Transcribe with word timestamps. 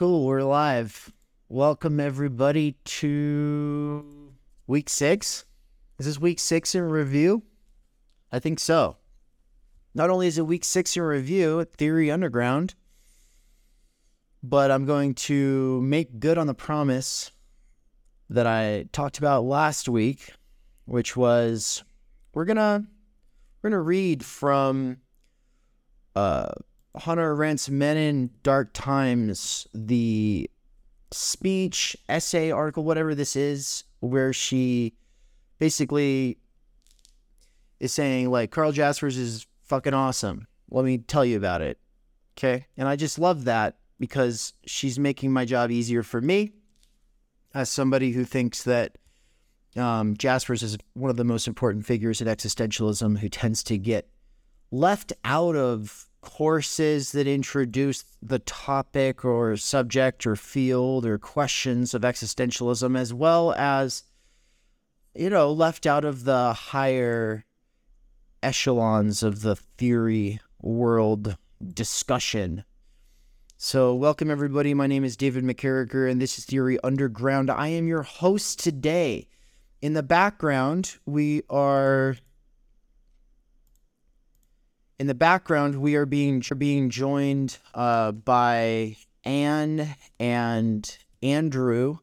Cool, 0.00 0.24
we're 0.24 0.42
live. 0.42 1.12
Welcome 1.50 2.00
everybody 2.00 2.74
to 2.86 4.32
week 4.66 4.88
six. 4.88 5.44
Is 5.98 6.06
this 6.06 6.18
week 6.18 6.38
six 6.38 6.74
in 6.74 6.84
review? 6.84 7.42
I 8.32 8.38
think 8.38 8.60
so. 8.60 8.96
Not 9.94 10.08
only 10.08 10.26
is 10.26 10.38
it 10.38 10.46
week 10.46 10.64
six 10.64 10.96
in 10.96 11.02
review 11.02 11.60
at 11.60 11.74
Theory 11.74 12.10
Underground, 12.10 12.74
but 14.42 14.70
I'm 14.70 14.86
going 14.86 15.12
to 15.16 15.82
make 15.82 16.18
good 16.18 16.38
on 16.38 16.46
the 16.46 16.54
promise 16.54 17.30
that 18.30 18.46
I 18.46 18.86
talked 18.92 19.18
about 19.18 19.44
last 19.44 19.86
week, 19.86 20.32
which 20.86 21.14
was 21.14 21.84
we're 22.32 22.46
gonna 22.46 22.86
we're 23.60 23.68
gonna 23.68 23.82
read 23.82 24.24
from 24.24 24.96
uh 26.16 26.52
Hannah 26.94 27.22
Arendt's 27.22 27.70
Men 27.70 27.96
in 27.96 28.30
Dark 28.42 28.70
Times, 28.72 29.66
the 29.72 30.50
speech, 31.12 31.96
essay, 32.08 32.50
article, 32.50 32.84
whatever 32.84 33.14
this 33.14 33.36
is, 33.36 33.84
where 34.00 34.32
she 34.32 34.94
basically 35.58 36.38
is 37.78 37.92
saying 37.92 38.30
like 38.30 38.50
Karl 38.50 38.72
Jaspers 38.72 39.16
is 39.16 39.46
fucking 39.62 39.94
awesome. 39.94 40.46
Let 40.70 40.84
me 40.84 40.98
tell 40.98 41.24
you 41.24 41.36
about 41.36 41.62
it. 41.62 41.78
Okay. 42.36 42.66
And 42.76 42.88
I 42.88 42.96
just 42.96 43.18
love 43.18 43.44
that 43.44 43.76
because 43.98 44.54
she's 44.66 44.98
making 44.98 45.32
my 45.32 45.44
job 45.44 45.70
easier 45.70 46.02
for 46.02 46.20
me 46.20 46.52
as 47.54 47.68
somebody 47.68 48.12
who 48.12 48.24
thinks 48.24 48.62
that 48.64 48.96
um, 49.76 50.16
Jaspers 50.16 50.62
is 50.62 50.78
one 50.94 51.10
of 51.10 51.16
the 51.16 51.24
most 51.24 51.46
important 51.46 51.86
figures 51.86 52.20
in 52.20 52.28
existentialism 52.28 53.18
who 53.18 53.28
tends 53.28 53.62
to 53.64 53.78
get 53.78 54.08
left 54.70 55.12
out 55.24 55.56
of 55.56 56.08
courses 56.20 57.12
that 57.12 57.26
introduce 57.26 58.04
the 58.22 58.38
topic 58.40 59.24
or 59.24 59.56
subject 59.56 60.26
or 60.26 60.36
field 60.36 61.06
or 61.06 61.18
questions 61.18 61.94
of 61.94 62.02
existentialism, 62.02 62.98
as 62.98 63.14
well 63.14 63.52
as, 63.52 64.04
you 65.14 65.30
know, 65.30 65.52
left 65.52 65.86
out 65.86 66.04
of 66.04 66.24
the 66.24 66.52
higher 66.52 67.44
echelons 68.42 69.22
of 69.22 69.42
the 69.42 69.56
theory 69.56 70.40
world 70.60 71.36
discussion. 71.74 72.64
So, 73.56 73.94
welcome 73.94 74.30
everybody. 74.30 74.72
My 74.72 74.86
name 74.86 75.04
is 75.04 75.18
David 75.18 75.44
McCarricker, 75.44 76.10
and 76.10 76.20
this 76.20 76.38
is 76.38 76.46
Theory 76.46 76.78
Underground. 76.82 77.50
I 77.50 77.68
am 77.68 77.86
your 77.86 78.02
host 78.02 78.58
today. 78.58 79.28
In 79.82 79.92
the 79.92 80.02
background, 80.02 80.96
we 81.04 81.42
are 81.50 82.16
in 85.00 85.06
the 85.06 85.14
background, 85.14 85.80
we 85.80 85.94
are 85.94 86.04
being 86.04 86.42
being 86.58 86.90
joined 86.90 87.56
uh, 87.72 88.12
by 88.12 88.94
Anne 89.24 89.94
and 90.20 90.98
Andrew. 91.22 91.96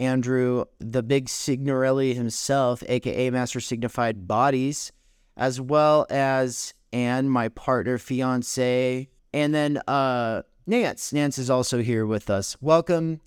Andrew, 0.00 0.64
the 0.80 1.04
big 1.04 1.28
Signorelli 1.28 2.14
himself, 2.14 2.82
aka 2.88 3.30
Master 3.30 3.60
Signified 3.60 4.26
Bodies, 4.26 4.90
as 5.36 5.60
well 5.60 6.04
as 6.10 6.74
Anne, 6.92 7.30
my 7.30 7.48
partner, 7.48 7.96
fiance, 7.96 9.08
and 9.32 9.54
then 9.54 9.80
uh, 9.86 10.42
Nance. 10.66 11.12
Nance 11.12 11.38
is 11.38 11.48
also 11.48 11.80
here 11.80 12.04
with 12.04 12.28
us. 12.28 12.56
Welcome, 12.60 13.20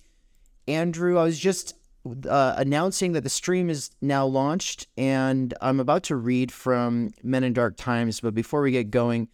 Andrew. 0.68 1.18
I 1.18 1.24
was 1.24 1.38
just 1.38 1.74
uh, 2.28 2.54
announcing 2.56 3.12
that 3.12 3.24
the 3.24 3.30
stream 3.30 3.68
is 3.68 3.90
now 4.00 4.26
launched, 4.26 4.86
and 4.96 5.52
I'm 5.60 5.80
about 5.80 6.04
to 6.04 6.16
read 6.16 6.50
from 6.52 7.10
Men 7.22 7.44
in 7.44 7.52
Dark 7.52 7.76
Times. 7.76 8.20
But 8.20 8.34
before 8.34 8.62
we 8.62 8.72
get 8.72 8.90
going, 8.90 9.28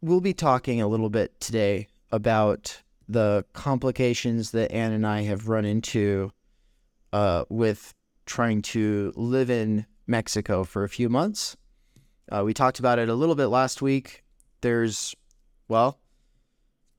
we'll 0.00 0.20
be 0.20 0.34
talking 0.34 0.80
a 0.80 0.88
little 0.88 1.10
bit 1.10 1.38
today 1.40 1.88
about 2.10 2.82
the 3.08 3.44
complications 3.52 4.50
that 4.50 4.72
Anne 4.72 4.92
and 4.92 5.06
I 5.06 5.22
have 5.22 5.48
run 5.48 5.64
into 5.64 6.32
uh, 7.12 7.44
with 7.48 7.94
trying 8.26 8.62
to 8.62 9.12
live 9.14 9.50
in 9.50 9.86
Mexico 10.06 10.64
for 10.64 10.84
a 10.84 10.88
few 10.88 11.08
months. 11.08 11.56
Uh, 12.30 12.42
we 12.44 12.52
talked 12.52 12.80
about 12.80 12.98
it 12.98 13.08
a 13.08 13.14
little 13.14 13.36
bit 13.36 13.46
last 13.46 13.80
week. 13.80 14.24
There's, 14.60 15.14
well, 15.68 16.00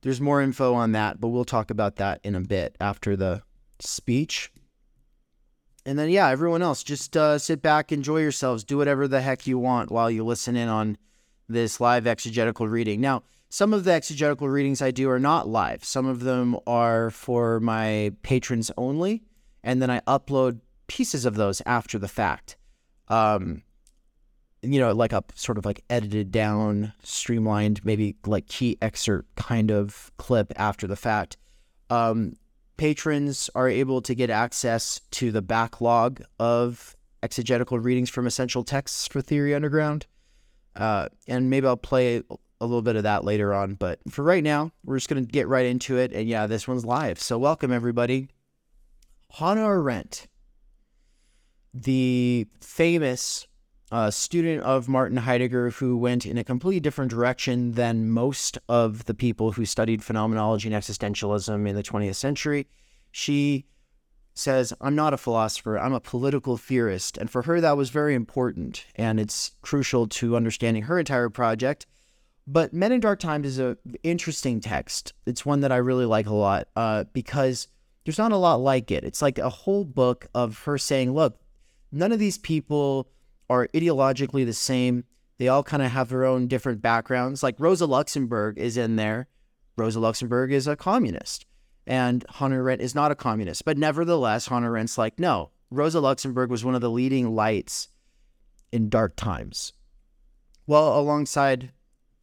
there's 0.02 0.22
more 0.22 0.42
info 0.42 0.74
on 0.74 0.94
that, 0.94 1.20
but 1.20 1.28
we'll 1.28 1.44
talk 1.44 1.70
about 1.70 1.98
that 1.98 2.22
in 2.24 2.36
a 2.36 2.40
bit 2.40 2.78
after 2.80 3.18
the 3.18 3.42
speech. 3.80 4.52
And 5.88 5.98
then, 5.98 6.10
yeah, 6.10 6.28
everyone 6.28 6.62
else, 6.62 6.84
just 6.84 7.16
uh, 7.16 7.40
sit 7.40 7.62
back, 7.62 7.94
enjoy 7.94 8.18
yourselves, 8.18 8.66
do 8.66 8.78
whatever 8.78 9.08
the 9.08 9.22
heck 9.22 9.48
you 9.48 9.58
want 9.58 9.90
while 9.90 10.12
you 10.12 10.26
listen 10.26 10.58
in 10.58 10.68
on 10.68 10.98
this 11.48 11.80
live 11.80 12.06
exegetical 12.06 12.68
reading. 12.68 13.00
Now, 13.00 13.24
some 13.48 13.74
of 13.74 13.86
the 13.86 13.94
exegetical 13.94 14.50
readings 14.50 14.82
I 14.82 14.92
do 14.92 15.10
are 15.10 15.18
not 15.18 15.48
live. 15.48 15.86
Some 15.86 16.06
of 16.06 16.20
them 16.20 16.58
are 16.68 17.10
for 17.12 17.62
my 17.62 18.12
patrons 18.22 18.70
only, 18.76 19.24
and 19.64 19.82
then 19.82 19.90
I 19.90 20.02
upload 20.02 20.60
pieces 20.88 21.24
of 21.24 21.36
those 21.36 21.62
after 21.66 21.98
the 21.98 22.10
fact. 22.10 22.58
Um, 23.08 23.64
you 24.62 24.82
know, 24.82 24.92
like 24.92 25.14
a 25.14 25.24
sort 25.36 25.58
of 25.58 25.66
like 25.66 25.86
edited 25.90 26.34
down, 26.34 26.92
streamlined, 27.02 27.86
maybe 27.86 28.18
like 28.26 28.48
key 28.48 28.78
excerpt 28.82 29.38
kind 29.38 29.72
of 29.72 30.12
clip 30.18 30.52
after 30.58 30.86
the 30.86 30.98
fact. 30.98 31.38
Um, 31.90 32.34
patrons 32.78 33.50
are 33.56 33.68
able 33.68 34.02
to 34.02 34.16
get 34.16 34.30
access 34.30 35.02
to 35.12 35.32
the 35.32 35.42
backlog 35.42 36.22
of 36.40 36.96
exegetical 37.24 37.80
readings 37.80 38.10
from 38.10 38.28
essential 38.28 38.64
texts 38.64 39.08
for 39.08 39.22
Theory 39.22 39.54
Underground. 39.54 40.06
Uh, 40.76 41.10
and 41.28 41.50
maybe 41.50 41.68
I'll 41.68 41.76
play 41.76 42.22
a 42.62 42.66
little 42.66 42.84
bit 42.84 42.96
of 42.96 43.04
that 43.04 43.26
later 43.26 43.54
on. 43.54 43.74
But 43.74 44.00
for 44.10 44.24
right 44.24 44.44
now, 44.44 44.72
we're 44.86 44.98
just 44.98 45.10
going 45.10 45.26
to 45.26 45.32
get 45.32 45.48
right 45.48 45.66
into 45.66 45.98
it. 45.98 46.14
And 46.14 46.28
yeah, 46.28 46.48
this 46.48 46.68
one's 46.68 46.86
live. 46.86 47.20
So 47.20 47.38
welcome, 47.38 47.72
everybody. 47.72 48.30
Hannah 49.32 49.68
Arendt, 49.68 50.28
the 51.74 52.48
famous 52.62 53.47
a 53.92 54.12
student 54.12 54.64
of 54.64 54.90
Martin 54.90 55.18
Heidegger 55.18 55.70
who 55.70 55.98
went 55.98 56.26
in 56.26 56.38
a 56.38 56.44
completely 56.44 56.80
different 56.80 57.10
direction 57.10 57.74
than 57.74 58.10
most 58.10 58.58
of 58.68 59.06
the 59.06 59.14
people 59.14 59.54
who 59.54 59.66
studied 59.66 60.04
phenomenology 60.04 60.72
and 60.72 60.76
existentialism 60.76 61.68
in 61.68 61.76
the 61.76 61.84
20th 61.84 62.16
century. 62.16 62.68
She 63.12 63.66
says, 64.34 64.74
I'm 64.82 64.96
not 64.96 65.14
a 65.14 65.18
philosopher, 65.18 65.80
I'm 65.80 65.94
a 65.94 66.00
political 66.00 66.58
theorist. 66.58 67.18
And 67.18 67.30
for 67.30 67.44
her, 67.44 67.62
that 67.62 67.78
was 67.78 67.90
very 67.90 68.14
important. 68.14 68.86
And 68.96 69.20
it's 69.20 69.52
crucial 69.62 70.08
to 70.08 70.36
understanding 70.36 70.84
her 70.84 71.00
entire 71.00 71.30
project. 71.30 71.88
But 72.46 72.74
Men 72.74 72.92
in 72.92 73.00
Dark 73.00 73.20
Times 73.20 73.46
is 73.46 73.60
an 73.60 73.78
interesting 74.04 74.62
text. 74.62 75.14
It's 75.26 75.46
one 75.46 75.62
that 75.62 75.72
I 75.72 75.78
really 75.78 76.06
like 76.06 76.28
a 76.28 76.34
lot 76.34 76.68
uh, 76.76 77.06
because 77.14 77.68
there's 78.06 78.18
not 78.18 78.32
a 78.32 78.38
lot 78.38 78.62
like 78.62 78.92
it. 78.92 79.04
It's 79.04 79.22
like 79.22 79.38
a 79.38 79.50
whole 79.50 79.84
book 79.84 80.28
of 80.34 80.60
her 80.64 80.78
saying, 80.78 81.14
look, 81.14 81.40
none 81.92 82.12
of 82.12 82.20
these 82.20 82.38
people 82.38 83.10
are 83.50 83.68
ideologically 83.74 84.46
the 84.46 84.54
same. 84.54 85.04
They 85.38 85.48
all 85.48 85.64
kind 85.64 85.84
of 85.84 85.92
have 85.92 86.10
their 86.10 86.26
own 86.26 86.48
different 86.48 86.82
backgrounds. 86.82 87.44
Like 87.44 87.60
Rosa 87.60 87.86
Luxemburg 87.86 88.58
is 88.58 88.78
in 88.78 88.96
there. 88.96 89.28
Rosa 89.78 90.00
Luxemburg 90.00 90.52
is 90.52 90.68
a 90.68 90.76
communist, 90.76 91.46
and 91.86 92.26
Hannah 92.36 92.56
Arendt 92.56 92.82
is 92.82 92.96
not 92.96 93.12
a 93.12 93.16
communist. 93.16 93.64
But 93.64 93.78
nevertheless, 93.78 94.48
Hannah 94.48 94.72
Arendt's 94.72 94.98
like, 94.98 95.20
no, 95.20 95.52
Rosa 95.70 96.00
Luxemburg 96.00 96.50
was 96.50 96.66
one 96.66 96.74
of 96.76 96.82
the 96.82 96.90
leading 96.90 97.36
lights 97.36 97.90
in 98.72 98.90
dark 98.90 99.16
times. 99.16 99.74
Well, 100.66 101.00
alongside 101.00 101.72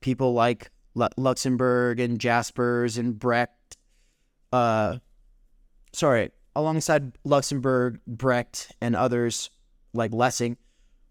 people 0.00 0.34
like 0.34 0.70
L- 1.00 1.08
Luxemburg 1.16 2.00
and 2.00 2.18
Jaspers 2.18 2.98
and 2.98 3.18
Brecht, 3.18 3.76
uh, 4.52 4.98
sorry, 5.92 6.30
alongside 6.56 7.12
Luxemburg, 7.24 8.00
Brecht, 8.06 8.72
and 8.80 8.94
others 8.94 9.50
like 9.92 10.12
Lessing, 10.12 10.56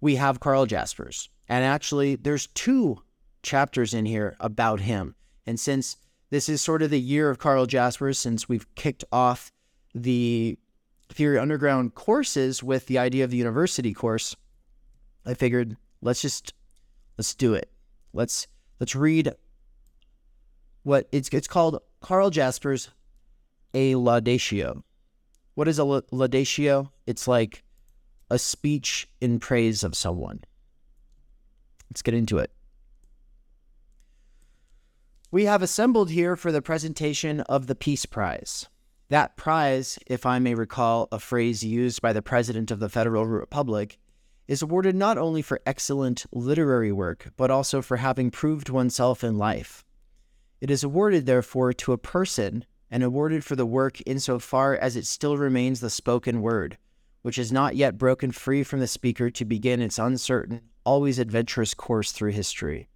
we 0.04 0.18
have 0.18 0.42
Karl 0.42 0.66
Jaspers. 0.66 1.30
And 1.48 1.64
actually, 1.64 2.16
there's 2.18 2.48
two 2.48 3.02
chapters 3.42 3.94
in 3.94 4.06
here 4.06 4.36
about 4.42 4.82
him. 4.82 5.16
And 5.46 5.58
since 5.58 5.96
this 6.30 6.50
is 6.50 6.62
sort 6.62 6.82
of 6.82 6.90
the 6.90 7.00
year 7.00 7.30
of 7.30 7.40
Karl 7.40 7.66
Jaspers, 7.66 8.20
since 8.20 8.50
we've 8.50 8.68
kicked 8.76 9.06
off 9.14 9.50
the 9.96 10.60
Theory 11.08 11.40
Underground 11.40 11.96
courses 11.96 12.62
with 12.62 12.88
the 12.88 12.98
idea 12.98 13.24
of 13.24 13.32
the 13.32 13.38
university 13.38 13.94
course, 13.94 14.36
I 15.26 15.36
figured 15.36 15.78
let's 16.02 16.22
just 16.22 16.54
let's 17.18 17.34
do 17.34 17.54
it. 17.54 17.72
Let's 18.12 18.48
let's 18.82 18.98
read 18.98 19.34
what 20.84 21.08
it's 21.14 21.30
it's 21.30 21.48
called 21.48 21.80
Carl 22.02 22.30
Jaspers 22.30 22.90
a 23.74 23.94
laudatio. 23.94 24.84
What 25.54 25.70
is 25.70 25.80
a 25.80 25.84
laudatio? 25.84 26.90
It's 27.08 27.26
like 27.26 27.64
a 28.30 28.40
speech 28.40 29.10
in 29.22 29.40
praise 29.40 29.84
of 29.84 29.96
someone. 29.96 30.42
Let's 31.90 32.02
get 32.02 32.14
into 32.14 32.38
it. 32.38 32.52
We 35.32 35.46
have 35.46 35.62
assembled 35.62 36.12
here 36.12 36.36
for 36.36 36.52
the 36.52 36.62
presentation 36.62 37.42
of 37.42 37.68
the 37.68 37.76
Peace 37.76 38.06
Prize. 38.06 38.68
That 39.10 39.36
prize, 39.36 40.00
if 40.08 40.26
I 40.26 40.40
may 40.40 40.56
recall 40.56 41.08
a 41.12 41.20
phrase 41.20 41.64
used 41.64 42.02
by 42.02 42.14
the 42.14 42.22
President 42.22 42.72
of 42.72 42.80
the 42.80 42.90
Federal 42.90 43.26
Republic, 43.26 43.98
is 44.48 44.62
awarded 44.62 44.96
not 44.96 45.18
only 45.18 45.42
for 45.42 45.62
excellent 45.66 46.26
literary 46.32 46.92
work, 46.92 47.32
but 47.38 47.52
also 47.52 47.82
for 47.82 47.98
having 47.98 48.32
proved 48.32 48.70
oneself 48.70 49.24
in 49.24 49.38
life. 49.38 49.84
It 50.62 50.70
is 50.70 50.84
awarded, 50.84 51.26
therefore, 51.26 51.74
to 51.74 51.94
a 51.94 51.98
person, 51.98 52.66
and 52.90 53.04
awarded 53.04 53.44
for 53.44 53.56
the 53.56 53.66
work 53.66 54.00
insofar 54.06 54.76
as 54.76 54.96
it 54.96 55.06
still 55.06 55.38
remains 55.38 55.80
the 55.80 55.90
spoken 55.90 56.42
word, 56.42 56.78
which 57.24 57.38
has 57.38 57.52
not 57.52 57.76
yet 57.76 57.98
broken 57.98 58.32
free 58.32 58.64
from 58.64 58.80
the 58.80 58.88
speaker 58.88 59.32
to 59.32 59.44
begin 59.44 59.82
its 59.82 59.98
uncertain, 59.98 60.62
always 60.86 61.18
adventurous 61.18 61.74
course 61.74 62.12
through 62.12 62.32
history. 62.32 62.88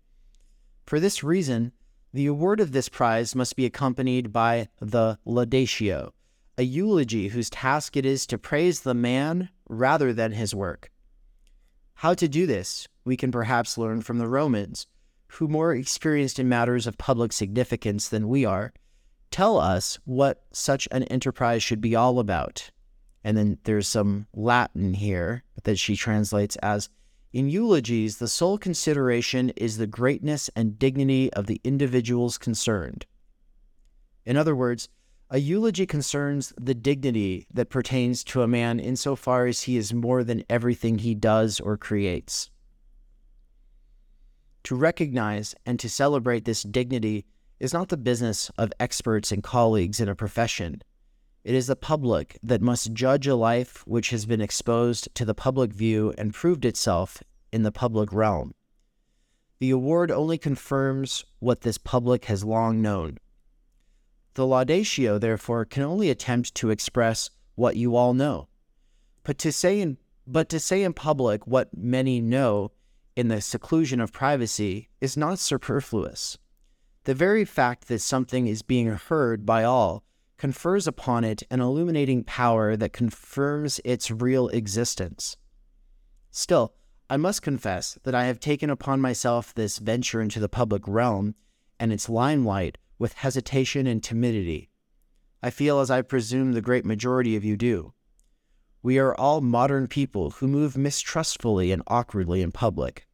For 0.85 0.99
this 0.99 1.23
reason, 1.23 1.71
the 2.13 2.27
award 2.27 2.59
of 2.59 2.71
this 2.71 2.89
prize 2.89 3.35
must 3.35 3.55
be 3.55 3.65
accompanied 3.65 4.31
by 4.31 4.67
the 4.79 5.17
laudatio, 5.25 6.11
a 6.57 6.63
eulogy 6.63 7.29
whose 7.29 7.49
task 7.49 7.97
it 7.97 8.05
is 8.05 8.27
to 8.27 8.37
praise 8.37 8.81
the 8.81 8.93
man 8.93 9.49
rather 9.69 10.13
than 10.13 10.33
his 10.33 10.53
work. 10.53 10.91
How 11.95 12.13
to 12.13 12.27
do 12.27 12.45
this, 12.45 12.87
we 13.05 13.17
can 13.17 13.31
perhaps 13.31 13.77
learn 13.77 14.01
from 14.01 14.19
the 14.19 14.27
Romans, 14.27 14.87
who, 15.29 15.47
more 15.47 15.73
experienced 15.73 16.39
in 16.39 16.49
matters 16.49 16.85
of 16.85 16.97
public 16.97 17.33
significance 17.33 18.09
than 18.09 18.27
we 18.27 18.45
are, 18.45 18.73
tell 19.31 19.59
us 19.59 19.99
what 20.05 20.43
such 20.51 20.87
an 20.91 21.03
enterprise 21.03 21.63
should 21.63 21.81
be 21.81 21.95
all 21.95 22.19
about. 22.19 22.71
And 23.27 23.37
then 23.37 23.57
there's 23.65 23.89
some 23.89 24.25
Latin 24.33 24.93
here 24.93 25.43
that 25.63 25.77
she 25.77 25.97
translates 25.97 26.55
as 26.63 26.87
In 27.33 27.49
eulogies, 27.49 28.19
the 28.19 28.27
sole 28.29 28.57
consideration 28.57 29.49
is 29.57 29.75
the 29.75 29.85
greatness 29.85 30.49
and 30.55 30.79
dignity 30.79 31.33
of 31.33 31.45
the 31.45 31.59
individuals 31.65 32.37
concerned. 32.37 33.05
In 34.25 34.37
other 34.37 34.55
words, 34.55 34.87
a 35.29 35.39
eulogy 35.39 35.85
concerns 35.85 36.53
the 36.57 36.73
dignity 36.73 37.45
that 37.53 37.69
pertains 37.69 38.23
to 38.23 38.43
a 38.43 38.47
man 38.47 38.79
insofar 38.79 39.45
as 39.45 39.63
he 39.63 39.75
is 39.75 39.93
more 39.93 40.23
than 40.23 40.45
everything 40.49 40.99
he 40.99 41.13
does 41.13 41.59
or 41.59 41.75
creates. 41.75 42.49
To 44.63 44.75
recognize 44.77 45.53
and 45.65 45.77
to 45.81 45.89
celebrate 45.89 46.45
this 46.45 46.63
dignity 46.63 47.25
is 47.59 47.73
not 47.73 47.89
the 47.89 47.97
business 47.97 48.49
of 48.57 48.71
experts 48.79 49.33
and 49.33 49.43
colleagues 49.43 49.99
in 49.99 50.07
a 50.07 50.15
profession. 50.15 50.81
It 51.47 51.55
is 51.55 51.67
the 51.67 51.77
public 51.77 52.37
that 52.43 52.61
must 52.61 52.91
judge 52.91 53.25
a 53.25 53.33
life 53.33 53.87
which 53.87 54.09
has 54.09 54.25
been 54.25 54.41
exposed 54.41 55.07
to 55.15 55.23
the 55.23 55.33
public 55.33 55.71
view 55.71 56.13
and 56.17 56.33
proved 56.33 56.65
itself 56.65 57.23
in 57.53 57.63
the 57.63 57.71
public 57.71 58.11
realm. 58.11 58.53
The 59.59 59.69
award 59.69 60.11
only 60.11 60.37
confirms 60.37 61.23
what 61.39 61.61
this 61.61 61.77
public 61.77 62.25
has 62.25 62.43
long 62.43 62.81
known 62.81 63.17
the 64.33 64.43
laudatio, 64.45 65.21
therefore, 65.21 65.63
can 65.63 65.83
only 65.83 66.09
attempt 66.09 66.53
to 66.55 66.69
express 66.69 67.29
what 67.55 67.77
you 67.77 67.95
all 67.95 68.13
know. 68.13 68.49
But 69.23 69.37
to 69.37 69.53
say 69.53 69.79
in, 69.79 69.99
but 70.27 70.49
to 70.49 70.59
say 70.59 70.83
in 70.83 70.91
public 70.91 71.47
what 71.47 71.69
many 71.73 72.19
know 72.19 72.73
in 73.15 73.29
the 73.29 73.39
seclusion 73.39 74.01
of 74.01 74.11
privacy 74.11 74.89
is 74.99 75.15
not 75.15 75.39
superfluous. 75.39 76.37
The 77.05 77.15
very 77.15 77.45
fact 77.45 77.87
that 77.87 77.99
something 77.99 78.47
is 78.47 78.61
being 78.63 78.87
heard 78.87 79.45
by 79.45 79.63
all 79.63 80.03
confers 80.37 80.87
upon 80.87 81.23
it 81.23 81.43
an 81.49 81.59
illuminating 81.59 82.23
power 82.23 82.75
that 82.75 82.93
confirms 82.93 83.79
its 83.83 84.11
real 84.11 84.47
existence. 84.49 85.37
Still, 86.31 86.73
I 87.09 87.17
must 87.17 87.41
confess 87.41 87.97
that 88.03 88.13
I 88.13 88.25
have 88.25 88.39
taken 88.39 88.69
upon 88.69 89.01
myself 89.01 89.53
this 89.53 89.77
venture 89.79 90.21
into 90.21 90.39
the 90.39 90.49
public 90.49 90.83
realm 90.87 91.35
and 91.79 91.91
its 91.91 92.09
limelight 92.09 92.77
with 92.99 93.13
hesitation 93.13 93.87
and 93.87 94.03
timidity. 94.03 94.69
I 95.41 95.49
feel 95.49 95.79
as 95.79 95.89
I 95.89 96.01
presume 96.01 96.53
the 96.53 96.61
great 96.61 96.85
majority 96.85 97.35
of 97.35 97.45
you 97.45 97.55
do. 97.55 97.93
We 98.83 98.99
are 98.99 99.15
all 99.15 99.41
modern 99.41 99.87
people 99.87 100.31
who 100.31 100.47
move 100.47 100.77
mistrustfully 100.77 101.71
and 101.71 101.81
awkwardly 101.87 102.41
in 102.41 102.51
public. 102.51 103.07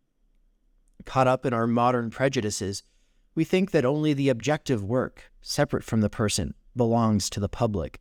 Caught 1.05 1.27
up 1.27 1.45
in 1.45 1.53
our 1.53 1.67
modern 1.67 2.09
prejudices, 2.09 2.83
we 3.35 3.43
think 3.43 3.71
that 3.71 3.85
only 3.85 4.13
the 4.13 4.29
objective 4.29 4.83
work, 4.83 5.31
separate 5.41 5.83
from 5.83 6.01
the 6.01 6.09
person, 6.09 6.53
belongs 6.75 7.29
to 7.29 7.39
the 7.39 7.49
public, 7.49 7.99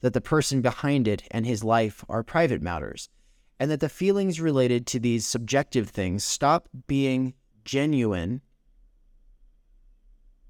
that 0.00 0.12
the 0.12 0.20
person 0.20 0.60
behind 0.60 1.06
it 1.06 1.22
and 1.30 1.46
his 1.46 1.62
life 1.64 2.04
are 2.08 2.22
private 2.22 2.62
matters, 2.62 3.08
and 3.58 3.70
that 3.70 3.80
the 3.80 3.88
feelings 3.88 4.40
related 4.40 4.86
to 4.88 4.98
these 4.98 5.26
subjective 5.26 5.90
things 5.90 6.24
stop 6.24 6.68
being 6.86 7.34
genuine 7.64 8.40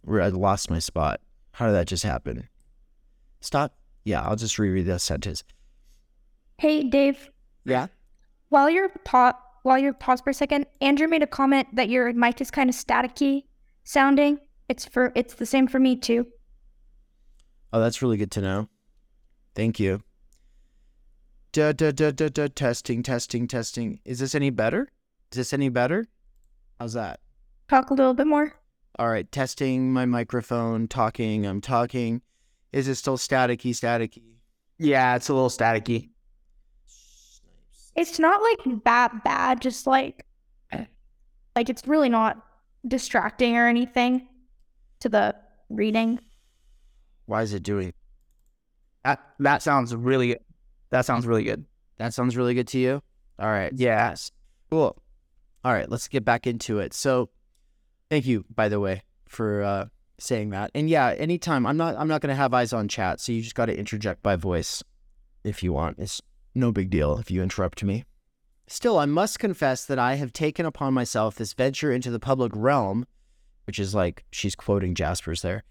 I 0.09 0.29
lost 0.29 0.71
my 0.71 0.79
spot. 0.79 1.21
How 1.53 1.67
did 1.67 1.75
that 1.75 1.87
just 1.87 2.05
happen? 2.05 2.49
Stop. 3.41 3.77
Yeah, 4.05 4.23
I'll 4.23 4.37
just 4.37 4.59
reread 4.59 4.87
that 4.87 5.01
sentence. 5.01 5.45
Hey, 6.59 6.85
Dave. 6.85 7.31
Yeah. 7.65 7.89
While 8.49 8.71
you're 8.71 8.89
pa- 9.05 9.39
while 9.63 9.79
you're 9.79 9.93
pause 9.93 10.21
for 10.21 10.31
a 10.31 10.35
second, 10.35 10.67
Andrew 10.81 11.07
made 11.07 11.23
a 11.23 11.27
comment 11.27 11.69
that 11.75 11.91
your 11.91 12.13
mic 12.13 12.41
is 12.41 12.51
kind 12.51 12.71
of 12.71 12.77
staticky 12.77 13.45
sounding. 13.85 14.39
It's 14.69 14.85
for 14.85 15.13
it's 15.15 15.35
the 15.35 15.47
same 15.47 15.69
for 15.69 15.79
me 15.79 15.97
too. 15.97 16.27
Oh, 17.73 17.81
that's 17.81 18.03
really 18.03 18.17
good 18.17 18.31
to 18.33 18.41
know. 18.41 18.69
Thank 19.55 19.79
you. 19.79 20.03
Da 21.53 21.73
da 21.73 21.91
da 21.91 22.11
da 22.11 22.29
da 22.29 22.49
testing 22.49 23.03
testing 23.03 23.49
testing. 23.49 24.01
Is 24.05 24.19
this 24.19 24.35
any 24.35 24.51
better? 24.51 24.89
Is 25.33 25.37
this 25.37 25.53
any 25.53 25.69
better? 25.69 26.07
How's 26.79 26.93
that? 26.95 27.21
Talk 27.69 27.91
a 27.91 27.95
little 27.95 28.15
bit 28.15 28.27
more. 28.27 28.55
All 28.99 29.09
right, 29.09 29.31
testing 29.31 29.93
my 29.93 30.05
microphone, 30.07 30.89
talking, 30.89 31.47
I'm 31.47 31.61
talking. 31.61 32.23
Is 32.73 32.89
it 32.89 32.97
still 32.97 33.17
staticky, 33.17 33.71
staticky? 33.71 34.37
Yeah, 34.79 35.17
it's 35.17 35.29
a 35.29 35.35
little 35.35 35.49
staticky. 35.49 36.11
It's 37.97 38.19
not 38.19 38.41
like 38.43 38.83
that 38.85 39.25
bad, 39.25 39.61
just 39.61 39.87
like 39.87 40.25
like 41.57 41.69
it's 41.69 41.87
really 41.87 42.09
not 42.09 42.45
distracting 42.87 43.57
or 43.57 43.67
anything 43.67 44.29
to 45.01 45.09
the 45.09 45.35
reading. 45.69 46.21
Why 47.31 47.43
is 47.43 47.55
it 47.55 47.63
doing? 47.63 47.95
That 49.05 49.21
that 49.39 49.63
sounds 49.63 49.95
really 49.95 50.29
good. 50.29 50.41
That 50.91 51.07
sounds 51.07 51.27
really 51.27 51.45
good. 51.45 51.65
That 51.99 52.13
sounds 52.13 52.37
really 52.37 52.55
good 52.55 52.69
to 52.69 52.79
you? 52.79 53.03
All 53.39 53.49
right. 53.49 53.73
Yes. 53.75 54.33
Cool. 54.71 55.01
All 55.65 55.73
right, 55.73 55.89
let's 55.89 56.09
get 56.09 56.25
back 56.25 56.47
into 56.47 56.79
it. 56.79 56.95
So, 56.95 57.31
Thank 58.11 58.27
you, 58.27 58.45
by 58.53 58.69
the 58.69 58.81
way, 58.81 59.05
for 59.29 59.63
uh, 59.63 59.85
saying 60.19 60.51
that. 60.51 60.73
And 60.75 60.91
yeah, 60.91 61.15
anytime 61.17 61.65
I'm 61.65 61.77
not 61.77 61.95
I'm 61.97 62.09
not 62.09 62.21
gonna 62.21 62.35
have 62.35 62.53
eyes 62.53 62.73
on 62.73 62.89
chat, 62.89 63.21
so 63.21 63.31
you 63.31 63.41
just 63.41 63.55
got 63.55 63.67
to 63.67 63.79
interject 63.79 64.21
by 64.21 64.35
voice 64.35 64.83
if 65.45 65.63
you 65.63 65.73
want. 65.73 66.01
It's 66.01 66.21
no 66.53 66.73
big 66.73 66.91
deal 66.91 67.19
if 67.19 67.31
you 67.31 67.41
interrupt 67.41 67.85
me. 67.85 68.05
Still, 68.67 68.99
I 68.99 69.07
must 69.07 69.39
confess 69.39 69.85
that 69.87 69.99
I 69.99 70.17
have 70.17 70.33
taken 70.33 70.67
upon 70.67 70.93
myself 70.93 71.37
this 71.37 71.53
venture 71.53 71.93
into 71.93 72.11
the 72.11 72.19
public 72.19 72.51
realm, 72.55 73.07
which 73.67 73.79
is 73.79 73.95
like 73.95 74.25
she's 74.33 74.57
quoting 74.57 74.95
Jaspers 74.95 75.43
there, 75.43 75.63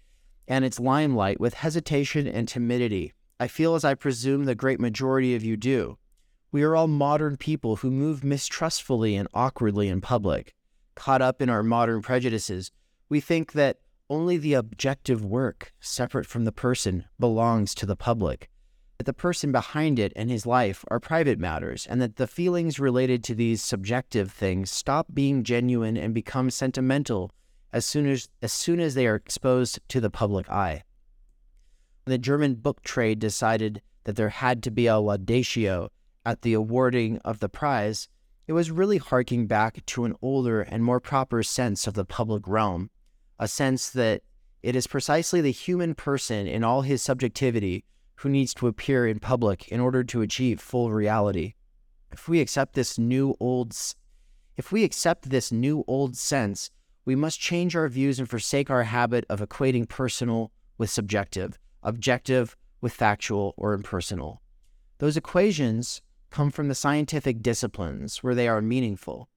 and 0.50 0.66
its 0.66 0.78
limelight 0.78 1.40
with 1.40 1.54
hesitation 1.54 2.26
and 2.26 2.46
timidity. 2.46 3.14
I 3.38 3.48
feel 3.48 3.74
as 3.74 3.86
I 3.86 3.94
presume 3.94 4.44
the 4.44 4.54
great 4.54 4.80
majority 4.80 5.34
of 5.34 5.42
you 5.42 5.56
do. 5.56 5.96
We 6.52 6.62
are 6.62 6.76
all 6.76 6.88
modern 6.88 7.38
people 7.38 7.76
who 7.76 7.90
move 7.90 8.22
mistrustfully 8.22 9.16
and 9.16 9.28
awkwardly 9.32 9.88
in 9.88 10.02
public 10.02 10.54
caught 11.00 11.22
up 11.22 11.40
in 11.40 11.48
our 11.48 11.62
modern 11.62 12.02
prejudices, 12.02 12.70
we 13.08 13.20
think 13.20 13.52
that 13.52 13.78
only 14.10 14.36
the 14.36 14.52
objective 14.52 15.24
work, 15.24 15.72
separate 15.80 16.26
from 16.26 16.44
the 16.44 16.52
person, 16.52 17.06
belongs 17.18 17.74
to 17.74 17.86
the 17.86 17.96
public, 17.96 18.50
that 18.98 19.04
the 19.04 19.14
person 19.14 19.50
behind 19.50 19.98
it 19.98 20.12
and 20.14 20.30
his 20.30 20.44
life 20.44 20.84
are 20.88 21.00
private 21.00 21.38
matters, 21.38 21.86
and 21.88 22.02
that 22.02 22.16
the 22.16 22.26
feelings 22.26 22.78
related 22.78 23.24
to 23.24 23.34
these 23.34 23.62
subjective 23.62 24.30
things 24.30 24.70
stop 24.70 25.06
being 25.14 25.42
genuine 25.42 25.96
and 25.96 26.12
become 26.12 26.50
sentimental 26.50 27.30
as 27.72 27.86
soon 27.86 28.06
as, 28.06 28.28
as 28.42 28.52
soon 28.52 28.80
as 28.80 28.94
they 28.94 29.06
are 29.06 29.14
exposed 29.14 29.80
to 29.88 30.00
the 30.00 30.10
public 30.10 30.48
eye. 30.50 30.82
The 32.04 32.18
German 32.18 32.54
book 32.54 32.82
trade 32.82 33.18
decided 33.18 33.82
that 34.04 34.16
there 34.16 34.30
had 34.30 34.62
to 34.64 34.70
be 34.70 34.86
a 34.86 34.94
laudatio 34.94 35.90
at 36.24 36.42
the 36.42 36.54
awarding 36.54 37.18
of 37.18 37.40
the 37.40 37.48
prize, 37.48 38.08
it 38.46 38.52
was 38.52 38.70
really 38.70 38.98
harking 38.98 39.46
back 39.46 39.84
to 39.86 40.04
an 40.04 40.16
older 40.20 40.62
and 40.62 40.82
more 40.82 41.00
proper 41.00 41.42
sense 41.42 41.86
of 41.86 41.94
the 41.94 42.04
public 42.04 42.46
realm, 42.46 42.90
a 43.38 43.46
sense 43.46 43.90
that 43.90 44.22
it 44.62 44.76
is 44.76 44.86
precisely 44.86 45.40
the 45.40 45.52
human 45.52 45.94
person 45.94 46.46
in 46.46 46.64
all 46.64 46.82
his 46.82 47.00
subjectivity 47.00 47.84
who 48.16 48.28
needs 48.28 48.52
to 48.54 48.66
appear 48.66 49.06
in 49.06 49.18
public 49.18 49.68
in 49.68 49.80
order 49.80 50.04
to 50.04 50.20
achieve 50.20 50.60
full 50.60 50.90
reality. 50.90 51.54
If 52.12 52.28
we 52.28 52.40
accept 52.40 52.74
this 52.74 52.98
new 52.98 53.34
old 53.40 53.76
if 54.56 54.72
we 54.72 54.84
accept 54.84 55.30
this 55.30 55.50
new 55.50 55.84
old 55.86 56.16
sense, 56.16 56.70
we 57.04 57.16
must 57.16 57.40
change 57.40 57.74
our 57.74 57.88
views 57.88 58.18
and 58.18 58.28
forsake 58.28 58.70
our 58.70 58.84
habit 58.84 59.24
of 59.28 59.40
equating 59.40 59.88
personal 59.88 60.52
with 60.78 60.90
subjective, 60.90 61.58
objective 61.82 62.56
with 62.80 62.92
factual 62.92 63.54
or 63.56 63.72
impersonal. 63.72 64.42
Those 64.98 65.16
equations 65.16 66.02
come 66.30 66.50
from 66.50 66.68
the 66.68 66.74
scientific 66.74 67.42
disciplines 67.42 68.22
where 68.22 68.34
they 68.34 68.48
are 68.48 68.62
meaningful. 68.62 69.28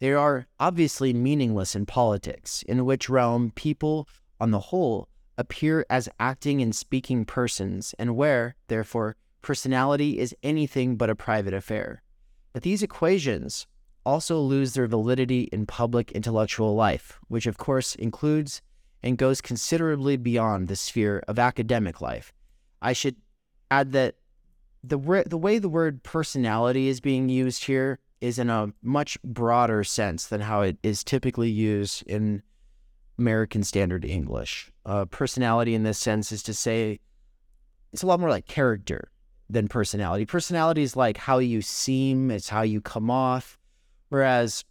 They 0.00 0.12
are 0.12 0.46
obviously 0.60 1.12
meaningless 1.12 1.74
in 1.74 1.86
politics, 1.86 2.62
in 2.68 2.84
which 2.84 3.08
realm 3.08 3.52
people, 3.54 4.08
on 4.40 4.50
the 4.50 4.60
whole, 4.60 5.08
appear 5.38 5.86
as 5.88 6.08
acting 6.20 6.60
and 6.60 6.74
speaking 6.74 7.24
persons, 7.24 7.94
and 7.98 8.16
where, 8.16 8.56
therefore, 8.68 9.16
personality 9.40 10.18
is 10.18 10.34
anything 10.42 10.96
but 10.96 11.10
a 11.10 11.14
private 11.14 11.54
affair. 11.54 12.02
But 12.52 12.62
these 12.62 12.82
equations 12.82 13.66
also 14.06 14.38
lose 14.38 14.74
their 14.74 14.86
validity 14.86 15.48
in 15.52 15.66
public 15.66 16.12
intellectual 16.12 16.74
life, 16.74 17.18
which 17.28 17.46
of 17.46 17.56
course 17.58 17.94
includes 17.94 18.62
and 19.02 19.18
goes 19.18 19.40
considerably 19.40 20.16
beyond 20.16 20.68
the 20.68 20.76
sphere 20.76 21.22
of 21.28 21.38
academic 21.38 22.00
life. 22.00 22.32
I 22.80 22.92
should 22.92 23.16
add 23.70 23.92
that 23.92 24.16
the 24.82 24.98
the 25.26 25.38
way 25.38 25.58
the 25.58 25.68
word 25.68 26.02
personality 26.02 26.88
is 26.88 27.00
being 27.00 27.28
used 27.28 27.64
here 27.64 27.98
is 28.20 28.38
in 28.38 28.50
a 28.50 28.72
much 28.82 29.20
broader 29.22 29.84
sense 29.84 30.26
than 30.26 30.40
how 30.40 30.62
it 30.62 30.78
is 30.82 31.04
typically 31.04 31.50
used 31.50 32.02
in 32.06 32.42
American 33.18 33.62
Standard 33.62 34.04
English. 34.04 34.70
Uh, 34.86 35.04
personality 35.06 35.74
in 35.74 35.82
this 35.82 35.98
sense 35.98 36.32
is 36.32 36.42
to 36.42 36.54
say 36.54 37.00
it's 37.92 38.02
a 38.02 38.06
lot 38.06 38.20
more 38.20 38.30
like 38.30 38.46
character 38.46 39.10
than 39.48 39.68
personality. 39.68 40.26
Personality 40.26 40.82
is 40.82 40.96
like 40.96 41.16
how 41.16 41.38
you 41.38 41.62
seem, 41.62 42.30
it's 42.30 42.48
how 42.48 42.62
you 42.62 42.80
come 42.80 43.10
off, 43.10 43.58
whereas 44.14 44.64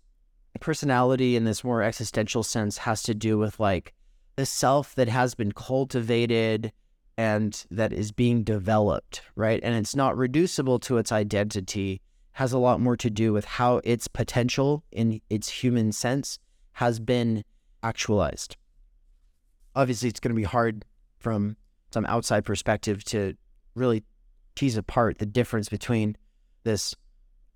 personality 0.62 1.36
in 1.36 1.44
this 1.44 1.66
more 1.66 1.84
existential 1.84 2.44
sense 2.44 2.78
has 2.78 3.04
to 3.04 3.14
do 3.14 3.38
with 3.38 3.60
like 3.60 3.94
the 4.38 4.46
self 4.46 4.96
that 4.96 5.10
has 5.10 5.36
been 5.36 5.52
cultivated 5.52 6.72
and 7.18 7.66
that 7.70 7.92
is 7.92 8.14
being 8.14 8.46
developed, 8.46 9.22
right? 9.36 9.60
And 9.62 9.76
it's 9.76 9.98
not 9.98 10.16
reducible 10.16 10.80
to 10.80 10.98
its 10.98 11.12
identity, 11.12 12.00
has 12.32 12.54
a 12.54 12.58
lot 12.58 12.80
more 12.80 12.96
to 12.96 13.10
do 13.10 13.34
with 13.34 13.44
how 13.44 13.82
its 13.84 14.08
potential 14.08 14.82
in 14.94 15.20
its 15.30 15.50
human 15.50 15.92
sense 15.92 16.40
has 16.72 17.02
been 17.02 17.44
actualized. 17.84 18.56
Obviously, 19.76 20.08
it's 20.08 20.22
going 20.22 20.34
to 20.34 20.40
be 20.40 20.44
hard 20.44 20.86
from 21.20 21.58
some 21.94 22.06
outside 22.06 22.46
perspective 22.46 23.04
to 23.06 23.36
really 23.76 24.06
tease 24.56 24.78
apart 24.78 25.18
the 25.18 25.26
difference 25.26 25.68
between 25.68 26.16
this 26.64 26.96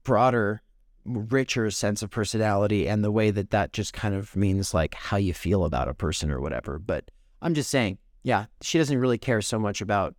broader, 0.04 0.62
richer 1.08 1.72
sense 1.72 2.02
of 2.02 2.10
personality 2.10 2.88
and 2.88 3.04
the 3.04 3.12
way 3.12 3.32
that 3.32 3.52
that 3.52 3.74
just 3.74 3.94
kind 3.94 4.14
of 4.14 4.36
means 4.36 4.74
like 4.74 4.94
how 4.94 5.18
you 5.18 5.34
feel 5.34 5.66
about 5.66 5.88
a 5.88 5.94
person 5.94 6.30
or 6.30 6.40
whatever. 6.40 6.80
But 6.80 7.10
I'm 7.42 7.54
just 7.54 7.70
saying, 7.70 7.98
yeah, 8.24 8.46
she 8.62 8.78
doesn't 8.78 8.98
really 8.98 9.18
care 9.18 9.42
so 9.42 9.58
much 9.58 9.82
about, 9.82 10.16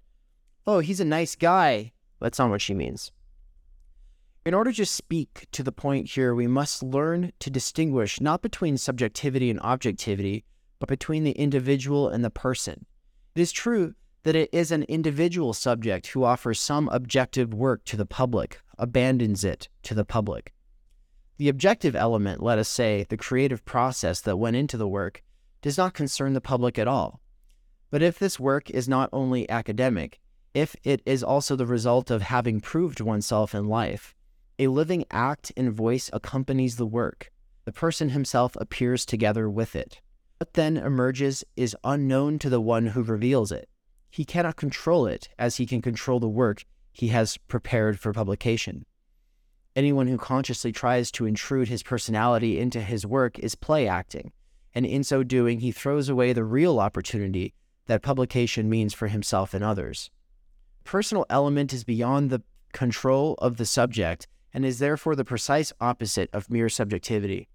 oh, 0.67 0.79
he's 0.81 1.01
a 1.01 1.05
nice 1.05 1.37
guy. 1.37 1.93
That's 2.21 2.39
not 2.39 2.51
what 2.51 2.63
she 2.63 2.75
means. 2.75 3.13
In 4.47 4.55
order 4.55 4.73
to 4.73 4.87
speak 4.87 5.47
to 5.53 5.63
the 5.63 5.73
point 5.73 6.09
here, 6.09 6.35
we 6.35 6.47
must 6.47 6.83
learn 6.83 7.33
to 7.41 7.51
distinguish 7.51 8.21
not 8.21 8.41
between 8.41 8.79
subjectivity 8.79 9.51
and 9.51 9.61
objectivity, 9.61 10.45
but 10.79 10.89
between 10.89 11.25
the 11.25 11.33
individual 11.33 12.09
and 12.09 12.25
the 12.25 12.31
person. 12.31 12.87
It 13.35 13.43
is 13.43 13.53
true 13.53 13.95
that 14.23 14.37
it 14.37 14.49
is 14.53 14.73
an 14.73 14.85
individual 14.85 15.53
subject 15.53 16.09
who 16.09 16.25
offers 16.25 16.61
some 16.61 16.89
objective 16.89 17.53
work 17.53 17.85
to 17.85 17.97
the 17.97 18.07
public, 18.07 18.61
abandons 18.79 19.45
it 19.45 19.69
to 19.83 19.95
the 19.95 20.05
public. 20.05 20.55
The 21.39 21.49
objective 21.49 21.95
element, 21.95 22.43
let 22.43 22.59
us 22.59 22.69
say, 22.69 23.07
the 23.09 23.17
creative 23.17 23.65
process 23.65 24.21
that 24.23 24.37
went 24.37 24.57
into 24.57 24.77
the 24.77 24.89
work, 24.89 25.23
does 25.63 25.79
not 25.79 25.95
concern 25.95 26.33
the 26.33 26.41
public 26.41 26.79
at 26.79 26.89
all. 26.89 27.21
But 27.91 28.03
if 28.03 28.19
this 28.19 28.41
work 28.41 28.69
is 28.71 28.89
not 28.89 29.09
only 29.13 29.49
academic, 29.49 30.19
if 30.53 30.75
it 30.83 31.01
is 31.07 31.23
also 31.23 31.55
the 31.55 31.65
result 31.65 32.11
of 32.11 32.23
having 32.23 32.61
proved 32.61 33.01
oneself 33.01 33.55
in 33.55 33.69
life, 33.69 34.17
a 34.59 34.67
living 34.67 35.05
act 35.13 35.53
and 35.57 35.73
voice 35.73 36.11
accompanies 36.13 36.77
the 36.77 36.87
work. 36.87 37.31
The 37.65 37.73
person 37.73 38.09
himself 38.09 38.57
appears 38.57 39.07
together 39.07 39.49
with 39.49 39.77
it. 39.77 40.01
What 40.39 40.55
then 40.55 40.77
emerges 40.77 41.45
is 41.57 41.77
unknown 41.85 42.41
to 42.41 42.51
the 42.51 42.61
one 42.61 42.89
who 42.89 43.03
reveals 43.05 43.53
it. 43.53 43.69
He 44.11 44.25
cannot 44.25 44.57
control 44.57 45.07
it 45.07 45.29
as 45.39 45.57
he 45.57 45.67
can 45.67 45.83
control 45.83 46.19
the 46.19 46.29
work 46.29 46.65
he 46.91 47.09
has 47.09 47.37
prepared 47.37 48.01
for 48.01 48.13
publication. 48.13 48.87
Anyone 49.79 50.09
who 50.09 50.19
consciously 50.19 50.73
tries 50.73 51.13
to 51.13 51.25
intrude 51.25 51.69
his 51.69 51.85
personality 51.85 52.59
into 52.59 52.81
his 52.81 53.07
work 53.07 53.39
is 53.39 53.55
play 53.55 53.87
acting, 53.87 54.33
and 54.75 54.85
in 54.85 55.05
so 55.05 55.23
doing, 55.23 55.61
he 55.61 55.71
throws 55.71 56.09
away 56.09 56.33
the 56.33 56.43
real 56.43 56.81
opportunity 56.81 57.55
that 57.87 58.03
publication 58.03 58.69
means 58.69 58.93
for 58.93 59.07
himself 59.07 59.55
and 59.55 59.63
others. 59.63 60.11
Personal 60.83 61.27
element 61.31 61.73
is 61.73 61.85
beyond 61.85 62.29
the 62.29 62.43
control 62.73 63.37
of 63.39 63.57
the 63.57 63.65
subject 63.65 64.27
and 64.53 64.65
is 64.65 64.81
therefore 64.81 65.15
the 65.15 65.25
precise 65.25 65.73
opposite 65.81 66.29
of 66.33 66.51
mere 66.51 66.69
subjectivity. 66.69 67.47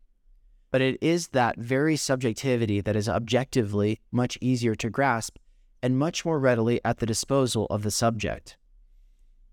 But 0.72 0.80
it 0.80 0.98
is 1.01 1.27
that 1.34 1.58
very 1.58 1.98
subjectivity 1.98 2.80
that 2.80 2.96
is 2.96 3.10
objectively 3.10 4.00
much 4.13 4.38
easier 4.39 4.75
to 4.75 4.89
grasp 4.89 5.36
and 5.82 6.00
much 6.00 6.24
more 6.24 6.39
readily 6.39 6.80
at 6.86 7.00
the 7.00 7.06
disposal 7.06 7.68
of 7.70 7.84
the 7.84 7.92
subject. 7.92 8.56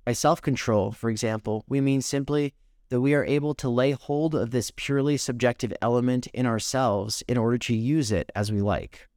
By 0.05 0.13
self 0.13 0.41
control, 0.41 0.93
for 0.93 1.11
example, 1.11 1.65
we 1.69 1.81
mean 1.81 2.01
simply 2.01 2.55
that 2.91 3.01
we 3.01 3.15
are 3.15 3.25
able 3.25 3.55
to 3.55 3.69
lay 3.69 3.93
hold 3.93 4.35
of 4.35 4.51
this 4.51 4.73
purely 4.75 5.17
subjective 5.17 5.73
element 5.81 6.27
in 6.29 6.45
ourselves 6.45 7.23
in 7.27 7.39
order 7.39 7.57
to 7.57 7.75
use 7.75 8.13
it 8.13 8.31
as 8.35 8.53
we 8.53 8.61
like. 8.61 9.09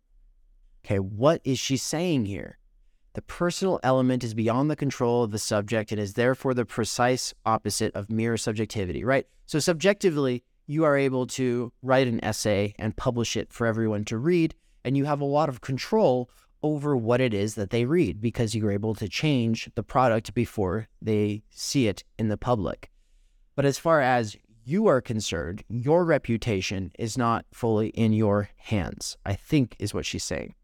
Okay, 0.86 1.00
what 1.00 1.42
is 1.44 1.60
she 1.60 1.76
saying 1.76 2.26
here? 2.26 2.58
The 3.14 3.22
personal 3.24 3.80
element 3.84 4.24
is 4.24 4.34
beyond 4.34 4.70
the 4.70 4.76
control 4.76 5.24
of 5.24 5.32
the 5.32 5.40
subject 5.40 5.92
and 5.92 6.00
is 6.00 6.14
therefore 6.14 6.54
the 6.54 6.66
precise 6.66 7.34
opposite 7.46 7.94
of 7.96 8.10
mere 8.10 8.38
subjectivity, 8.38 9.04
right? 9.04 9.28
So, 9.46 9.60
subjectively, 9.60 10.44
you 10.66 10.84
are 10.84 10.98
able 10.98 11.28
to 11.28 11.72
write 11.82 12.08
an 12.08 12.24
essay 12.24 12.74
and 12.80 12.96
publish 12.96 13.36
it 13.36 13.54
for 13.54 13.68
everyone 13.68 14.06
to 14.06 14.18
read, 14.18 14.56
and 14.84 14.98
you 14.98 15.06
have 15.06 15.22
a 15.22 15.26
lot 15.26 15.50
of 15.50 15.62
control 15.62 16.30
over 16.64 16.96
what 16.96 17.22
it 17.22 17.34
is 17.34 17.56
that 17.56 17.70
they 17.70 17.86
read 17.86 18.22
because 18.22 18.56
you're 18.56 18.72
able 18.72 18.96
to 18.96 19.10
change 19.10 19.70
the 19.76 19.84
product 19.84 20.34
before 20.34 20.88
they 21.02 21.44
see 21.50 21.88
it 21.88 22.04
in 22.18 22.30
the 22.30 22.38
public. 22.38 22.90
But 23.56 23.66
as 23.66 23.78
far 23.78 24.02
as 24.02 24.36
you 24.66 24.88
are 24.88 25.02
concerned, 25.02 25.64
your 25.70 26.06
reputation 26.06 26.92
is 26.98 27.18
not 27.18 27.46
fully 27.52 27.90
in 27.90 28.14
your 28.14 28.50
hands, 28.56 29.18
I 29.26 29.34
think 29.34 29.76
is 29.80 29.94
what 29.94 30.06
she's 30.06 30.24
saying. 30.24 30.56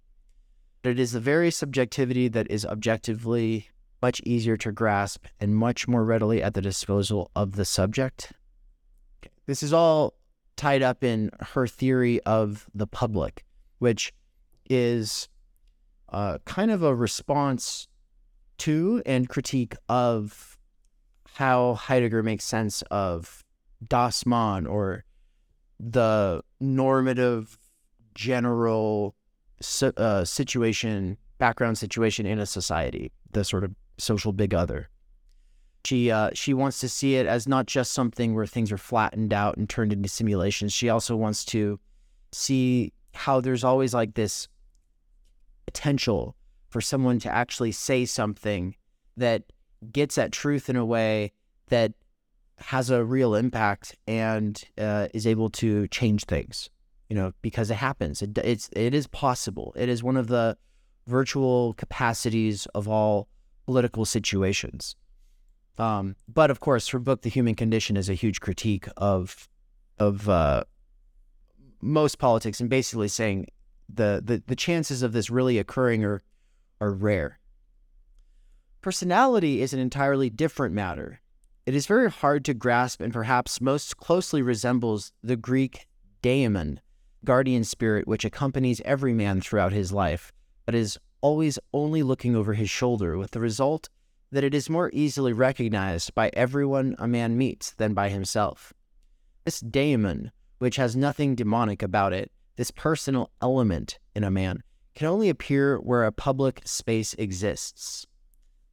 But 0.82 0.92
it 0.92 1.00
is 1.00 1.12
the 1.12 1.20
very 1.20 1.52
subjectivity 1.52 2.30
that 2.30 2.50
is 2.50 2.66
objectively 2.66 3.70
much 4.02 4.22
easier 4.22 4.56
to 4.58 4.72
grasp 4.72 5.26
and 5.40 5.56
much 5.56 5.88
more 5.88 6.06
readily 6.06 6.42
at 6.42 6.54
the 6.54 6.62
disposal 6.62 7.32
of 7.36 7.56
the 7.56 7.66
subject. 7.66 8.32
This 9.46 9.62
is 9.62 9.74
all 9.74 10.14
tied 10.56 10.82
up 10.82 11.04
in 11.04 11.32
her 11.40 11.68
theory 11.68 12.22
of 12.22 12.68
the 12.74 12.88
public, 12.88 13.44
which 13.80 14.14
is 14.70 15.28
uh, 16.10 16.38
kind 16.46 16.72
of 16.72 16.82
a 16.84 16.96
response 16.96 17.88
to 18.60 19.02
and 19.06 19.28
critique 19.28 19.76
of 19.88 20.49
how 21.36 21.76
Heidegger 21.76 22.24
makes 22.24 22.46
sense 22.46 22.82
of 22.92 23.44
das 23.88 24.26
Man 24.26 24.66
or 24.66 25.06
the 25.80 26.44
normative 26.60 27.58
general 28.14 29.16
uh, 29.82 30.26
situation, 30.26 31.18
background 31.38 31.78
situation 31.78 32.26
in 32.26 32.40
a 32.40 32.46
society, 32.46 33.12
the 33.32 33.44
sort 33.44 33.64
of 33.64 33.72
social 33.98 34.34
big 34.34 34.54
other. 34.54 34.90
She 35.86 36.12
uh, 36.12 36.32
she 36.34 36.54
wants 36.54 36.82
to 36.82 36.90
see 36.90 37.16
it 37.16 37.26
as 37.26 37.48
not 37.48 37.66
just 37.66 37.94
something 37.94 38.36
where 38.36 38.46
things 38.46 38.72
are 38.72 38.78
flattened 38.78 39.34
out 39.34 39.56
and 39.58 39.70
turned 39.70 39.94
into 39.94 40.10
simulations. 40.10 40.74
She 40.74 40.90
also 40.90 41.16
wants 41.16 41.46
to 41.46 41.80
see 42.34 42.92
how 43.14 43.40
there's 43.40 43.64
always 43.64 43.94
like 43.94 44.14
this 44.14 44.48
potential 45.66 46.36
for 46.70 46.82
someone 46.82 47.20
to 47.20 47.30
actually 47.30 47.72
say 47.72 48.06
something 48.06 48.76
that 49.18 49.44
gets 49.92 50.18
at 50.18 50.32
truth 50.32 50.70
in 50.70 50.76
a 50.76 50.86
way 50.86 51.32
that 51.68 51.94
has 52.58 52.90
a 52.90 53.04
real 53.04 53.36
impact 53.36 53.96
and 54.08 54.64
uh, 54.78 55.08
is 55.14 55.26
able 55.26 55.50
to 55.50 55.88
change 55.88 56.26
things 56.26 56.70
you 57.10 57.16
know, 57.16 57.34
because 57.42 57.72
it 57.72 57.76
happens. 57.76 58.22
It, 58.22 58.38
it's 58.38 58.70
it 58.74 58.94
is 58.94 59.08
possible. 59.08 59.74
It 59.76 59.90
is 59.90 60.04
one 60.04 60.16
of 60.16 60.28
the 60.28 60.58
virtual 61.08 61.74
capacities 61.74 62.68
of 62.68 62.88
all 62.88 63.28
political 63.66 64.06
situations. 64.06 64.96
Um, 65.80 66.16
but 66.28 66.52
of 66.52 66.60
course, 66.60 66.88
her 66.90 67.00
book, 67.00 67.24
The 67.24 67.30
Human 67.30 67.56
Condition, 67.56 67.98
is 67.98 68.10
a 68.10 68.14
huge 68.14 68.40
critique 68.40 68.88
of 68.96 69.50
of 69.98 70.30
uh, 70.30 70.64
most 71.82 72.20
politics 72.20 72.60
and 72.62 72.70
basically 72.70 73.08
saying 73.08 73.48
the, 73.92 74.22
the 74.24 74.44
the 74.46 74.56
chances 74.56 75.02
of 75.02 75.12
this 75.12 75.32
really 75.32 75.58
occurring 75.58 76.06
are 76.06 76.22
are 76.80 76.92
rare. 76.92 77.39
Personality 78.82 79.62
is 79.62 79.74
an 79.74 79.80
entirely 79.80 80.30
different 80.30 80.74
matter. 80.74 81.20
It 81.66 81.76
is 81.76 81.86
very 81.86 82.10
hard 82.10 82.46
to 82.46 82.54
grasp 82.54 83.02
and 83.02 83.12
perhaps 83.12 83.60
most 83.60 83.98
closely 83.98 84.42
resembles 84.42 85.12
the 85.22 85.36
Greek 85.36 85.86
daemon, 86.22 86.80
guardian 87.26 87.66
spirit 87.66 88.08
which 88.08 88.24
accompanies 88.24 88.82
every 88.86 89.14
man 89.14 89.42
throughout 89.42 89.74
his 89.74 89.92
life, 89.92 90.32
but 90.66 90.76
is 90.76 90.98
always 91.20 91.60
only 91.74 92.04
looking 92.04 92.38
over 92.38 92.54
his 92.54 92.70
shoulder, 92.70 93.18
with 93.18 93.32
the 93.32 93.42
result 93.42 93.90
that 94.32 94.46
it 94.46 94.54
is 94.54 94.70
more 94.70 94.90
easily 94.94 95.34
recognized 95.34 96.16
by 96.16 96.32
everyone 96.34 96.96
a 96.98 97.08
man 97.08 97.38
meets 97.38 97.72
than 97.74 97.94
by 97.94 98.08
himself. 98.08 98.72
This 99.44 99.60
daemon, 99.60 100.32
which 100.60 100.78
has 100.78 100.96
nothing 100.96 101.36
demonic 101.36 101.84
about 101.84 102.14
it, 102.14 102.32
this 102.56 102.72
personal 102.72 103.30
element 103.42 104.00
in 104.16 104.24
a 104.24 104.32
man, 104.32 104.64
can 104.96 105.08
only 105.08 105.28
appear 105.28 105.78
where 105.80 106.06
a 106.06 106.14
public 106.14 106.62
space 106.64 107.14
exists. 107.16 108.08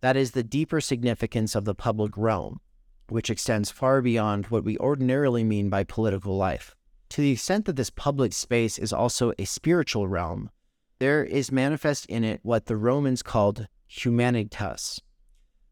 That 0.00 0.16
is 0.16 0.32
the 0.32 0.42
deeper 0.42 0.80
significance 0.80 1.54
of 1.54 1.64
the 1.64 1.74
public 1.74 2.16
realm, 2.16 2.60
which 3.08 3.30
extends 3.30 3.70
far 3.70 4.02
beyond 4.02 4.46
what 4.46 4.64
we 4.64 4.78
ordinarily 4.78 5.44
mean 5.44 5.68
by 5.70 5.84
political 5.84 6.36
life. 6.36 6.74
To 7.10 7.20
the 7.20 7.32
extent 7.32 7.66
that 7.66 7.76
this 7.76 7.90
public 7.90 8.32
space 8.32 8.78
is 8.78 8.92
also 8.92 9.32
a 9.38 9.44
spiritual 9.44 10.08
realm, 10.08 10.50
there 10.98 11.24
is 11.24 11.52
manifest 11.52 12.06
in 12.06 12.24
it 12.24 12.40
what 12.42 12.66
the 12.66 12.76
Romans 12.76 13.22
called 13.22 13.68
humanitas. 13.88 15.00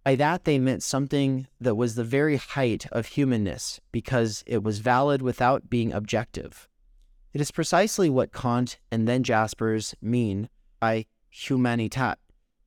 By 0.04 0.16
that, 0.16 0.44
they 0.44 0.58
meant 0.58 0.82
something 0.82 1.46
that 1.60 1.76
was 1.76 1.94
the 1.94 2.04
very 2.04 2.36
height 2.36 2.86
of 2.92 3.06
humanness 3.06 3.80
because 3.90 4.44
it 4.46 4.62
was 4.62 4.78
valid 4.80 5.22
without 5.22 5.70
being 5.70 5.92
objective. 5.92 6.68
It 7.32 7.40
is 7.40 7.50
precisely 7.50 8.10
what 8.10 8.32
Kant 8.32 8.78
and 8.90 9.08
then 9.08 9.22
Jaspers 9.22 9.94
mean 10.02 10.50
by 10.78 11.06
humanitat, 11.32 12.16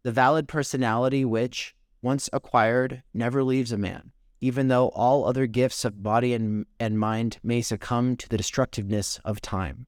the 0.08 0.14
valid 0.14 0.48
personality 0.48 1.26
which, 1.26 1.76
once 2.02 2.30
acquired, 2.32 3.04
never 3.14 3.44
leaves 3.44 3.74
a 3.74 3.78
man, 3.78 4.14
even 4.40 4.70
though 4.70 4.88
all 4.96 5.26
other 5.26 5.46
gifts 5.48 5.84
of 5.84 6.02
body 6.02 6.34
and, 6.34 6.66
and 6.80 6.98
mind 6.98 7.38
may 7.44 7.62
succumb 7.62 8.16
to 8.16 8.30
the 8.30 8.38
destructiveness 8.38 9.20
of 9.26 9.42
time. 9.42 9.86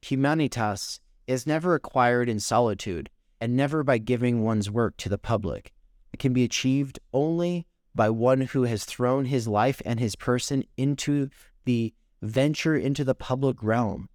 Humanitas 0.00 1.00
is 1.26 1.46
never 1.46 1.74
acquired 1.74 2.26
in 2.26 2.40
solitude 2.40 3.10
and 3.38 3.54
never 3.54 3.84
by 3.84 3.98
giving 3.98 4.42
one's 4.42 4.70
work 4.70 4.96
to 4.96 5.10
the 5.10 5.18
public. 5.18 5.74
It 6.14 6.18
can 6.18 6.32
be 6.32 6.44
achieved 6.44 6.98
only 7.12 7.66
by 7.94 8.08
one 8.08 8.40
who 8.40 8.62
has 8.62 8.86
thrown 8.86 9.26
his 9.26 9.46
life 9.46 9.82
and 9.84 10.00
his 10.00 10.16
person 10.16 10.64
into 10.78 11.28
the 11.66 11.92
venture 12.22 12.78
into 12.78 13.04
the 13.04 13.14
public 13.14 13.62
realm, 13.62 14.08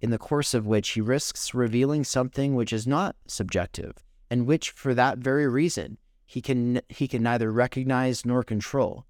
in 0.00 0.10
the 0.10 0.18
course 0.18 0.52
of 0.52 0.66
which 0.66 0.88
he 0.88 1.00
risks 1.00 1.54
revealing 1.54 2.02
something 2.02 2.56
which 2.56 2.72
is 2.72 2.88
not 2.88 3.14
subjective, 3.28 3.92
and 4.30 4.46
which, 4.46 4.70
for 4.70 4.94
that 4.94 5.18
very 5.18 5.48
reason, 5.48 5.98
he 6.24 6.40
can 6.40 6.80
he 6.88 7.08
can 7.08 7.22
neither 7.22 7.50
recognize 7.50 8.24
nor 8.24 8.42
control. 8.42 9.04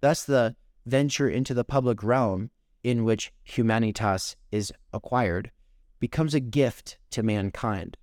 Thus, 0.00 0.24
the 0.24 0.56
venture 0.86 1.28
into 1.28 1.52
the 1.54 1.64
public 1.64 2.02
realm 2.02 2.50
in 2.82 3.04
which 3.04 3.32
humanitas 3.44 4.36
is 4.50 4.72
acquired 4.92 5.50
becomes 6.00 6.34
a 6.34 6.40
gift 6.40 6.98
to 7.10 7.22
mankind. 7.22 7.96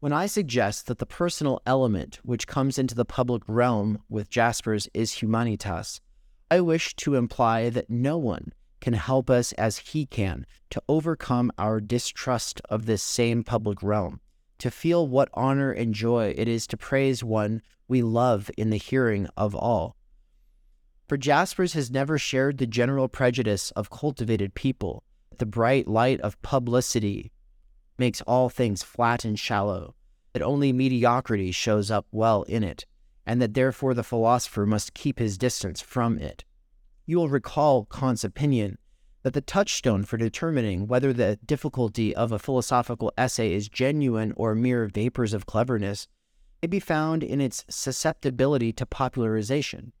When 0.00 0.12
I 0.12 0.26
suggest 0.26 0.86
that 0.86 0.98
the 0.98 1.06
personal 1.06 1.60
element 1.66 2.20
which 2.22 2.46
comes 2.46 2.78
into 2.78 2.94
the 2.94 3.04
public 3.04 3.42
realm 3.46 4.02
with 4.08 4.30
Jaspers 4.30 4.88
is 4.94 5.16
humanitas, 5.16 6.00
I 6.50 6.60
wish 6.62 6.96
to 6.96 7.14
imply 7.14 7.68
that 7.70 7.90
no 7.90 8.16
one 8.16 8.52
can 8.80 8.94
help 8.94 9.28
us 9.28 9.52
as 9.52 9.78
he 9.78 10.06
can 10.06 10.46
to 10.70 10.82
overcome 10.88 11.52
our 11.58 11.80
distrust 11.80 12.62
of 12.70 12.86
this 12.86 13.02
same 13.02 13.44
public 13.44 13.82
realm, 13.82 14.20
to 14.60 14.70
feel 14.70 15.06
what 15.06 15.28
honor 15.34 15.72
and 15.72 15.94
joy 15.94 16.34
it 16.36 16.48
is 16.48 16.66
to 16.68 16.76
praise 16.76 17.24
one 17.24 17.62
we 17.88 18.02
love 18.02 18.50
in 18.56 18.70
the 18.70 18.76
hearing 18.76 19.26
of 19.36 19.54
all. 19.54 19.96
For 21.08 21.16
Jaspers 21.16 21.72
has 21.72 21.90
never 21.90 22.18
shared 22.18 22.58
the 22.58 22.66
general 22.66 23.08
prejudice 23.08 23.72
of 23.72 23.90
cultivated 23.90 24.54
people, 24.54 25.02
the 25.38 25.46
bright 25.46 25.88
light 25.88 26.20
of 26.20 26.40
publicity 26.42 27.32
makes 27.98 28.20
all 28.22 28.48
things 28.48 28.82
flat 28.82 29.24
and 29.24 29.38
shallow, 29.38 29.94
that 30.32 30.42
only 30.42 30.72
mediocrity 30.72 31.50
shows 31.50 31.90
up 31.90 32.06
well 32.12 32.44
in 32.44 32.62
it, 32.62 32.86
and 33.26 33.42
that 33.42 33.54
therefore 33.54 33.94
the 33.94 34.02
philosopher 34.02 34.64
must 34.66 34.94
keep 34.94 35.18
his 35.18 35.36
distance 35.36 35.80
from 35.80 36.18
it. 36.18 36.44
You 37.06 37.18
will 37.18 37.28
recall 37.28 37.86
Kant's 37.86 38.22
opinion 38.22 38.78
that 39.22 39.34
the 39.34 39.40
touchstone 39.40 40.04
for 40.04 40.16
determining 40.16 40.86
whether 40.86 41.12
the 41.12 41.38
difficulty 41.44 42.14
of 42.14 42.32
a 42.32 42.38
philosophical 42.38 43.12
essay 43.18 43.52
is 43.52 43.68
genuine 43.68 44.32
or 44.36 44.54
mere 44.54 44.86
vapors 44.86 45.34
of 45.34 45.46
cleverness 45.46 46.08
may 46.62 46.68
be 46.68 46.80
found 46.80 47.22
in 47.22 47.40
its 47.40 47.64
susceptibility 47.68 48.72
to 48.72 48.86
popularization. 48.86 49.92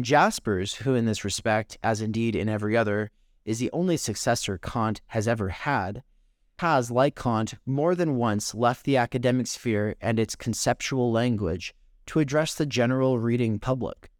Jaspers, 0.00 0.74
who 0.74 0.94
in 0.94 1.06
this 1.06 1.24
respect, 1.24 1.78
as 1.82 2.00
indeed 2.00 2.36
in 2.36 2.48
every 2.48 2.76
other, 2.76 3.10
is 3.44 3.58
the 3.58 3.70
only 3.72 3.96
successor 3.96 4.58
Kant 4.58 5.00
has 5.08 5.26
ever 5.26 5.48
had, 5.48 6.02
has, 6.58 6.90
like 6.90 7.14
Kant, 7.14 7.54
more 7.64 7.94
than 7.94 8.16
once 8.16 8.54
left 8.54 8.84
the 8.84 8.96
academic 8.96 9.46
sphere 9.46 9.94
and 10.00 10.18
its 10.18 10.36
conceptual 10.36 11.10
language 11.10 11.74
to 12.06 12.18
address 12.20 12.54
the 12.54 12.66
general 12.66 13.18
reading 13.18 13.58
public. 13.58 14.10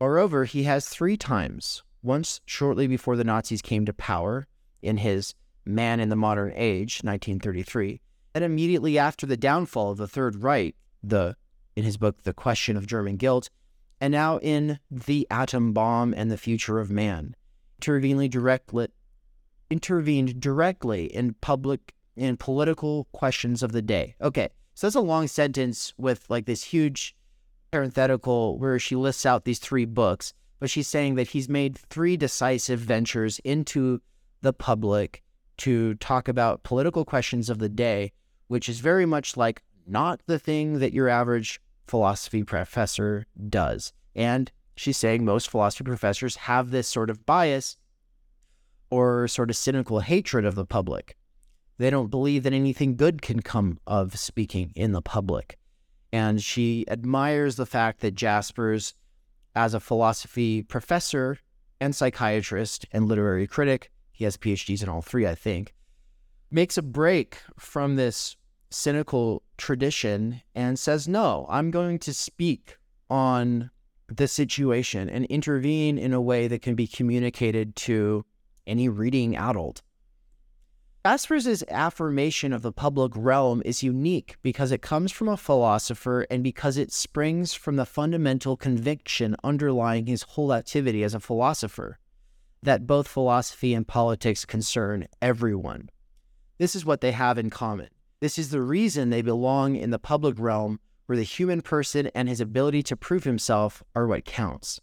Moreover, 0.00 0.44
he 0.44 0.64
has 0.64 0.88
three 0.88 1.16
times, 1.16 1.82
once 2.02 2.40
shortly 2.46 2.86
before 2.86 3.16
the 3.16 3.24
Nazis 3.24 3.62
came 3.62 3.84
to 3.86 3.92
power 3.92 4.46
in 4.82 4.98
his 4.98 5.34
Man 5.64 5.98
in 5.98 6.08
the 6.08 6.16
Modern 6.16 6.52
Age, 6.54 7.00
1933, 7.02 8.00
and 8.34 8.44
immediately 8.44 8.98
after 8.98 9.26
the 9.26 9.36
downfall 9.36 9.90
of 9.90 9.98
the 9.98 10.06
Third 10.06 10.42
Reich, 10.42 10.76
the 11.02 11.36
in 11.74 11.84
his 11.84 11.96
book 11.96 12.22
The 12.22 12.32
Question 12.32 12.76
of 12.76 12.86
German 12.86 13.16
Guilt, 13.16 13.50
and 14.00 14.12
now 14.12 14.38
in 14.38 14.78
The 14.90 15.26
Atom 15.30 15.72
Bomb 15.72 16.14
and 16.14 16.30
the 16.30 16.38
Future 16.38 16.78
of 16.78 16.90
Man, 16.90 17.34
intervened 17.78 18.30
directly, 18.30 18.88
intervened 19.70 20.40
directly 20.40 21.06
in 21.06 21.34
public 21.40 21.94
in 22.16 22.36
political 22.36 23.06
questions 23.12 23.62
of 23.62 23.72
the 23.72 23.82
day. 23.82 24.16
Okay, 24.20 24.48
so 24.74 24.86
that's 24.86 24.96
a 24.96 25.00
long 25.00 25.28
sentence 25.28 25.92
with 25.98 26.24
like 26.30 26.46
this 26.46 26.64
huge 26.64 27.14
parenthetical 27.70 28.58
where 28.58 28.78
she 28.78 28.96
lists 28.96 29.26
out 29.26 29.44
these 29.44 29.58
three 29.58 29.84
books, 29.84 30.32
but 30.58 30.70
she's 30.70 30.88
saying 30.88 31.14
that 31.16 31.28
he's 31.28 31.48
made 31.48 31.78
three 31.78 32.16
decisive 32.16 32.80
ventures 32.80 33.38
into 33.40 34.00
the 34.42 34.52
public 34.52 35.22
to 35.58 35.94
talk 35.94 36.28
about 36.28 36.62
political 36.62 37.04
questions 37.04 37.48
of 37.48 37.58
the 37.58 37.68
day, 37.68 38.12
which 38.48 38.68
is 38.68 38.80
very 38.80 39.06
much 39.06 39.36
like 39.36 39.62
not 39.86 40.20
the 40.26 40.38
thing 40.38 40.78
that 40.78 40.92
your 40.92 41.08
average 41.08 41.60
philosophy 41.86 42.42
professor 42.42 43.26
does. 43.48 43.92
And 44.14 44.50
she's 44.76 44.96
saying 44.96 45.24
most 45.24 45.50
philosophy 45.50 45.84
professors 45.84 46.36
have 46.36 46.70
this 46.70 46.88
sort 46.88 47.10
of 47.10 47.24
bias 47.24 47.76
or 48.90 49.28
sort 49.28 49.50
of 49.50 49.56
cynical 49.56 50.00
hatred 50.00 50.44
of 50.44 50.54
the 50.54 50.66
public. 50.66 51.16
They 51.78 51.90
don't 51.90 52.10
believe 52.10 52.42
that 52.44 52.52
anything 52.52 52.96
good 52.96 53.20
can 53.20 53.40
come 53.40 53.78
of 53.86 54.18
speaking 54.18 54.72
in 54.74 54.92
the 54.92 55.02
public. 55.02 55.58
And 56.12 56.42
she 56.42 56.84
admires 56.88 57.56
the 57.56 57.66
fact 57.66 58.00
that 58.00 58.14
Jaspers, 58.14 58.94
as 59.56 59.74
a 59.74 59.80
philosophy 59.80 60.62
professor 60.62 61.38
and 61.80 61.96
psychiatrist 61.96 62.86
and 62.92 63.08
literary 63.08 63.46
critic, 63.46 63.90
he 64.12 64.24
has 64.24 64.36
PhDs 64.36 64.82
in 64.82 64.88
all 64.88 65.02
three, 65.02 65.26
I 65.26 65.34
think, 65.34 65.74
makes 66.50 66.78
a 66.78 66.82
break 66.82 67.38
from 67.58 67.96
this 67.96 68.36
cynical 68.70 69.42
tradition 69.56 70.42
and 70.54 70.78
says, 70.78 71.08
No, 71.08 71.46
I'm 71.48 71.70
going 71.70 71.98
to 72.00 72.14
speak 72.14 72.76
on 73.10 73.70
the 74.08 74.28
situation 74.28 75.08
and 75.08 75.24
intervene 75.26 75.98
in 75.98 76.12
a 76.12 76.20
way 76.20 76.46
that 76.48 76.62
can 76.62 76.74
be 76.74 76.86
communicated 76.86 77.74
to 77.76 78.24
any 78.66 78.88
reading 78.88 79.36
adult. 79.36 79.82
Jaspers' 81.06 81.62
affirmation 81.70 82.52
of 82.52 82.62
the 82.62 82.72
public 82.72 83.12
realm 83.14 83.62
is 83.64 83.80
unique 83.80 84.34
because 84.42 84.72
it 84.72 84.82
comes 84.82 85.12
from 85.12 85.28
a 85.28 85.36
philosopher 85.36 86.26
and 86.28 86.42
because 86.42 86.76
it 86.76 86.90
springs 86.90 87.54
from 87.54 87.76
the 87.76 87.86
fundamental 87.86 88.56
conviction 88.56 89.36
underlying 89.44 90.06
his 90.06 90.22
whole 90.22 90.52
activity 90.52 91.04
as 91.04 91.14
a 91.14 91.20
philosopher 91.20 92.00
that 92.60 92.88
both 92.88 93.06
philosophy 93.06 93.72
and 93.72 93.86
politics 93.86 94.44
concern 94.44 95.06
everyone. 95.22 95.90
This 96.58 96.74
is 96.74 96.84
what 96.84 97.02
they 97.02 97.12
have 97.12 97.38
in 97.38 97.50
common. 97.50 97.90
This 98.18 98.36
is 98.36 98.50
the 98.50 98.60
reason 98.60 99.10
they 99.10 99.22
belong 99.22 99.76
in 99.76 99.90
the 99.90 100.00
public 100.00 100.34
realm 100.40 100.80
where 101.06 101.16
the 101.16 101.22
human 101.22 101.62
person 101.62 102.10
and 102.16 102.28
his 102.28 102.40
ability 102.40 102.82
to 102.82 102.96
prove 102.96 103.22
himself 103.22 103.84
are 103.94 104.08
what 104.08 104.24
counts. 104.24 104.80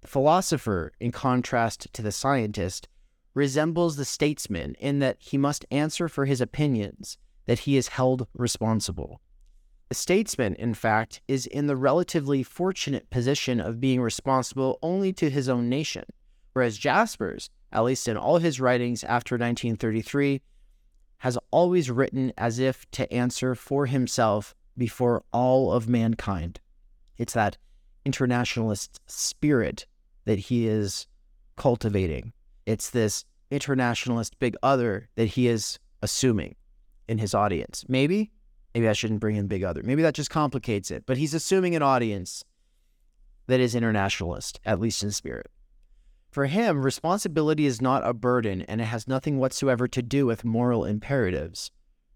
The 0.00 0.08
philosopher, 0.08 0.92
in 0.98 1.12
contrast 1.12 1.92
to 1.92 2.00
the 2.00 2.10
scientist, 2.10 2.88
resembles 3.34 3.96
the 3.96 4.04
statesman 4.04 4.74
in 4.74 4.98
that 4.98 5.16
he 5.18 5.38
must 5.38 5.64
answer 5.70 6.08
for 6.08 6.26
his 6.26 6.40
opinions, 6.40 7.18
that 7.46 7.60
he 7.60 7.76
is 7.76 7.88
held 7.88 8.26
responsible. 8.34 9.20
The 9.88 9.94
statesman, 9.94 10.54
in 10.54 10.74
fact, 10.74 11.20
is 11.28 11.46
in 11.46 11.66
the 11.66 11.76
relatively 11.76 12.42
fortunate 12.42 13.10
position 13.10 13.60
of 13.60 13.80
being 13.80 14.00
responsible 14.00 14.78
only 14.82 15.12
to 15.14 15.28
his 15.28 15.48
own 15.48 15.68
nation, 15.68 16.04
whereas 16.52 16.78
Jaspers, 16.78 17.50
at 17.70 17.84
least 17.84 18.08
in 18.08 18.16
all 18.16 18.38
his 18.38 18.60
writings 18.60 19.04
after 19.04 19.34
1933, 19.34 20.40
has 21.18 21.38
always 21.50 21.90
written 21.90 22.32
as 22.36 22.58
if 22.58 22.90
to 22.92 23.12
answer 23.12 23.54
for 23.54 23.86
himself 23.86 24.54
before 24.76 25.22
all 25.32 25.72
of 25.72 25.88
mankind. 25.88 26.58
It's 27.18 27.34
that 27.34 27.58
internationalist 28.04 28.98
spirit 29.06 29.86
that 30.24 30.38
he 30.38 30.66
is 30.66 31.06
cultivating. 31.56 32.32
It's 32.66 32.90
this 32.90 33.24
internationalist 33.50 34.38
big 34.38 34.56
other 34.62 35.08
that 35.16 35.26
he 35.26 35.48
is 35.48 35.78
assuming 36.02 36.56
in 37.08 37.18
his 37.18 37.34
audience. 37.34 37.84
Maybe, 37.88 38.30
maybe 38.74 38.88
I 38.88 38.92
shouldn't 38.92 39.20
bring 39.20 39.36
in 39.36 39.46
big 39.46 39.64
other. 39.64 39.82
Maybe 39.82 40.02
that 40.02 40.14
just 40.14 40.30
complicates 40.30 40.90
it, 40.90 41.04
but 41.06 41.16
he's 41.16 41.34
assuming 41.34 41.74
an 41.74 41.82
audience 41.82 42.44
that 43.46 43.60
is 43.60 43.74
internationalist, 43.74 44.60
at 44.64 44.80
least 44.80 45.02
in 45.02 45.10
spirit. 45.10 45.50
For 46.30 46.46
him, 46.46 46.82
responsibility 46.82 47.66
is 47.66 47.82
not 47.82 48.06
a 48.06 48.14
burden 48.14 48.62
and 48.62 48.80
it 48.80 48.86
has 48.86 49.06
nothing 49.06 49.38
whatsoever 49.38 49.86
to 49.88 50.02
do 50.02 50.24
with 50.24 50.44
moral 50.44 50.84
imperatives. 50.84 51.70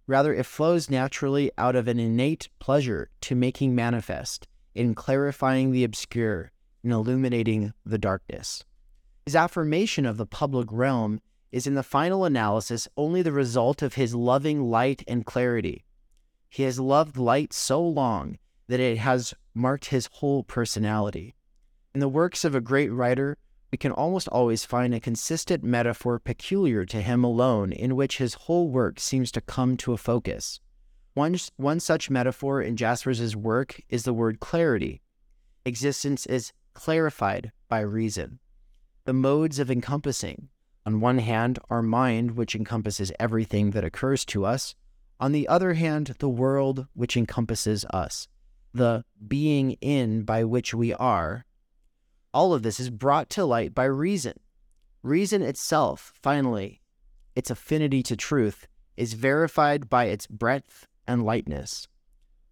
Rather, 0.06 0.32
it 0.32 0.46
flows 0.46 0.88
naturally 0.88 1.50
out 1.58 1.76
of 1.76 1.88
an 1.88 1.98
innate 1.98 2.48
pleasure 2.58 3.10
to 3.20 3.34
making 3.34 3.74
manifest, 3.74 4.46
in 4.74 4.94
clarifying 4.94 5.72
the 5.72 5.84
obscure, 5.84 6.52
in 6.82 6.92
illuminating 6.92 7.74
the 7.84 7.98
darkness. 7.98 8.64
His 9.26 9.34
affirmation 9.34 10.06
of 10.06 10.18
the 10.18 10.24
public 10.24 10.68
realm 10.70 11.20
is 11.50 11.66
in 11.66 11.74
the 11.74 11.82
final 11.82 12.24
analysis 12.24 12.86
only 12.96 13.22
the 13.22 13.32
result 13.32 13.82
of 13.82 13.94
his 13.94 14.14
loving 14.14 14.70
light 14.70 15.02
and 15.08 15.26
clarity. 15.26 15.84
He 16.48 16.62
has 16.62 16.78
loved 16.78 17.16
light 17.16 17.52
so 17.52 17.82
long 17.82 18.38
that 18.68 18.78
it 18.78 18.98
has 18.98 19.34
marked 19.52 19.86
his 19.86 20.08
whole 20.12 20.44
personality. 20.44 21.34
In 21.92 21.98
the 21.98 22.08
works 22.08 22.44
of 22.44 22.54
a 22.54 22.60
great 22.60 22.92
writer, 22.92 23.36
we 23.72 23.78
can 23.78 23.90
almost 23.90 24.28
always 24.28 24.64
find 24.64 24.94
a 24.94 25.00
consistent 25.00 25.64
metaphor 25.64 26.20
peculiar 26.20 26.84
to 26.84 27.02
him 27.02 27.24
alone 27.24 27.72
in 27.72 27.96
which 27.96 28.18
his 28.18 28.34
whole 28.34 28.68
work 28.68 29.00
seems 29.00 29.32
to 29.32 29.40
come 29.40 29.76
to 29.78 29.92
a 29.92 29.96
focus. 29.96 30.60
One, 31.14 31.36
one 31.56 31.80
such 31.80 32.10
metaphor 32.10 32.62
in 32.62 32.76
Jaspers' 32.76 33.34
work 33.34 33.80
is 33.88 34.04
the 34.04 34.14
word 34.14 34.38
clarity. 34.38 35.02
Existence 35.64 36.26
is 36.26 36.52
clarified 36.74 37.50
by 37.68 37.80
reason. 37.80 38.38
The 39.06 39.12
modes 39.12 39.60
of 39.60 39.70
encompassing, 39.70 40.48
on 40.84 40.98
one 40.98 41.18
hand, 41.18 41.60
our 41.70 41.80
mind, 41.80 42.32
which 42.32 42.56
encompasses 42.56 43.12
everything 43.20 43.70
that 43.70 43.84
occurs 43.84 44.24
to 44.24 44.44
us, 44.44 44.74
on 45.20 45.30
the 45.30 45.46
other 45.46 45.74
hand, 45.74 46.16
the 46.18 46.28
world, 46.28 46.88
which 46.92 47.16
encompasses 47.16 47.84
us, 47.90 48.26
the 48.74 49.04
being 49.24 49.76
in 49.80 50.24
by 50.24 50.42
which 50.42 50.74
we 50.74 50.92
are. 50.92 51.44
All 52.34 52.52
of 52.52 52.64
this 52.64 52.80
is 52.80 52.90
brought 52.90 53.30
to 53.30 53.44
light 53.44 53.76
by 53.76 53.84
reason. 53.84 54.40
Reason 55.04 55.40
itself, 55.40 56.12
finally, 56.20 56.80
its 57.36 57.48
affinity 57.48 58.02
to 58.02 58.16
truth, 58.16 58.66
is 58.96 59.12
verified 59.12 59.88
by 59.88 60.06
its 60.06 60.26
breadth 60.26 60.88
and 61.06 61.24
lightness. 61.24 61.86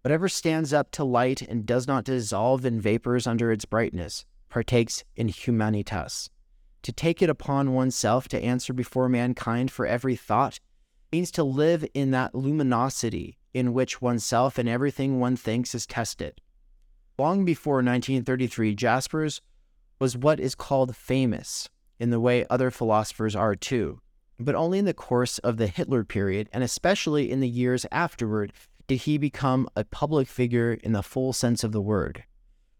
Whatever 0.03 0.29
stands 0.29 0.71
up 0.71 0.89
to 0.91 1.03
light 1.03 1.41
and 1.41 1.65
does 1.65 1.85
not 1.85 2.05
dissolve 2.05 2.63
in 2.63 2.79
vapors 2.79 3.27
under 3.27 3.51
its 3.51 3.65
brightness 3.65 4.23
partakes 4.47 5.03
in 5.17 5.27
humanitas. 5.27 6.29
To 6.85 6.91
take 6.91 7.23
it 7.23 7.31
upon 7.31 7.73
oneself 7.73 8.27
to 8.27 8.39
answer 8.39 8.71
before 8.71 9.09
mankind 9.09 9.71
for 9.71 9.87
every 9.87 10.15
thought 10.15 10.59
means 11.11 11.31
to 11.31 11.43
live 11.43 11.83
in 11.95 12.11
that 12.11 12.35
luminosity 12.35 13.39
in 13.55 13.73
which 13.73 14.03
oneself 14.03 14.59
and 14.59 14.69
everything 14.69 15.19
one 15.19 15.35
thinks 15.35 15.73
is 15.73 15.87
tested. 15.87 16.39
Long 17.17 17.43
before 17.43 17.77
1933, 17.77 18.75
Jaspers 18.75 19.41
was 19.97 20.15
what 20.15 20.39
is 20.39 20.53
called 20.53 20.95
famous, 20.95 21.69
in 21.99 22.11
the 22.11 22.19
way 22.19 22.45
other 22.51 22.69
philosophers 22.69 23.35
are 23.35 23.55
too, 23.55 23.99
but 24.39 24.53
only 24.53 24.77
in 24.77 24.85
the 24.85 24.93
course 24.93 25.39
of 25.39 25.57
the 25.57 25.65
Hitler 25.65 26.03
period, 26.03 26.49
and 26.53 26.63
especially 26.63 27.31
in 27.31 27.39
the 27.39 27.49
years 27.49 27.87
afterward, 27.91 28.53
did 28.85 28.97
he 28.97 29.17
become 29.17 29.67
a 29.75 29.85
public 29.85 30.27
figure 30.27 30.73
in 30.83 30.91
the 30.91 31.01
full 31.01 31.33
sense 31.33 31.63
of 31.63 31.71
the 31.71 31.81
word. 31.81 32.25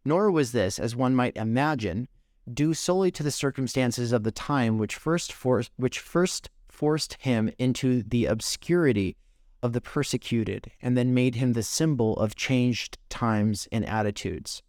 Nor 0.04 0.30
was 0.30 0.52
this, 0.52 0.78
as 0.78 0.96
one 0.96 1.16
might 1.16 1.36
imagine, 1.36 2.08
due 2.52 2.74
solely 2.74 3.12
to 3.12 3.24
the 3.24 3.32
circumstances 3.32 4.12
of 4.12 4.24
the 4.24 4.32
time 4.32 4.78
which 4.78 4.96
first 4.96 5.34
forced, 5.34 5.72
which 5.78 6.00
first 6.00 6.50
forced 6.70 7.16
him 7.22 7.52
into 7.58 8.04
the 8.04 8.26
obscurity 8.26 9.16
of 9.64 9.74
the 9.74 9.82
persecuted 9.82 10.72
and 10.82 10.98
then 10.98 11.14
made 11.14 11.36
him 11.36 11.54
the 11.54 11.64
symbol 11.64 12.16
of 12.18 12.36
changed 12.36 12.98
times 13.10 13.68
and 13.72 13.86
attitudes. 13.86 14.62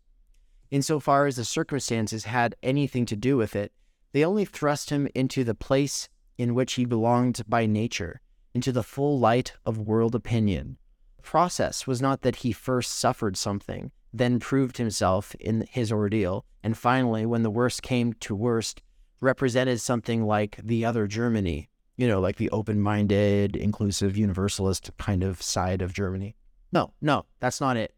Insofar 0.70 1.26
as 1.26 1.36
the 1.36 1.44
circumstances 1.44 2.24
had 2.24 2.56
anything 2.62 3.06
to 3.06 3.16
do 3.16 3.36
with 3.36 3.54
it, 3.54 3.72
they 4.12 4.24
only 4.24 4.44
thrust 4.44 4.90
him 4.90 5.08
into 5.14 5.44
the 5.44 5.54
place 5.54 6.08
in 6.38 6.54
which 6.54 6.74
he 6.74 6.84
belonged 6.84 7.42
by 7.48 7.66
nature, 7.66 8.20
into 8.54 8.72
the 8.72 8.82
full 8.82 9.18
light 9.18 9.52
of 9.64 9.78
world 9.78 10.14
opinion. 10.14 10.78
The 11.18 11.22
process 11.22 11.86
was 11.86 12.00
not 12.00 12.22
that 12.22 12.36
he 12.36 12.52
first 12.52 12.92
suffered 12.92 13.36
something, 13.36 13.90
then 14.18 14.38
proved 14.38 14.79
himself 14.79 15.35
in 15.37 15.66
his 15.70 15.92
ordeal, 15.92 16.44
and 16.62 16.76
finally, 16.76 17.26
when 17.26 17.42
the 17.42 17.50
worst 17.50 17.83
came 17.83 18.12
to 18.14 18.35
worst, 18.35 18.83
represented 19.20 19.81
something 19.81 20.24
like 20.24 20.59
the 20.62 20.85
other 20.85 21.07
Germany, 21.07 21.68
you 21.96 22.07
know, 22.07 22.20
like 22.20 22.37
the 22.37 22.50
open 22.50 22.81
minded, 22.81 23.57
inclusive, 23.57 24.16
universalist 24.16 24.90
kind 24.98 25.22
of 25.22 25.40
side 25.40 25.83
of 25.83 25.92
Germany. 25.92 26.37
No, 26.72 26.92
no, 27.00 27.26
that's 27.40 27.61
not 27.61 27.76
it. 27.76 27.94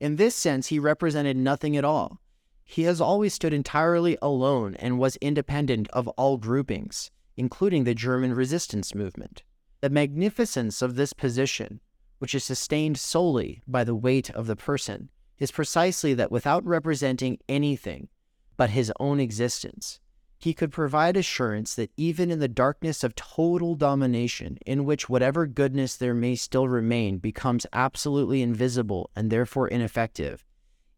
In 0.00 0.16
this 0.16 0.34
sense, 0.34 0.68
he 0.68 0.78
represented 0.78 1.36
nothing 1.36 1.76
at 1.76 1.84
all. 1.84 2.20
He 2.64 2.82
has 2.82 3.00
always 3.00 3.34
stood 3.34 3.52
entirely 3.52 4.18
alone 4.20 4.74
and 4.76 4.98
was 4.98 5.16
independent 5.16 5.88
of 5.90 6.06
all 6.08 6.36
groupings, 6.36 7.10
including 7.36 7.84
the 7.84 7.94
German 7.94 8.34
resistance 8.34 8.94
movement. 8.94 9.42
The 9.80 9.90
magnificence 9.90 10.82
of 10.82 10.96
this 10.96 11.12
position, 11.12 11.80
which 12.18 12.34
is 12.34 12.44
sustained 12.44 12.98
solely 12.98 13.62
by 13.66 13.84
the 13.84 13.94
weight 13.94 14.30
of 14.30 14.46
the 14.46 14.56
person, 14.56 15.08
is 15.38 15.50
precisely 15.50 16.14
that 16.14 16.32
without 16.32 16.64
representing 16.64 17.38
anything 17.48 18.08
but 18.56 18.70
his 18.70 18.92
own 18.98 19.20
existence, 19.20 20.00
he 20.38 20.54
could 20.54 20.70
provide 20.70 21.16
assurance 21.16 21.74
that 21.74 21.90
even 21.96 22.30
in 22.30 22.38
the 22.38 22.48
darkness 22.48 23.02
of 23.02 23.14
total 23.14 23.74
domination, 23.74 24.58
in 24.64 24.84
which 24.84 25.08
whatever 25.08 25.46
goodness 25.46 25.96
there 25.96 26.14
may 26.14 26.36
still 26.36 26.68
remain 26.68 27.18
becomes 27.18 27.66
absolutely 27.72 28.40
invisible 28.40 29.10
and 29.16 29.30
therefore 29.30 29.66
ineffective, 29.68 30.44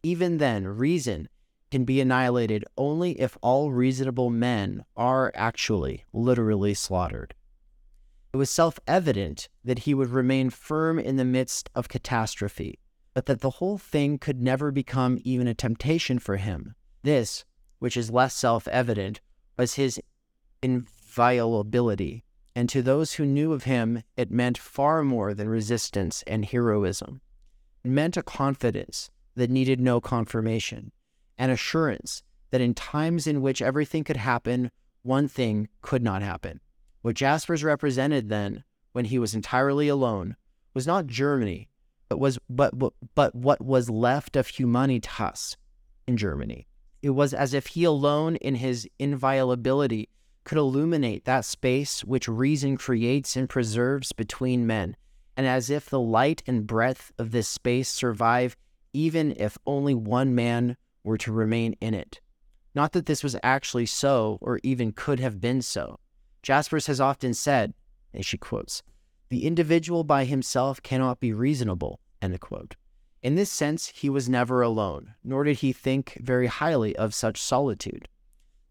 even 0.02 0.38
then 0.38 0.66
reason 0.66 1.28
can 1.70 1.84
be 1.84 2.00
annihilated 2.00 2.64
only 2.76 3.12
if 3.20 3.38
all 3.40 3.70
reasonable 3.70 4.28
men 4.28 4.84
are 4.96 5.32
actually, 5.34 6.04
literally 6.12 6.74
slaughtered. 6.74 7.34
It 8.32 8.36
was 8.36 8.50
self 8.50 8.78
evident 8.86 9.48
that 9.64 9.80
he 9.80 9.94
would 9.94 10.10
remain 10.10 10.50
firm 10.50 10.98
in 10.98 11.16
the 11.16 11.24
midst 11.24 11.70
of 11.74 11.88
catastrophe, 11.88 12.78
but 13.14 13.26
that 13.26 13.40
the 13.40 13.50
whole 13.50 13.78
thing 13.78 14.18
could 14.18 14.40
never 14.40 14.70
become 14.70 15.18
even 15.24 15.46
a 15.46 15.54
temptation 15.54 16.18
for 16.18 16.36
him. 16.36 16.74
This, 17.02 17.44
which 17.78 17.96
is 17.96 18.10
less 18.10 18.34
self 18.34 18.68
evident, 18.68 19.20
was 19.56 19.74
his 19.74 20.00
inviolability, 20.62 22.24
and 22.54 22.68
to 22.68 22.82
those 22.82 23.14
who 23.14 23.24
knew 23.24 23.52
of 23.52 23.64
him, 23.64 24.02
it 24.16 24.30
meant 24.30 24.58
far 24.58 25.02
more 25.02 25.34
than 25.34 25.48
resistance 25.48 26.22
and 26.26 26.44
heroism. 26.44 27.20
It 27.84 27.90
meant 27.90 28.16
a 28.16 28.22
confidence 28.22 29.10
that 29.34 29.50
needed 29.50 29.80
no 29.80 30.00
confirmation, 30.00 30.92
an 31.38 31.50
assurance 31.50 32.22
that 32.50 32.60
in 32.60 32.74
times 32.74 33.26
in 33.26 33.40
which 33.40 33.62
everything 33.62 34.04
could 34.04 34.18
happen, 34.18 34.70
one 35.02 35.28
thing 35.28 35.68
could 35.80 36.02
not 36.02 36.20
happen. 36.20 36.60
What 37.02 37.16
Jaspers 37.16 37.64
represented 37.64 38.28
then, 38.28 38.64
when 38.92 39.06
he 39.06 39.18
was 39.18 39.34
entirely 39.34 39.88
alone, 39.88 40.36
was 40.74 40.86
not 40.86 41.06
Germany, 41.06 41.69
but 42.10 42.18
was 42.18 42.38
but 42.50 42.74
but 43.14 43.34
what 43.34 43.64
was 43.64 43.88
left 43.88 44.36
of 44.36 44.48
humanitas 44.48 45.56
in 46.06 46.18
Germany. 46.18 46.66
It 47.02 47.10
was 47.10 47.32
as 47.32 47.54
if 47.54 47.68
he 47.68 47.84
alone, 47.84 48.36
in 48.36 48.56
his 48.56 48.86
inviolability, 48.98 50.10
could 50.44 50.58
illuminate 50.58 51.24
that 51.24 51.46
space 51.46 52.04
which 52.04 52.28
reason 52.28 52.76
creates 52.76 53.36
and 53.36 53.48
preserves 53.48 54.12
between 54.12 54.66
men, 54.66 54.96
and 55.36 55.46
as 55.46 55.70
if 55.70 55.88
the 55.88 56.00
light 56.00 56.42
and 56.46 56.66
breadth 56.66 57.12
of 57.16 57.30
this 57.30 57.48
space 57.48 57.88
survive 57.88 58.56
even 58.92 59.32
if 59.38 59.56
only 59.64 59.94
one 59.94 60.34
man 60.34 60.76
were 61.04 61.16
to 61.16 61.32
remain 61.32 61.74
in 61.80 61.94
it. 61.94 62.20
Not 62.74 62.90
that 62.92 63.06
this 63.06 63.22
was 63.22 63.36
actually 63.42 63.86
so, 63.86 64.36
or 64.40 64.58
even 64.64 64.92
could 64.92 65.20
have 65.20 65.40
been 65.40 65.62
so. 65.62 66.00
Jaspers 66.42 66.86
has 66.86 67.00
often 67.00 67.34
said, 67.34 67.72
and 68.12 68.26
she 68.26 68.36
quotes, 68.36 68.82
the 69.30 69.46
individual 69.46 70.04
by 70.04 70.24
himself 70.24 70.82
cannot 70.82 71.20
be 71.20 71.32
reasonable. 71.32 72.00
In 73.22 73.34
this 73.34 73.50
sense, 73.50 73.88
he 73.88 74.10
was 74.10 74.28
never 74.28 74.60
alone, 74.60 75.14
nor 75.24 75.44
did 75.44 75.58
he 75.58 75.72
think 75.72 76.18
very 76.20 76.48
highly 76.48 76.94
of 76.96 77.14
such 77.14 77.40
solitude. 77.40 78.08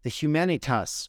The 0.02 0.10
humanitas, 0.10 1.08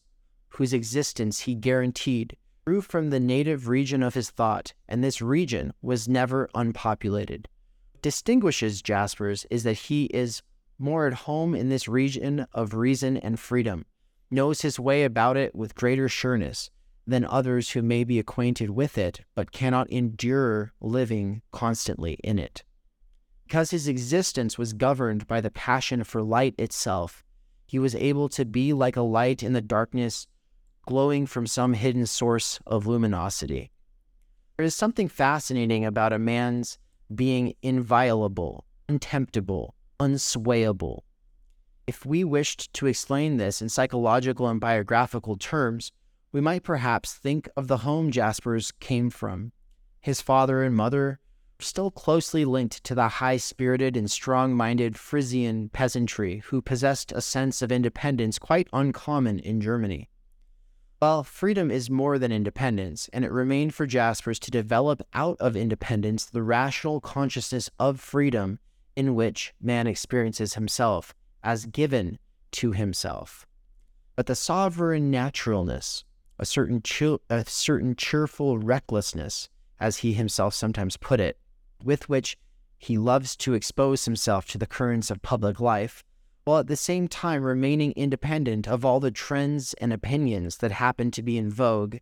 whose 0.49 0.73
existence 0.73 1.41
he 1.41 1.55
guaranteed, 1.55 2.37
grew 2.65 2.81
from 2.81 3.09
the 3.09 3.19
native 3.19 3.67
region 3.67 4.03
of 4.03 4.13
his 4.13 4.29
thought, 4.29 4.73
and 4.87 5.03
this 5.03 5.21
region 5.21 5.73
was 5.81 6.07
never 6.07 6.49
unpopulated. 6.55 7.47
What 7.91 8.01
distinguishes 8.01 8.81
Jaspers 8.81 9.45
is 9.49 9.63
that 9.63 9.73
he 9.73 10.05
is 10.05 10.41
more 10.77 11.07
at 11.07 11.13
home 11.13 11.55
in 11.55 11.69
this 11.69 11.87
region 11.87 12.47
of 12.53 12.73
reason 12.73 13.17
and 13.17 13.39
freedom, 13.39 13.85
knows 14.29 14.61
his 14.61 14.79
way 14.79 15.03
about 15.03 15.37
it 15.37 15.55
with 15.55 15.75
greater 15.75 16.07
sureness, 16.07 16.69
than 17.11 17.25
others 17.25 17.71
who 17.71 17.81
may 17.81 18.03
be 18.03 18.17
acquainted 18.17 18.71
with 18.71 18.97
it 18.97 19.21
but 19.35 19.51
cannot 19.51 19.89
endure 19.89 20.73
living 20.81 21.41
constantly 21.51 22.13
in 22.23 22.39
it. 22.39 22.63
Because 23.45 23.71
his 23.71 23.87
existence 23.87 24.57
was 24.57 24.73
governed 24.73 25.27
by 25.27 25.41
the 25.41 25.51
passion 25.51 26.03
for 26.03 26.23
light 26.23 26.55
itself, 26.57 27.23
he 27.65 27.79
was 27.79 27.95
able 27.95 28.29
to 28.29 28.45
be 28.45 28.73
like 28.73 28.95
a 28.95 29.01
light 29.01 29.43
in 29.43 29.53
the 29.53 29.61
darkness, 29.61 30.27
glowing 30.85 31.25
from 31.25 31.45
some 31.45 31.73
hidden 31.73 32.05
source 32.05 32.59
of 32.65 32.87
luminosity. 32.87 33.71
There 34.57 34.65
is 34.65 34.75
something 34.75 35.07
fascinating 35.07 35.85
about 35.85 36.13
a 36.13 36.19
man's 36.19 36.77
being 37.13 37.53
inviolable, 37.61 38.65
contemptible, 38.87 39.75
unswayable. 39.99 41.01
If 41.87 42.05
we 42.05 42.23
wished 42.23 42.73
to 42.73 42.87
explain 42.87 43.37
this 43.37 43.61
in 43.61 43.69
psychological 43.69 44.47
and 44.47 44.59
biographical 44.59 45.37
terms, 45.37 45.91
we 46.31 46.41
might 46.41 46.63
perhaps 46.63 47.13
think 47.13 47.49
of 47.57 47.67
the 47.67 47.77
home 47.77 48.11
Jaspers 48.11 48.71
came 48.79 49.09
from. 49.09 49.51
His 49.99 50.21
father 50.21 50.63
and 50.63 50.75
mother 50.75 51.19
still 51.59 51.91
closely 51.91 52.45
linked 52.45 52.83
to 52.83 52.95
the 52.95 53.07
high 53.07 53.37
spirited 53.37 53.95
and 53.95 54.09
strong 54.09 54.53
minded 54.53 54.97
Frisian 54.97 55.69
peasantry 55.69 56.41
who 56.45 56.61
possessed 56.61 57.11
a 57.11 57.21
sense 57.21 57.61
of 57.61 57.71
independence 57.71 58.39
quite 58.39 58.67
uncommon 58.73 59.39
in 59.39 59.61
Germany. 59.61 60.09
Well, 61.01 61.23
freedom 61.23 61.71
is 61.71 61.89
more 61.89 62.19
than 62.19 62.31
independence, 62.31 63.09
and 63.11 63.25
it 63.25 63.31
remained 63.31 63.73
for 63.73 63.87
Jaspers 63.87 64.39
to 64.39 64.51
develop 64.51 65.01
out 65.13 65.37
of 65.39 65.55
independence 65.55 66.25
the 66.25 66.43
rational 66.43 67.01
consciousness 67.01 67.69
of 67.79 67.99
freedom 67.99 68.59
in 68.95 69.15
which 69.15 69.53
man 69.59 69.87
experiences 69.87 70.53
himself 70.53 71.13
as 71.43 71.65
given 71.65 72.19
to 72.51 72.71
himself. 72.71 73.47
But 74.15 74.27
the 74.27 74.35
sovereign 74.35 75.09
naturalness, 75.09 76.03
a 76.41 76.45
certain, 76.45 76.81
a 77.29 77.45
certain 77.47 77.95
cheerful 77.95 78.57
recklessness, 78.57 79.47
as 79.79 79.97
he 79.97 80.13
himself 80.13 80.55
sometimes 80.55 80.97
put 80.97 81.19
it, 81.19 81.37
with 81.83 82.09
which 82.09 82.35
he 82.79 82.97
loves 82.97 83.35
to 83.35 83.53
expose 83.53 84.05
himself 84.05 84.47
to 84.47 84.57
the 84.57 84.65
currents 84.65 85.11
of 85.11 85.21
public 85.21 85.59
life, 85.59 86.03
while 86.43 86.57
at 86.57 86.67
the 86.67 86.75
same 86.75 87.07
time 87.07 87.43
remaining 87.43 87.91
independent 87.91 88.67
of 88.67 88.83
all 88.83 88.99
the 88.99 89.11
trends 89.11 89.75
and 89.75 89.93
opinions 89.93 90.57
that 90.57 90.71
happen 90.71 91.11
to 91.11 91.21
be 91.21 91.37
in 91.37 91.51
vogue, 91.51 91.97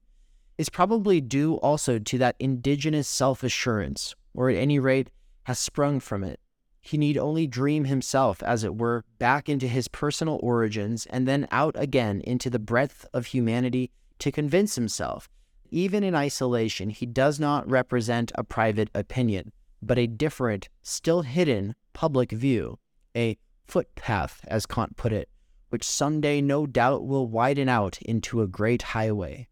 is 0.57 0.69
probably 0.69 1.19
due 1.19 1.55
also 1.55 1.99
to 1.99 2.17
that 2.17 2.37
indigenous 2.39 3.09
self 3.09 3.43
assurance, 3.43 4.15
or 4.33 4.49
at 4.49 4.55
any 4.55 4.79
rate 4.79 5.09
has 5.43 5.59
sprung 5.59 5.99
from 5.99 6.23
it. 6.23 6.39
He 6.81 6.97
need 6.97 7.17
only 7.17 7.45
dream 7.45 7.85
himself, 7.85 8.41
as 8.41 8.63
it 8.63 8.77
were, 8.77 9.03
back 9.17 9.49
into 9.49 9.67
his 9.67 9.89
personal 9.89 10.39
origins 10.41 11.05
and 11.07 11.27
then 11.27 11.45
out 11.51 11.75
again 11.77 12.21
into 12.21 12.49
the 12.49 12.57
breadth 12.57 13.05
of 13.13 13.27
humanity 13.27 13.91
to 14.19 14.31
convince 14.31 14.75
himself, 14.75 15.29
even 15.71 16.03
in 16.03 16.15
isolation, 16.15 16.89
he 16.89 17.05
does 17.05 17.39
not 17.39 17.69
represent 17.69 18.31
a 18.35 18.43
private 18.43 18.89
opinion, 18.93 19.51
but 19.81 19.99
a 19.99 20.07
different, 20.07 20.69
still 20.81 21.21
hidden 21.21 21.75
public 21.93 22.31
view, 22.31 22.79
a 23.15 23.37
footpath, 23.67 24.41
as 24.47 24.65
Kant 24.65 24.97
put 24.97 25.13
it, 25.13 25.29
which 25.69 25.83
someday 25.83 26.41
no 26.41 26.65
doubt 26.65 27.05
will 27.05 27.27
widen 27.27 27.69
out 27.69 28.01
into 28.01 28.41
a 28.41 28.47
great 28.47 28.81
highway. 28.81 29.47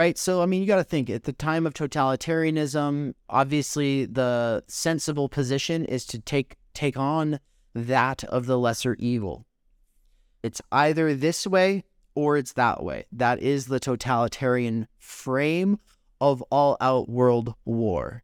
Right? 0.00 0.18
So, 0.18 0.42
I 0.42 0.46
mean, 0.46 0.60
you 0.60 0.66
got 0.66 0.76
to 0.76 0.84
think 0.84 1.08
at 1.08 1.24
the 1.24 1.32
time 1.32 1.64
of 1.64 1.74
totalitarianism, 1.74 3.14
obviously 3.28 4.06
the 4.06 4.64
sensible 4.66 5.28
position 5.28 5.84
is 5.84 6.04
to 6.06 6.18
take 6.18 6.56
take 6.74 6.96
on 6.96 7.38
that 7.74 8.24
of 8.24 8.46
the 8.46 8.58
lesser 8.58 8.96
evil. 8.98 9.46
It's 10.42 10.60
either 10.72 11.14
this 11.14 11.46
way 11.46 11.84
or 12.14 12.36
it's 12.36 12.52
that 12.54 12.82
way. 12.82 13.04
That 13.12 13.40
is 13.40 13.66
the 13.66 13.80
totalitarian 13.80 14.88
frame 14.98 15.78
of 16.20 16.42
all 16.50 16.76
out 16.80 17.08
world 17.08 17.54
war. 17.64 18.22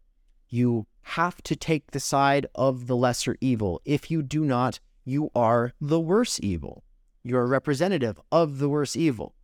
You 0.48 0.86
have 1.02 1.42
to 1.42 1.56
take 1.56 1.90
the 1.90 2.00
side 2.00 2.46
of 2.54 2.86
the 2.86 2.96
lesser 2.96 3.36
evil. 3.40 3.80
If 3.84 4.10
you 4.10 4.22
do 4.22 4.44
not, 4.44 4.80
you 5.04 5.30
are 5.34 5.72
the 5.80 6.00
worse 6.00 6.38
evil. 6.42 6.84
You're 7.22 7.42
a 7.42 7.46
representative 7.46 8.20
of 8.30 8.58
the 8.58 8.68
worse 8.68 8.94
evil. 8.94 9.34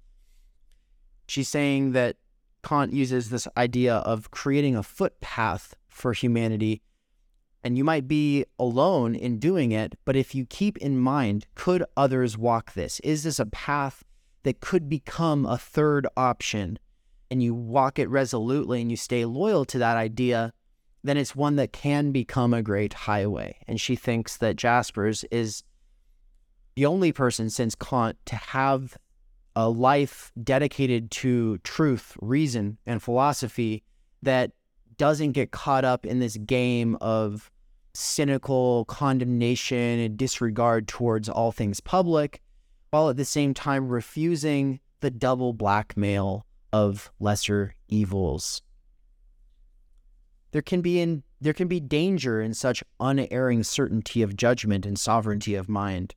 She's 1.26 1.48
saying 1.48 1.92
that 1.92 2.16
Kant 2.62 2.92
uses 2.92 3.30
this 3.30 3.48
idea 3.56 3.96
of 3.96 4.30
creating 4.30 4.76
a 4.76 4.82
footpath 4.82 5.74
for 5.88 6.12
humanity, 6.12 6.82
and 7.62 7.78
you 7.78 7.84
might 7.84 8.06
be 8.06 8.44
alone 8.58 9.14
in 9.14 9.38
doing 9.38 9.72
it, 9.72 9.98
but 10.04 10.16
if 10.16 10.34
you 10.34 10.44
keep 10.44 10.76
in 10.78 10.98
mind, 10.98 11.46
could 11.54 11.84
others 11.96 12.36
walk 12.36 12.74
this? 12.74 13.00
Is 13.00 13.22
this 13.24 13.38
a 13.38 13.46
path 13.46 14.04
that 14.44 14.60
could 14.60 14.88
become 14.88 15.44
a 15.44 15.58
third 15.58 16.06
option? 16.16 16.78
And 17.30 17.42
you 17.42 17.54
walk 17.54 17.98
it 17.98 18.08
resolutely 18.08 18.80
and 18.80 18.90
you 18.90 18.96
stay 18.96 19.24
loyal 19.24 19.64
to 19.66 19.78
that 19.78 19.96
idea, 19.96 20.52
then 21.02 21.16
it's 21.16 21.36
one 21.36 21.56
that 21.56 21.72
can 21.72 22.12
become 22.12 22.54
a 22.54 22.62
great 22.62 22.92
highway. 22.92 23.58
And 23.66 23.80
she 23.80 23.96
thinks 23.96 24.36
that 24.38 24.56
Jaspers 24.56 25.24
is 25.30 25.62
the 26.76 26.86
only 26.86 27.12
person 27.12 27.50
since 27.50 27.74
Kant 27.74 28.16
to 28.26 28.36
have 28.36 28.96
a 29.56 29.68
life 29.68 30.32
dedicated 30.42 31.10
to 31.10 31.58
truth, 31.58 32.16
reason, 32.20 32.78
and 32.86 33.02
philosophy 33.02 33.84
that 34.22 34.52
doesn't 34.96 35.32
get 35.32 35.50
caught 35.50 35.84
up 35.84 36.06
in 36.06 36.18
this 36.18 36.36
game 36.36 36.96
of 37.00 37.50
cynical 37.94 38.84
condemnation 38.86 40.00
and 40.00 40.16
disregard 40.16 40.88
towards 40.88 41.28
all 41.28 41.52
things 41.52 41.80
public, 41.80 42.40
while 42.94 43.10
at 43.10 43.16
the 43.16 43.24
same 43.24 43.52
time 43.52 43.88
refusing 43.88 44.78
the 45.00 45.10
double 45.10 45.52
blackmail 45.52 46.46
of 46.72 47.10
lesser 47.18 47.74
evils 47.88 48.62
there 50.54 50.62
can 50.62 50.80
be 50.80 51.00
in 51.00 51.24
there 51.40 51.52
can 51.52 51.66
be 51.66 51.80
danger 51.80 52.40
in 52.40 52.54
such 52.54 52.84
unerring 53.00 53.64
certainty 53.64 54.22
of 54.22 54.36
judgment 54.36 54.86
and 54.86 54.96
sovereignty 54.96 55.56
of 55.56 55.68
mind. 55.68 56.14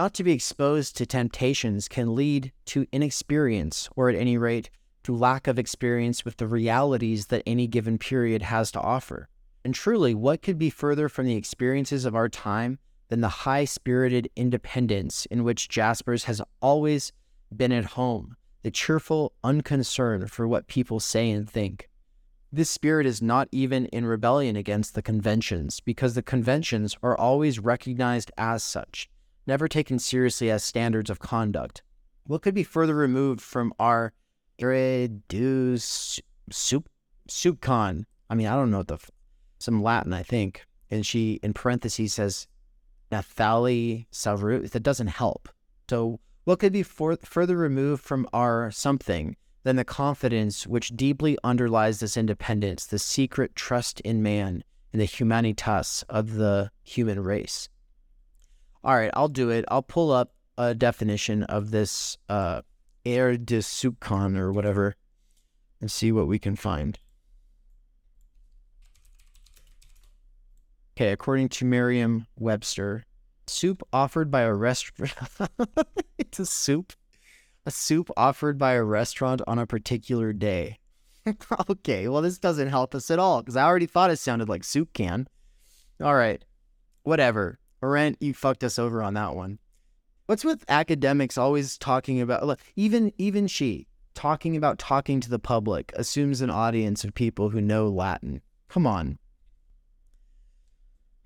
Not 0.00 0.12
to 0.14 0.24
be 0.24 0.32
exposed 0.32 0.96
to 0.96 1.06
temptations 1.06 1.86
can 1.86 2.16
lead 2.16 2.52
to 2.66 2.86
inexperience, 2.90 3.88
or 3.94 4.10
at 4.10 4.16
any 4.16 4.36
rate, 4.36 4.68
to 5.04 5.14
lack 5.14 5.46
of 5.46 5.60
experience 5.60 6.24
with 6.24 6.38
the 6.38 6.48
realities 6.48 7.26
that 7.26 7.44
any 7.46 7.68
given 7.68 7.98
period 7.98 8.42
has 8.42 8.72
to 8.72 8.80
offer. 8.80 9.28
And 9.64 9.72
truly, 9.72 10.12
what 10.12 10.42
could 10.42 10.58
be 10.58 10.70
further 10.70 11.08
from 11.08 11.26
the 11.26 11.36
experiences 11.36 12.04
of 12.04 12.16
our 12.16 12.28
time 12.28 12.80
than 13.08 13.20
the 13.20 13.28
high 13.28 13.64
spirited 13.64 14.30
independence 14.36 15.26
in 15.26 15.44
which 15.44 15.68
Jaspers 15.68 16.24
has 16.24 16.42
always 16.60 17.12
been 17.54 17.72
at 17.72 17.84
home, 17.84 18.36
the 18.62 18.70
cheerful 18.70 19.32
unconcern 19.42 20.26
for 20.28 20.46
what 20.46 20.66
people 20.66 21.00
say 21.00 21.30
and 21.30 21.48
think? 21.48 21.88
This 22.50 22.70
spirit 22.70 23.06
is 23.06 23.20
not 23.20 23.48
even 23.52 23.86
in 23.86 24.06
rebellion 24.06 24.56
against 24.56 24.94
the 24.94 25.02
conventions, 25.02 25.80
because 25.80 26.14
the 26.14 26.22
conventions 26.22 26.96
are 27.02 27.18
always 27.18 27.58
recognized 27.58 28.30
as 28.38 28.62
such, 28.62 29.08
never 29.46 29.68
taken 29.68 29.98
seriously 29.98 30.50
as 30.50 30.64
standards 30.64 31.10
of 31.10 31.18
conduct. 31.18 31.82
What 32.24 32.42
could 32.42 32.54
be 32.54 32.62
further 32.62 32.94
removed 32.94 33.40
from 33.40 33.74
our 33.78 34.12
soup 36.50 36.88
soupcon? 37.30 38.04
I 38.30 38.34
mean, 38.34 38.46
I 38.46 38.54
don't 38.54 38.70
know 38.70 38.78
what 38.78 38.88
the 38.88 38.94
f- 38.94 39.10
some 39.58 39.82
Latin, 39.82 40.12
I 40.12 40.22
think. 40.22 40.64
And 40.90 41.04
she 41.04 41.38
in 41.42 41.52
parentheses 41.52 42.14
says 42.14 42.46
Nathalie 43.10 44.06
Sarraute. 44.12 44.70
That 44.70 44.82
doesn't 44.82 45.08
help. 45.08 45.48
So 45.88 46.20
what 46.44 46.58
could 46.58 46.72
be 46.72 46.82
for- 46.82 47.18
further 47.24 47.56
removed 47.56 48.02
from 48.02 48.28
our 48.32 48.70
something 48.70 49.36
than 49.64 49.76
the 49.76 49.84
confidence 49.84 50.66
which 50.66 50.96
deeply 50.96 51.36
underlies 51.44 52.00
this 52.00 52.16
independence, 52.16 52.86
the 52.86 52.98
secret 52.98 53.54
trust 53.54 54.00
in 54.00 54.22
man 54.22 54.64
and 54.92 55.00
the 55.00 55.06
humanitas 55.06 56.04
of 56.08 56.34
the 56.34 56.70
human 56.82 57.22
race. 57.22 57.68
All 58.82 58.94
right, 58.94 59.10
I'll 59.14 59.28
do 59.28 59.50
it. 59.50 59.64
I'll 59.68 59.82
pull 59.82 60.10
up 60.10 60.32
a 60.56 60.74
definition 60.74 61.42
of 61.44 61.70
this 61.70 62.16
uh, 62.28 62.62
air 63.04 63.36
de 63.36 63.58
soupcon 63.58 64.38
or 64.38 64.52
whatever 64.52 64.94
and 65.80 65.90
see 65.90 66.12
what 66.12 66.26
we 66.26 66.38
can 66.38 66.56
find. 66.56 66.98
Okay, 70.98 71.12
according 71.12 71.48
to 71.50 71.64
Merriam 71.64 72.26
Webster, 72.40 73.04
soup 73.46 73.84
offered 73.92 74.32
by 74.32 74.40
a 74.40 74.52
restaurant. 74.52 75.12
it's 76.18 76.40
a 76.40 76.44
soup 76.44 76.92
a 77.64 77.70
soup 77.70 78.10
offered 78.16 78.58
by 78.58 78.72
a 78.72 78.82
restaurant 78.82 79.40
on 79.46 79.60
a 79.60 79.66
particular 79.66 80.32
day. 80.32 80.80
okay, 81.70 82.08
well, 82.08 82.20
this 82.20 82.40
doesn't 82.40 82.70
help 82.70 82.96
us 82.96 83.12
at 83.12 83.20
all 83.20 83.42
because 83.42 83.54
I 83.54 83.62
already 83.62 83.86
thought 83.86 84.10
it 84.10 84.18
sounded 84.18 84.48
like 84.48 84.64
soup 84.64 84.92
can. 84.92 85.28
All 86.02 86.16
right, 86.16 86.44
whatever. 87.04 87.60
Arendt, 87.80 88.20
you 88.20 88.34
fucked 88.34 88.64
us 88.64 88.76
over 88.76 89.00
on 89.00 89.14
that 89.14 89.36
one. 89.36 89.60
What's 90.26 90.44
with 90.44 90.64
academics 90.68 91.38
always 91.38 91.78
talking 91.78 92.20
about, 92.20 92.58
even 92.74 93.12
even 93.18 93.46
she, 93.46 93.86
talking 94.14 94.56
about 94.56 94.80
talking 94.80 95.20
to 95.20 95.30
the 95.30 95.38
public 95.38 95.92
assumes 95.94 96.40
an 96.40 96.50
audience 96.50 97.04
of 97.04 97.14
people 97.14 97.50
who 97.50 97.60
know 97.60 97.86
Latin. 97.86 98.42
Come 98.68 98.84
on. 98.84 99.20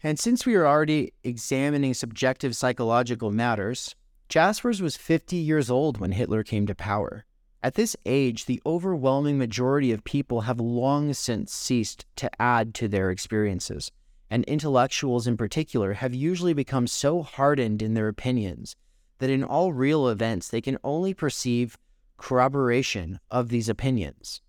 And 0.02 0.18
since 0.18 0.44
we 0.44 0.56
are 0.56 0.66
already 0.66 1.12
examining 1.22 1.94
subjective 1.94 2.56
psychological 2.56 3.30
matters, 3.30 3.94
Jaspers 4.28 4.82
was 4.82 4.96
50 4.96 5.36
years 5.36 5.70
old 5.70 5.98
when 5.98 6.12
Hitler 6.12 6.42
came 6.42 6.66
to 6.66 6.74
power. 6.74 7.24
At 7.62 7.74
this 7.74 7.96
age, 8.04 8.46
the 8.46 8.60
overwhelming 8.66 9.38
majority 9.38 9.92
of 9.92 10.02
people 10.02 10.40
have 10.40 10.58
long 10.58 11.12
since 11.12 11.52
ceased 11.52 12.04
to 12.16 12.30
add 12.42 12.74
to 12.74 12.88
their 12.88 13.10
experiences, 13.10 13.92
and 14.28 14.42
intellectuals 14.46 15.28
in 15.28 15.36
particular 15.36 15.92
have 15.92 16.14
usually 16.14 16.54
become 16.54 16.88
so 16.88 17.22
hardened 17.22 17.80
in 17.80 17.94
their 17.94 18.08
opinions 18.08 18.74
that 19.18 19.30
in 19.30 19.44
all 19.44 19.72
real 19.72 20.08
events 20.08 20.48
they 20.48 20.60
can 20.60 20.78
only 20.82 21.14
perceive 21.14 21.78
corroboration 22.16 23.20
of 23.30 23.50
these 23.50 23.68
opinions. 23.68 24.40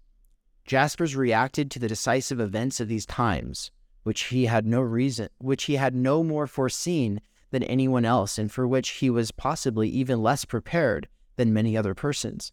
Jaspers 0.65 1.15
reacted 1.15 1.69
to 1.69 1.77
the 1.77 1.87
decisive 1.87 2.39
events 2.39 2.79
of 2.79 2.87
these 2.87 3.05
times, 3.05 3.69
which 4.03 4.25
he 4.25 4.45
had 4.45 4.65
no 4.65 4.81
reason, 4.81 5.29
which 5.39 5.63
he 5.65 5.75
had 5.75 5.95
no 5.95 6.23
more 6.23 6.47
foreseen 6.47 7.19
than 7.51 7.63
anyone 7.63 8.05
else 8.05 8.37
and 8.37 8.51
for 8.51 8.67
which 8.67 8.89
he 8.89 9.09
was 9.09 9.31
possibly 9.31 9.89
even 9.89 10.21
less 10.21 10.45
prepared 10.45 11.07
than 11.35 11.53
many 11.53 11.75
other 11.75 11.93
persons, 11.93 12.51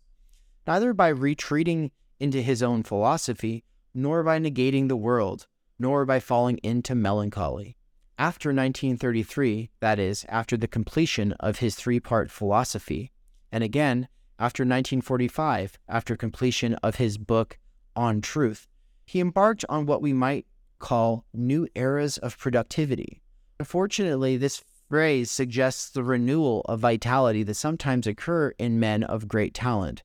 neither 0.66 0.92
by 0.92 1.08
retreating 1.08 1.90
into 2.18 2.42
his 2.42 2.62
own 2.62 2.82
philosophy, 2.82 3.64
nor 3.94 4.22
by 4.22 4.38
negating 4.38 4.88
the 4.88 4.96
world, 4.96 5.46
nor 5.78 6.04
by 6.04 6.20
falling 6.20 6.58
into 6.58 6.94
melancholy. 6.94 7.76
After 8.18 8.50
1933, 8.50 9.70
that 9.80 9.98
is, 9.98 10.26
after 10.28 10.56
the 10.56 10.68
completion 10.68 11.32
of 11.40 11.58
his 11.58 11.74
three 11.74 12.00
part 12.00 12.30
philosophy, 12.30 13.12
and 13.50 13.64
again 13.64 14.08
after 14.38 14.62
1945, 14.62 15.78
after 15.88 16.16
completion 16.16 16.74
of 16.76 16.96
his 16.96 17.18
book 17.18 17.58
On 17.94 18.20
Truth, 18.20 18.68
he 19.04 19.20
embarked 19.20 19.64
on 19.68 19.84
what 19.84 20.00
we 20.00 20.12
might 20.12 20.46
call 20.80 21.24
new 21.32 21.68
eras 21.76 22.18
of 22.18 22.36
productivity. 22.36 23.22
Unfortunately, 23.60 24.36
this 24.36 24.64
phrase 24.88 25.30
suggests 25.30 25.88
the 25.90 26.02
renewal 26.02 26.62
of 26.62 26.80
vitality 26.80 27.44
that 27.44 27.54
sometimes 27.54 28.08
occur 28.08 28.52
in 28.58 28.80
men 28.80 29.04
of 29.04 29.28
great 29.28 29.54
talent. 29.54 30.02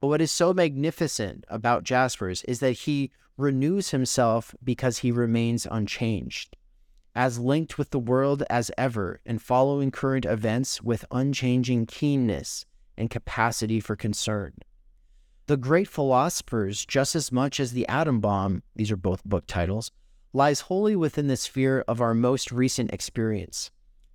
But 0.00 0.08
what 0.08 0.22
is 0.22 0.32
so 0.32 0.54
magnificent 0.54 1.44
about 1.48 1.84
Jaspers 1.84 2.42
is 2.44 2.60
that 2.60 2.72
he 2.72 3.10
renews 3.36 3.90
himself 3.90 4.54
because 4.62 4.98
he 4.98 5.10
remains 5.10 5.66
unchanged, 5.70 6.56
as 7.14 7.38
linked 7.38 7.76
with 7.78 7.90
the 7.90 7.98
world 7.98 8.42
as 8.48 8.70
ever 8.78 9.20
and 9.26 9.42
following 9.42 9.90
current 9.90 10.24
events 10.24 10.82
with 10.82 11.04
unchanging 11.10 11.86
keenness 11.86 12.64
and 12.96 13.10
capacity 13.10 13.80
for 13.80 13.96
concern. 13.96 14.54
The 15.46 15.56
great 15.58 15.88
philosophers, 15.88 16.86
just 16.86 17.14
as 17.14 17.30
much 17.30 17.60
as 17.60 17.72
the 17.72 17.86
atom 17.88 18.20
bomb, 18.20 18.62
these 18.74 18.90
are 18.90 18.96
both 18.96 19.24
book 19.24 19.46
titles, 19.46 19.90
lies 20.34 20.60
wholly 20.60 20.96
within 20.96 21.28
the 21.28 21.36
sphere 21.36 21.84
of 21.86 22.00
our 22.00 22.12
most 22.12 22.52
recent 22.52 22.92
experience. 22.92 23.70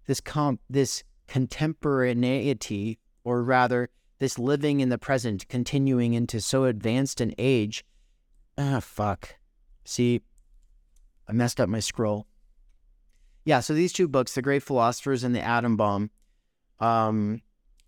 This 0.06 0.20
comp, 0.20 0.60
this 0.70 1.04
contemporaneity, 1.28 3.00
or 3.24 3.42
rather, 3.42 3.90
this 4.20 4.38
living 4.38 4.82
in 4.82 4.90
the 4.90 4.98
present, 4.98 5.48
continuing 5.48 6.14
into 6.14 6.42
so 6.42 6.66
advanced 6.66 7.22
an 7.22 7.34
age. 7.38 7.86
Ah, 8.58 8.82
fuck. 8.82 9.38
See, 9.86 10.22
I 11.28 11.32
messed 11.32 11.62
up 11.62 11.70
my 11.70 11.80
scroll. 11.80 12.28
Yeah, 13.46 13.62
so 13.62 13.74
these 13.74 13.94
two 13.94 14.10
books, 14.10 14.36
The 14.36 14.42
Great 14.42 14.62
Philosophers 14.62 15.24
and 15.24 15.34
The 15.34 15.42
Atom 15.42 15.78
Bomb, 15.78 16.12
um, 16.80 17.42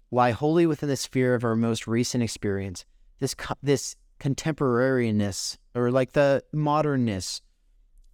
lie 0.09 0.31
wholly 0.31 0.65
within 0.65 0.87
the 0.87 0.95
sphere 0.95 1.35
of 1.35 1.43
our 1.43 1.55
most 1.55 1.85
recent 1.85 2.23
experience. 2.23 2.85
This 3.19 3.35
this 3.61 3.95
contemporariness, 4.19 5.57
or 5.75 5.91
like 5.91 6.13
the 6.13 6.43
modernness 6.53 7.41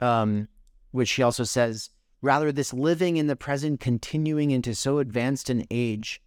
um, 0.02 0.48
which 0.92 1.10
she 1.10 1.24
also 1.24 1.44
says, 1.44 1.90
rather, 2.22 2.52
this 2.52 2.74
living 2.74 3.18
in 3.18 3.28
the 3.28 3.36
present, 3.36 3.80
continuing 3.80 4.52
into 4.52 4.74
so 4.74 5.00
advanced 5.00 5.50
an 5.50 5.64
age, 5.72 6.22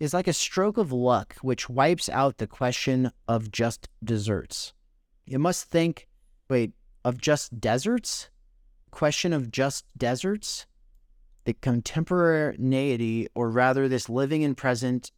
is 0.00 0.14
like 0.14 0.28
a 0.28 0.32
stroke 0.32 0.78
of 0.78 0.92
luck 0.92 1.36
which 1.42 1.68
wipes 1.68 2.08
out 2.08 2.38
the 2.38 2.46
question 2.46 3.10
of 3.26 3.50
just 3.50 3.88
desserts. 4.02 4.72
You 5.26 5.38
must 5.38 5.64
think, 5.64 6.08
wait, 6.48 6.72
of 7.04 7.20
just 7.20 7.60
deserts? 7.60 8.30
Question 8.90 9.32
of 9.32 9.50
just 9.50 9.84
deserts? 9.96 10.66
The 11.44 11.54
contemporaneity, 11.54 13.28
or 13.34 13.50
rather, 13.50 13.88
this 13.88 14.08
living 14.08 14.42
in 14.42 14.54
present, 14.54 15.10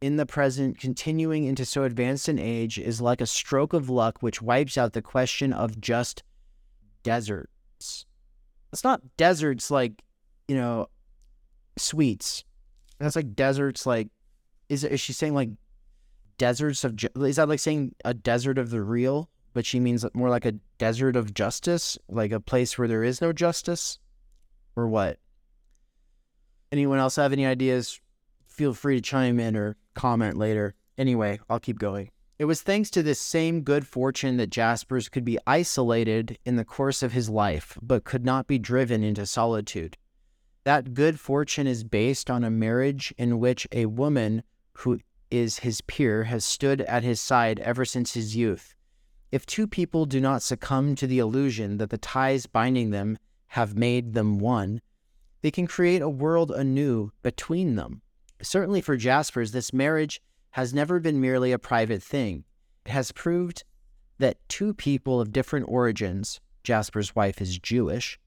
in 0.00 0.16
the 0.16 0.26
present, 0.26 0.78
continuing 0.78 1.44
into 1.44 1.64
so 1.64 1.84
advanced 1.84 2.28
an 2.28 2.38
age, 2.38 2.78
is 2.78 3.00
like 3.00 3.20
a 3.20 3.26
stroke 3.26 3.72
of 3.72 3.90
luck 3.90 4.18
which 4.20 4.40
wipes 4.40 4.78
out 4.78 4.92
the 4.92 5.02
question 5.02 5.52
of 5.52 5.80
just 5.80 6.22
deserts. 7.08 8.04
It's 8.70 8.84
not 8.84 9.00
deserts 9.16 9.70
like, 9.70 10.02
you 10.46 10.56
know, 10.56 10.88
sweets. 11.78 12.44
That's 12.98 13.16
like 13.16 13.34
deserts 13.34 13.86
like 13.86 14.08
is 14.68 14.84
is 14.84 15.00
she 15.00 15.14
saying 15.14 15.32
like 15.32 15.48
deserts 16.36 16.84
of 16.84 16.94
is 17.16 17.36
that 17.36 17.48
like 17.48 17.60
saying 17.60 17.94
a 18.04 18.12
desert 18.12 18.58
of 18.58 18.68
the 18.68 18.82
real, 18.82 19.30
but 19.54 19.64
she 19.64 19.80
means 19.80 20.04
more 20.12 20.28
like 20.28 20.44
a 20.44 20.52
desert 20.76 21.16
of 21.16 21.32
justice, 21.32 21.96
like 22.10 22.30
a 22.30 22.40
place 22.40 22.76
where 22.76 22.88
there 22.88 23.04
is 23.04 23.22
no 23.22 23.32
justice 23.32 23.98
or 24.76 24.86
what? 24.86 25.18
Anyone 26.70 26.98
else 26.98 27.16
have 27.16 27.32
any 27.32 27.46
ideas? 27.46 27.98
Feel 28.48 28.74
free 28.74 28.96
to 28.96 29.00
chime 29.00 29.40
in 29.40 29.56
or 29.56 29.76
comment 29.94 30.36
later. 30.36 30.74
Anyway, 30.98 31.40
I'll 31.48 31.60
keep 31.60 31.78
going. 31.78 32.10
It 32.38 32.44
was 32.44 32.62
thanks 32.62 32.88
to 32.90 33.02
this 33.02 33.18
same 33.18 33.62
good 33.62 33.84
fortune 33.84 34.36
that 34.36 34.50
Jaspers 34.50 35.08
could 35.08 35.24
be 35.24 35.38
isolated 35.44 36.38
in 36.44 36.54
the 36.54 36.64
course 36.64 37.02
of 37.02 37.12
his 37.12 37.28
life, 37.28 37.76
but 37.82 38.04
could 38.04 38.24
not 38.24 38.46
be 38.46 38.60
driven 38.60 39.02
into 39.02 39.26
solitude. 39.26 39.96
That 40.62 40.94
good 40.94 41.18
fortune 41.18 41.66
is 41.66 41.82
based 41.82 42.30
on 42.30 42.44
a 42.44 42.50
marriage 42.50 43.12
in 43.18 43.40
which 43.40 43.66
a 43.72 43.86
woman 43.86 44.44
who 44.74 45.00
is 45.32 45.58
his 45.58 45.80
peer 45.80 46.24
has 46.24 46.44
stood 46.44 46.82
at 46.82 47.02
his 47.02 47.20
side 47.20 47.58
ever 47.58 47.84
since 47.84 48.14
his 48.14 48.36
youth. 48.36 48.76
If 49.32 49.44
two 49.44 49.66
people 49.66 50.06
do 50.06 50.20
not 50.20 50.42
succumb 50.42 50.94
to 50.94 51.08
the 51.08 51.18
illusion 51.18 51.78
that 51.78 51.90
the 51.90 51.98
ties 51.98 52.46
binding 52.46 52.90
them 52.90 53.18
have 53.48 53.76
made 53.76 54.14
them 54.14 54.38
one, 54.38 54.80
they 55.42 55.50
can 55.50 55.66
create 55.66 56.02
a 56.02 56.08
world 56.08 56.52
anew 56.52 57.10
between 57.22 57.74
them. 57.74 58.02
Certainly 58.40 58.82
for 58.82 58.96
Jaspers, 58.96 59.50
this 59.50 59.72
marriage 59.72 60.22
has 60.52 60.74
never 60.74 61.00
been 61.00 61.20
merely 61.20 61.52
a 61.52 61.58
private 61.58 62.02
thing. 62.02 62.44
It 62.84 62.92
has 62.92 63.12
proved 63.12 63.64
that 64.18 64.48
two 64.48 64.74
people 64.74 65.20
of 65.20 65.32
different 65.32 65.66
origins, 65.68 66.40
Jaspers' 66.64 67.14
wife 67.14 67.40
is 67.40 67.58
Jewish, 67.58 68.18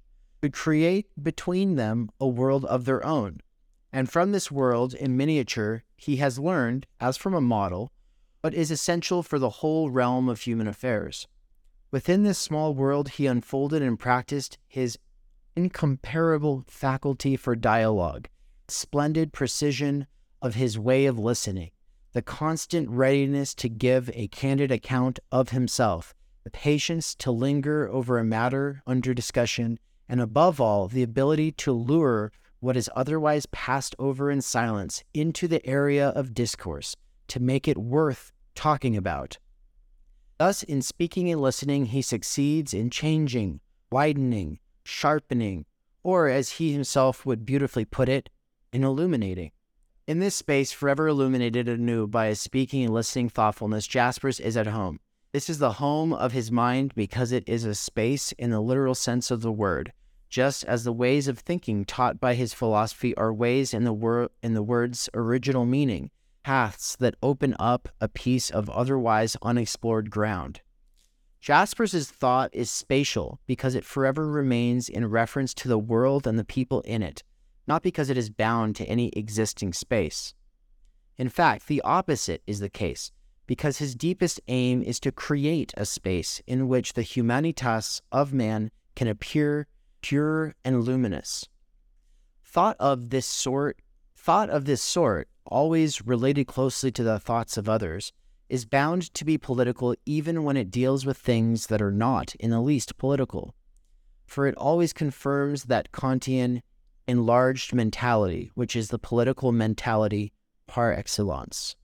could 0.42 0.54
create 0.54 1.08
between 1.22 1.76
them 1.76 2.10
a 2.20 2.28
world 2.28 2.66
of 2.66 2.86
their 2.86 3.06
own. 3.06 3.40
And 3.94 4.10
from 4.10 4.32
this 4.32 4.50
world 4.50 4.94
in 4.94 5.18
miniature, 5.18 5.84
he 5.98 6.18
has 6.18 6.40
learned, 6.40 6.88
as 7.00 7.18
from 7.18 7.34
a 7.34 7.42
model, 7.42 7.92
what 8.42 8.54
is 8.54 8.72
essential 8.72 9.22
for 9.22 9.38
the 9.38 9.50
whole 9.50 9.90
realm 9.92 10.30
of 10.30 10.42
human 10.42 10.68
affairs. 10.68 11.28
Within 11.92 12.24
this 12.24 12.40
small 12.40 12.74
world, 12.74 13.10
he 13.10 13.28
unfolded 13.28 13.82
and 13.82 14.00
practiced 14.00 14.58
his 14.68 14.98
incomparable 15.56 16.64
faculty 16.68 17.36
for 17.36 17.56
dialogue, 17.56 18.30
splendid 18.68 19.34
precision 19.34 20.08
of 20.42 20.56
his 20.56 20.80
way 20.80 21.06
of 21.06 21.20
listening, 21.20 21.72
the 22.13 22.21
constant 22.21 22.89
readiness 22.89 23.54
to 23.56 23.69
give 23.69 24.10
a 24.13 24.28
candid 24.28 24.71
account 24.71 25.19
of 25.32 25.50
himself, 25.50 26.13
the 26.43 26.50
patience 26.52 27.15
to 27.15 27.32
linger 27.32 27.89
over 27.89 28.17
a 28.17 28.24
matter 28.24 28.82
under 28.86 29.13
discussion, 29.13 29.80
and 30.10 30.19
above 30.19 30.60
all, 30.60 30.88
the 30.88 31.04
ability 31.04 31.52
to 31.52 31.71
lure 31.71 32.32
what 32.60 32.76
is 32.78 32.89
otherwise 32.95 33.45
passed 33.47 33.95
over 33.97 34.30
in 34.30 34.41
silence 34.41 35.04
into 35.13 35.47
the 35.47 35.65
area 35.65 36.10
of 36.10 36.34
discourse, 36.34 36.95
to 37.28 37.39
make 37.39 37.67
it 37.67 37.78
worth 37.78 38.32
talking 38.56 38.97
about. 38.97 39.38
Thus, 40.38 40.63
in 40.63 40.82
speaking 40.82 41.30
and 41.30 41.39
listening, 41.39 41.88
he 41.88 42.02
succeeds 42.02 42.74
in 42.74 42.89
changing, 42.89 43.62
widening, 43.91 44.60
sharpening, 44.84 45.65
or 46.04 46.28
as 46.28 46.54
he 46.54 46.74
himself 46.74 47.26
would 47.26 47.45
beautifully 47.45 47.86
put 47.86 48.10
it, 48.10 48.30
in 48.74 48.84
illuminating. 48.84 49.52
In 50.08 50.20
this 50.20 50.36
space, 50.36 50.72
forever 50.72 51.08
illuminated 51.08 51.70
anew 51.70 52.08
by 52.08 52.28
his 52.28 52.42
speaking 52.42 52.84
and 52.84 52.94
listening 52.94 53.30
thoughtfulness, 53.30 53.86
Jaspers 53.86 54.40
is 54.40 54.58
at 54.58 54.68
home. 54.68 55.00
This 55.32 55.50
is 55.50 55.60
the 55.60 55.74
home 55.74 56.12
of 56.12 56.32
his 56.32 56.52
mind 56.52 56.94
because 56.96 57.32
it 57.32 57.44
is 57.48 57.66
a 57.66 57.76
space 57.76 58.32
in 58.34 58.50
the 58.50 58.60
literal 58.60 58.96
sense 58.96 59.30
of 59.30 59.42
the 59.42 59.52
word, 59.52 59.94
just 60.28 60.64
as 60.66 60.84
the 60.84 60.92
ways 60.92 61.28
of 61.28 61.38
thinking 61.38 61.86
taught 61.86 62.20
by 62.20 62.34
his 62.34 62.54
philosophy 62.54 63.16
are 63.16 63.32
ways 63.32 63.74
in 63.76 63.84
the, 63.84 63.94
wor- 63.94 64.32
in 64.42 64.56
the 64.56 64.64
word's 64.64 65.08
original 65.14 65.66
meaning, 65.66 66.10
paths 66.44 66.96
that 66.96 67.16
open 67.22 67.56
up 67.60 67.88
a 68.02 68.10
piece 68.10 68.50
of 68.50 68.70
otherwise 68.72 69.38
unexplored 69.44 70.10
ground. 70.10 70.62
Jaspers's 71.40 72.10
thought 72.10 72.50
is 72.54 72.72
spatial 72.72 73.40
because 73.46 73.76
it 73.76 73.86
forever 73.86 74.28
remains 74.28 74.90
in 74.90 75.06
reference 75.10 75.54
to 75.54 75.68
the 75.68 75.80
world 75.80 76.26
and 76.26 76.40
the 76.40 76.44
people 76.44 76.82
in 76.82 77.04
it, 77.04 77.24
not 77.67 77.84
because 77.84 78.10
it 78.10 78.17
is 78.17 78.30
bound 78.30 78.76
to 78.76 78.86
any 78.86 79.10
existing 79.10 79.74
space. 79.74 80.34
In 81.17 81.30
fact, 81.30 81.67
the 81.67 81.82
opposite 81.82 82.41
is 82.47 82.60
the 82.60 82.69
case, 82.69 83.12
because 83.45 83.78
his 83.78 83.95
deepest 83.95 84.39
aim 84.47 84.82
is 84.82 85.00
to 85.02 85.12
create 85.12 85.74
a 85.78 85.86
space 85.86 86.41
in 86.47 86.67
which 86.67 86.93
the 86.93 87.04
humanitas 87.04 88.02
of 88.12 88.34
man 88.34 88.71
can 88.95 89.08
appear 89.08 89.67
pure 90.02 90.56
and 90.65 90.84
luminous. 90.84 91.47
Thought 92.43 92.76
of 92.80 93.10
this 93.10 93.26
sort, 93.26 93.80
thought 94.15 94.50
of 94.50 94.65
this 94.65 94.82
sort, 94.82 95.30
always 95.45 96.06
related 96.06 96.47
closely 96.47 96.91
to 96.91 97.04
the 97.04 97.19
thoughts 97.19 97.58
of 97.58 97.69
others, 97.69 98.12
is 98.50 98.65
bound 98.65 99.13
to 99.13 99.24
be 99.24 99.38
political 99.38 99.95
even 100.06 100.43
when 100.43 100.58
it 100.58 100.71
deals 100.71 101.06
with 101.06 101.17
things 101.17 101.67
that 101.67 101.81
are 101.81 101.92
not 101.92 102.36
in 102.36 102.52
the 102.52 102.62
least 102.62 102.98
political. 102.98 103.56
For 104.25 104.48
it 104.48 104.56
always 104.56 104.92
confirms 104.92 105.63
that 105.63 105.92
Kantian 105.92 106.62
enlarged 107.08 107.73
mentality, 107.73 108.52
which 108.56 108.75
is 108.75 108.89
the 108.89 108.99
political 108.99 109.52
mentality 109.52 110.31
par 110.67 110.93
excellence. 110.93 111.75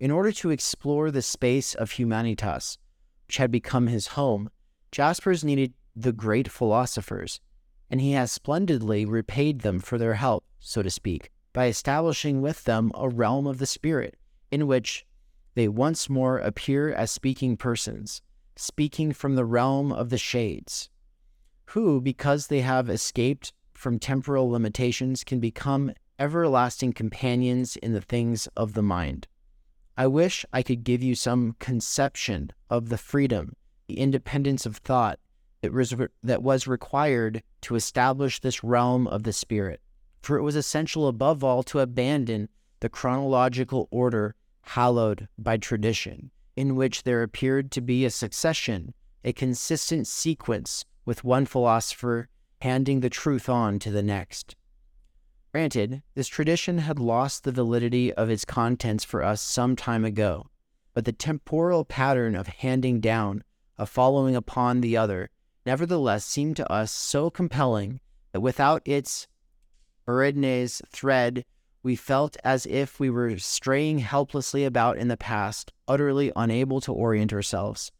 In 0.00 0.10
order 0.10 0.32
to 0.32 0.50
explore 0.50 1.10
the 1.10 1.22
space 1.22 1.74
of 1.74 1.92
humanitas, 1.92 2.78
which 3.26 3.36
had 3.36 3.50
become 3.50 3.86
his 3.86 4.08
home, 4.08 4.50
Jaspers 4.92 5.44
needed 5.44 5.74
the 5.94 6.12
great 6.12 6.48
philosophers, 6.48 7.40
and 7.90 8.00
he 8.00 8.12
has 8.12 8.30
splendidly 8.30 9.04
repaid 9.04 9.60
them 9.60 9.80
for 9.80 9.98
their 9.98 10.14
help, 10.14 10.44
so 10.60 10.82
to 10.82 10.90
speak, 10.90 11.30
by 11.52 11.66
establishing 11.66 12.40
with 12.40 12.64
them 12.64 12.92
a 12.94 13.08
realm 13.08 13.46
of 13.46 13.58
the 13.58 13.66
spirit 13.66 14.16
in 14.50 14.66
which 14.66 15.04
they 15.54 15.68
once 15.68 16.08
more 16.08 16.38
appear 16.38 16.92
as 16.92 17.10
speaking 17.10 17.56
persons, 17.56 18.22
speaking 18.56 19.12
from 19.12 19.34
the 19.34 19.44
realm 19.44 19.92
of 19.92 20.10
the 20.10 20.18
shades, 20.18 20.88
who, 21.66 22.00
because 22.00 22.46
they 22.46 22.60
have 22.60 22.88
escaped 22.88 23.52
from 23.78 23.96
temporal 23.96 24.50
limitations 24.50 25.22
can 25.22 25.38
become 25.38 25.92
everlasting 26.18 26.92
companions 26.92 27.76
in 27.76 27.92
the 27.92 28.00
things 28.00 28.48
of 28.56 28.74
the 28.74 28.82
mind. 28.82 29.28
I 29.96 30.08
wish 30.08 30.44
I 30.52 30.64
could 30.64 30.82
give 30.82 31.00
you 31.00 31.14
some 31.14 31.54
conception 31.60 32.50
of 32.68 32.88
the 32.88 32.98
freedom, 32.98 33.54
the 33.86 34.00
independence 34.00 34.66
of 34.66 34.78
thought 34.78 35.20
that 35.62 35.72
was, 35.72 35.94
that 36.24 36.42
was 36.42 36.66
required 36.66 37.40
to 37.62 37.76
establish 37.76 38.40
this 38.40 38.64
realm 38.64 39.06
of 39.06 39.22
the 39.22 39.32
spirit. 39.32 39.80
For 40.22 40.36
it 40.36 40.42
was 40.42 40.56
essential 40.56 41.06
above 41.06 41.44
all 41.44 41.62
to 41.64 41.78
abandon 41.78 42.48
the 42.80 42.88
chronological 42.88 43.86
order 43.92 44.34
hallowed 44.62 45.28
by 45.38 45.56
tradition, 45.56 46.32
in 46.56 46.74
which 46.74 47.04
there 47.04 47.22
appeared 47.22 47.70
to 47.70 47.80
be 47.80 48.04
a 48.04 48.10
succession, 48.10 48.92
a 49.24 49.32
consistent 49.32 50.08
sequence, 50.08 50.84
with 51.04 51.22
one 51.22 51.46
philosopher 51.46 52.28
handing 52.60 53.00
the 53.00 53.10
truth 53.10 53.48
on 53.48 53.78
to 53.78 53.90
the 53.90 54.02
next. 54.02 54.56
Granted, 55.52 56.02
this 56.14 56.28
tradition 56.28 56.78
had 56.78 56.98
lost 56.98 57.44
the 57.44 57.52
validity 57.52 58.12
of 58.12 58.28
its 58.28 58.44
contents 58.44 59.04
for 59.04 59.22
us 59.22 59.40
some 59.40 59.76
time 59.76 60.04
ago, 60.04 60.46
but 60.94 61.04
the 61.04 61.12
temporal 61.12 61.84
pattern 61.84 62.34
of 62.34 62.46
handing 62.46 63.00
down, 63.00 63.42
of 63.76 63.88
following 63.88 64.36
upon 64.36 64.80
the 64.80 64.96
other, 64.96 65.30
nevertheless 65.64 66.24
seemed 66.24 66.56
to 66.56 66.70
us 66.70 66.92
so 66.92 67.30
compelling 67.30 68.00
that 68.32 68.40
without 68.40 68.82
its 68.84 69.26
Ariadne's 70.06 70.82
thread, 70.90 71.44
we 71.82 71.94
felt 71.94 72.36
as 72.44 72.66
if 72.66 72.98
we 72.98 73.08
were 73.08 73.38
straying 73.38 74.00
helplessly 74.00 74.64
about 74.64 74.98
in 74.98 75.08
the 75.08 75.16
past, 75.16 75.72
utterly 75.86 76.32
unable 76.34 76.80
to 76.80 76.92
orient 76.92 77.32
ourselves. 77.32 77.92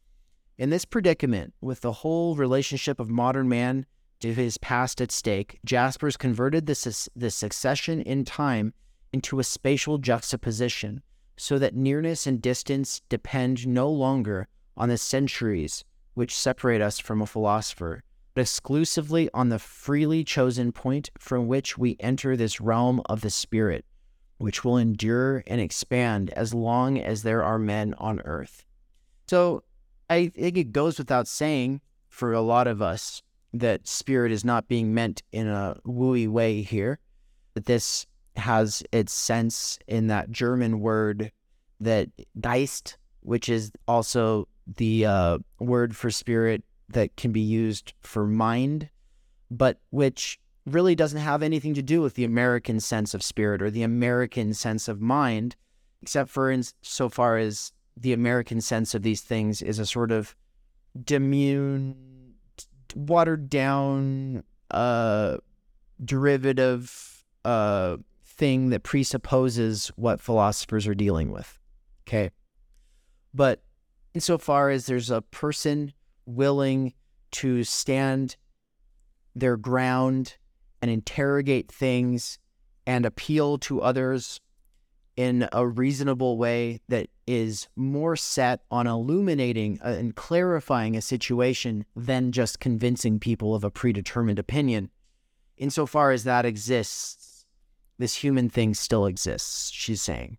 In 0.56 0.70
this 0.70 0.84
predicament, 0.84 1.54
with 1.60 1.80
the 1.80 1.92
whole 1.92 2.34
relationship 2.34 2.98
of 2.98 3.08
modern 3.08 3.48
man 3.48 3.86
to 4.20 4.34
his 4.34 4.58
past 4.58 5.00
at 5.00 5.12
stake, 5.12 5.58
Jaspers 5.64 6.16
converted 6.16 6.66
the, 6.66 7.08
the 7.14 7.30
succession 7.30 8.00
in 8.02 8.24
time 8.24 8.74
into 9.12 9.38
a 9.38 9.44
spatial 9.44 9.98
juxtaposition, 9.98 11.02
so 11.36 11.58
that 11.58 11.74
nearness 11.74 12.26
and 12.26 12.42
distance 12.42 13.00
depend 13.08 13.66
no 13.66 13.88
longer 13.88 14.48
on 14.76 14.88
the 14.88 14.98
centuries 14.98 15.84
which 16.14 16.36
separate 16.36 16.80
us 16.80 16.98
from 16.98 17.22
a 17.22 17.26
philosopher, 17.26 18.02
but 18.34 18.40
exclusively 18.40 19.30
on 19.32 19.48
the 19.48 19.58
freely 19.58 20.24
chosen 20.24 20.72
point 20.72 21.10
from 21.18 21.46
which 21.46 21.78
we 21.78 21.96
enter 22.00 22.36
this 22.36 22.60
realm 22.60 23.00
of 23.06 23.20
the 23.20 23.30
spirit, 23.30 23.84
which 24.38 24.64
will 24.64 24.76
endure 24.76 25.44
and 25.46 25.60
expand 25.60 26.30
as 26.30 26.52
long 26.52 26.98
as 26.98 27.22
there 27.22 27.44
are 27.44 27.58
men 27.58 27.94
on 27.98 28.20
earth. 28.22 28.64
So 29.28 29.62
I 30.10 30.28
think 30.28 30.56
it 30.56 30.72
goes 30.72 30.98
without 30.98 31.28
saying 31.28 31.80
for 32.08 32.32
a 32.32 32.40
lot 32.40 32.66
of 32.66 32.82
us 32.82 33.22
that 33.54 33.86
spirit 33.86 34.32
is 34.32 34.44
not 34.44 34.68
being 34.68 34.94
meant 34.94 35.22
in 35.32 35.48
a 35.48 35.76
wooey 35.86 36.28
way 36.28 36.62
here, 36.62 36.98
that 37.54 37.66
this 37.66 38.06
has 38.36 38.82
its 38.92 39.12
sense 39.12 39.78
in 39.86 40.06
that 40.08 40.30
German 40.30 40.80
word 40.80 41.32
that 41.80 42.08
Geist, 42.40 42.98
which 43.20 43.48
is 43.48 43.72
also 43.86 44.48
the 44.76 45.06
uh, 45.06 45.38
word 45.58 45.96
for 45.96 46.10
spirit 46.10 46.62
that 46.90 47.16
can 47.16 47.32
be 47.32 47.40
used 47.40 47.94
for 48.00 48.26
mind, 48.26 48.88
but 49.50 49.78
which 49.90 50.38
really 50.66 50.94
doesn't 50.94 51.20
have 51.20 51.42
anything 51.42 51.74
to 51.74 51.82
do 51.82 52.00
with 52.00 52.14
the 52.14 52.24
American 52.24 52.80
sense 52.80 53.14
of 53.14 53.22
spirit 53.22 53.62
or 53.62 53.70
the 53.70 53.82
American 53.82 54.52
sense 54.52 54.88
of 54.88 55.00
mind, 55.00 55.56
except 56.02 56.30
for 56.30 56.50
in 56.50 56.62
so 56.82 57.08
far 57.08 57.38
as 57.38 57.72
the 57.96 58.12
American 58.12 58.60
sense 58.60 58.94
of 58.94 59.02
these 59.02 59.22
things 59.22 59.62
is 59.62 59.78
a 59.78 59.86
sort 59.86 60.12
of 60.12 60.36
demune 61.04 61.94
watered 62.96 63.48
down 63.50 64.42
uh, 64.70 65.38
derivative 66.04 67.24
uh, 67.44 67.96
thing 68.24 68.70
that 68.70 68.82
presupposes 68.82 69.88
what 69.96 70.20
philosophers 70.20 70.86
are 70.86 70.94
dealing 70.94 71.30
with. 71.30 71.58
Okay. 72.06 72.30
But 73.34 73.62
insofar 74.14 74.70
as 74.70 74.86
there's 74.86 75.10
a 75.10 75.22
person 75.22 75.92
willing 76.26 76.94
to 77.30 77.64
stand 77.64 78.36
their 79.34 79.56
ground 79.56 80.36
and 80.80 80.90
interrogate 80.90 81.70
things 81.70 82.38
and 82.86 83.04
appeal 83.04 83.58
to 83.58 83.82
others 83.82 84.40
in 85.18 85.48
a 85.50 85.66
reasonable 85.66 86.38
way 86.38 86.80
that 86.86 87.08
is 87.26 87.66
more 87.74 88.14
set 88.14 88.60
on 88.70 88.86
illuminating 88.86 89.76
uh, 89.84 89.88
and 89.88 90.14
clarifying 90.14 90.96
a 90.96 91.02
situation 91.02 91.84
than 91.96 92.30
just 92.30 92.60
convincing 92.60 93.18
people 93.18 93.52
of 93.52 93.64
a 93.64 93.70
predetermined 93.70 94.38
opinion. 94.38 94.88
Insofar 95.56 96.12
as 96.12 96.22
that 96.22 96.46
exists, 96.46 97.46
this 97.98 98.14
human 98.14 98.48
thing 98.48 98.74
still 98.74 99.06
exists, 99.06 99.72
she's 99.72 100.00
saying. 100.00 100.38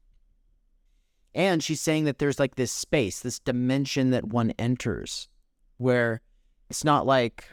And 1.36 1.62
she's 1.62 1.82
saying 1.82 2.06
that 2.06 2.20
there's 2.20 2.40
like 2.40 2.56
this 2.56 2.72
space, 2.72 3.20
this 3.20 3.40
dimension 3.40 4.12
that 4.12 4.30
one 4.30 4.52
enters, 4.52 5.28
where 5.76 6.22
it's 6.70 6.86
not 6.86 7.06
like 7.06 7.50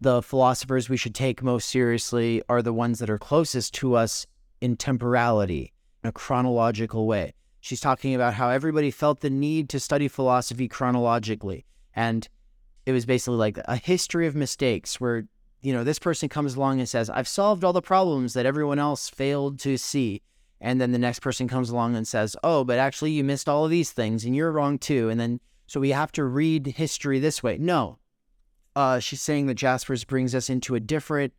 the 0.00 0.22
philosophers 0.22 0.88
we 0.88 0.96
should 0.96 1.14
take 1.14 1.42
most 1.42 1.68
seriously 1.68 2.40
are 2.48 2.62
the 2.62 2.72
ones 2.72 3.00
that 3.00 3.10
are 3.10 3.18
closest 3.18 3.74
to 3.74 3.96
us 3.96 4.28
in 4.60 4.76
temporality 4.76 5.72
a 6.04 6.12
chronological 6.12 7.06
way. 7.06 7.34
She's 7.60 7.80
talking 7.80 8.14
about 8.14 8.34
how 8.34 8.48
everybody 8.50 8.90
felt 8.90 9.20
the 9.20 9.30
need 9.30 9.68
to 9.70 9.80
study 9.80 10.08
philosophy 10.08 10.68
chronologically. 10.68 11.64
And 11.94 12.28
it 12.84 12.92
was 12.92 13.04
basically 13.04 13.38
like 13.38 13.58
a 13.64 13.76
history 13.76 14.26
of 14.26 14.36
mistakes 14.36 15.00
where, 15.00 15.26
you 15.62 15.72
know, 15.72 15.82
this 15.82 15.98
person 15.98 16.28
comes 16.28 16.54
along 16.54 16.78
and 16.78 16.88
says, 16.88 17.10
I've 17.10 17.26
solved 17.26 17.64
all 17.64 17.72
the 17.72 17.82
problems 17.82 18.34
that 18.34 18.46
everyone 18.46 18.78
else 18.78 19.08
failed 19.08 19.58
to 19.60 19.76
see. 19.76 20.22
And 20.60 20.80
then 20.80 20.92
the 20.92 20.98
next 20.98 21.18
person 21.20 21.48
comes 21.48 21.70
along 21.70 21.96
and 21.96 22.06
says, 22.06 22.36
Oh, 22.44 22.62
but 22.62 22.78
actually, 22.78 23.10
you 23.10 23.24
missed 23.24 23.48
all 23.48 23.64
of 23.64 23.70
these 23.70 23.90
things 23.90 24.24
and 24.24 24.36
you're 24.36 24.52
wrong 24.52 24.78
too. 24.78 25.08
And 25.08 25.18
then, 25.18 25.40
so 25.66 25.80
we 25.80 25.90
have 25.90 26.12
to 26.12 26.24
read 26.24 26.66
history 26.66 27.18
this 27.18 27.42
way. 27.42 27.58
No. 27.58 27.98
Uh, 28.76 29.00
she's 29.00 29.22
saying 29.22 29.46
that 29.46 29.56
Jaspers 29.56 30.04
brings 30.04 30.34
us 30.34 30.48
into 30.48 30.74
a 30.74 30.80
different 30.80 31.32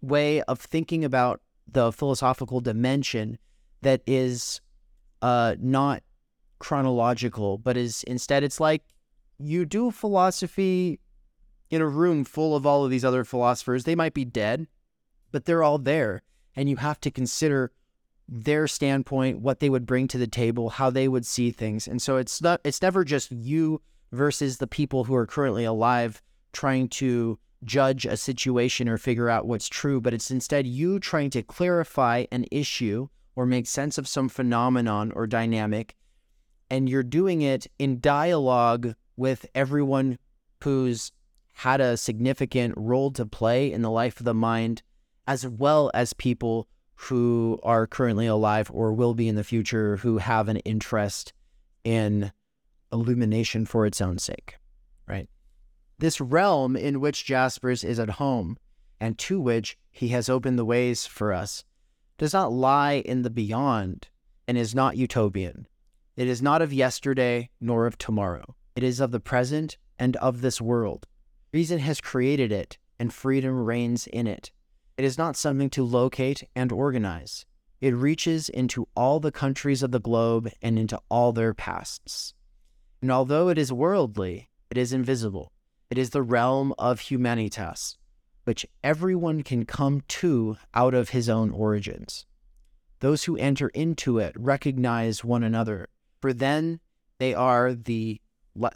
way 0.00 0.42
of 0.42 0.58
thinking 0.58 1.04
about 1.04 1.40
the 1.70 1.92
philosophical 1.92 2.60
dimension 2.60 3.38
that 3.82 4.02
is 4.06 4.60
uh, 5.22 5.56
not 5.58 6.02
chronological, 6.58 7.58
but 7.58 7.76
is 7.76 8.02
instead 8.04 8.44
it's 8.44 8.60
like 8.60 8.82
you 9.38 9.64
do 9.64 9.90
philosophy 9.90 11.00
in 11.70 11.80
a 11.80 11.88
room 11.88 12.24
full 12.24 12.54
of 12.54 12.66
all 12.66 12.84
of 12.84 12.90
these 12.90 13.04
other 13.04 13.24
philosophers. 13.24 13.84
They 13.84 13.94
might 13.94 14.14
be 14.14 14.24
dead, 14.24 14.66
but 15.32 15.44
they're 15.44 15.62
all 15.62 15.78
there, 15.78 16.22
and 16.56 16.68
you 16.68 16.76
have 16.76 17.00
to 17.00 17.10
consider 17.10 17.72
their 18.28 18.68
standpoint, 18.68 19.40
what 19.40 19.58
they 19.58 19.68
would 19.68 19.86
bring 19.86 20.06
to 20.08 20.18
the 20.18 20.26
table, 20.26 20.70
how 20.70 20.88
they 20.88 21.08
would 21.08 21.26
see 21.26 21.50
things. 21.50 21.88
And 21.88 22.00
so 22.00 22.16
it's 22.16 22.40
not 22.40 22.60
it's 22.64 22.80
never 22.80 23.04
just 23.04 23.32
you 23.32 23.82
versus 24.12 24.58
the 24.58 24.66
people 24.66 25.04
who 25.04 25.14
are 25.14 25.26
currently 25.26 25.64
alive 25.64 26.22
trying 26.52 26.88
to 26.88 27.38
judge 27.64 28.06
a 28.06 28.16
situation 28.16 28.88
or 28.88 28.98
figure 28.98 29.28
out 29.28 29.46
what's 29.46 29.68
true, 29.68 30.00
but 30.00 30.14
it's 30.14 30.30
instead 30.30 30.66
you 30.66 30.98
trying 30.98 31.30
to 31.30 31.42
clarify 31.42 32.24
an 32.32 32.44
issue 32.50 33.08
or 33.36 33.46
make 33.46 33.66
sense 33.66 33.98
of 33.98 34.08
some 34.08 34.28
phenomenon 34.28 35.12
or 35.12 35.26
dynamic, 35.26 35.96
and 36.68 36.88
you're 36.88 37.02
doing 37.02 37.42
it 37.42 37.66
in 37.78 38.00
dialogue 38.00 38.94
with 39.16 39.46
everyone 39.54 40.18
who's 40.62 41.12
had 41.52 41.80
a 41.80 41.96
significant 41.96 42.74
role 42.76 43.10
to 43.10 43.26
play 43.26 43.72
in 43.72 43.82
the 43.82 43.90
life 43.90 44.18
of 44.20 44.24
the 44.24 44.34
mind, 44.34 44.82
as 45.26 45.46
well 45.46 45.90
as 45.94 46.12
people 46.14 46.68
who 46.94 47.58
are 47.62 47.86
currently 47.86 48.26
alive 48.26 48.70
or 48.72 48.92
will 48.92 49.14
be 49.14 49.28
in 49.28 49.34
the 49.34 49.44
future 49.44 49.96
who 49.98 50.18
have 50.18 50.48
an 50.48 50.58
interest 50.58 51.32
in 51.84 52.30
illumination 52.92 53.64
for 53.64 53.86
its 53.86 54.00
own 54.00 54.18
sake, 54.18 54.56
right? 55.06 55.28
This 55.98 56.20
realm 56.20 56.76
in 56.76 57.00
which 57.00 57.24
Jaspers 57.24 57.84
is 57.84 57.98
at 57.98 58.10
home 58.10 58.56
and 59.00 59.16
to 59.18 59.40
which 59.40 59.78
he 59.90 60.08
has 60.08 60.28
opened 60.28 60.58
the 60.58 60.64
ways 60.64 61.06
for 61.06 61.32
us 61.32 61.64
does 62.20 62.34
not 62.34 62.52
lie 62.52 62.96
in 63.06 63.22
the 63.22 63.30
beyond 63.30 64.06
and 64.46 64.58
is 64.58 64.74
not 64.74 64.94
utopian. 64.94 65.66
It 66.18 66.28
is 66.28 66.42
not 66.42 66.60
of 66.60 66.70
yesterday 66.70 67.48
nor 67.62 67.86
of 67.86 67.96
tomorrow. 67.96 68.56
It 68.76 68.82
is 68.82 69.00
of 69.00 69.10
the 69.10 69.20
present 69.20 69.78
and 69.98 70.16
of 70.16 70.42
this 70.42 70.60
world. 70.60 71.06
Reason 71.54 71.78
has 71.78 71.98
created 71.98 72.52
it, 72.52 72.76
and 72.98 73.10
freedom 73.10 73.64
reigns 73.64 74.06
in 74.06 74.26
it. 74.26 74.52
It 74.98 75.06
is 75.06 75.16
not 75.16 75.34
something 75.34 75.70
to 75.70 75.82
locate 75.82 76.44
and 76.54 76.70
organize. 76.70 77.46
It 77.80 77.94
reaches 77.94 78.50
into 78.50 78.86
all 78.94 79.18
the 79.18 79.32
countries 79.32 79.82
of 79.82 79.90
the 79.90 79.98
globe 79.98 80.50
and 80.60 80.78
into 80.78 81.00
all 81.08 81.32
their 81.32 81.54
pasts. 81.54 82.34
And 83.00 83.10
although 83.10 83.48
it 83.48 83.56
is 83.56 83.72
worldly, 83.72 84.50
it 84.70 84.76
is 84.76 84.92
invisible. 84.92 85.52
It 85.88 85.96
is 85.96 86.10
the 86.10 86.20
realm 86.20 86.74
of 86.78 87.00
humanitas, 87.00 87.96
which 88.44 88.66
everyone 88.82 89.42
can 89.42 89.64
come 89.64 90.02
to 90.08 90.56
out 90.74 90.94
of 90.94 91.10
his 91.10 91.28
own 91.28 91.50
origins. 91.50 92.26
Those 93.00 93.24
who 93.24 93.36
enter 93.36 93.68
into 93.68 94.18
it 94.18 94.34
recognize 94.36 95.24
one 95.24 95.42
another, 95.42 95.88
for 96.20 96.32
then 96.32 96.80
they 97.18 97.34
are 97.34 97.74
the 97.74 98.20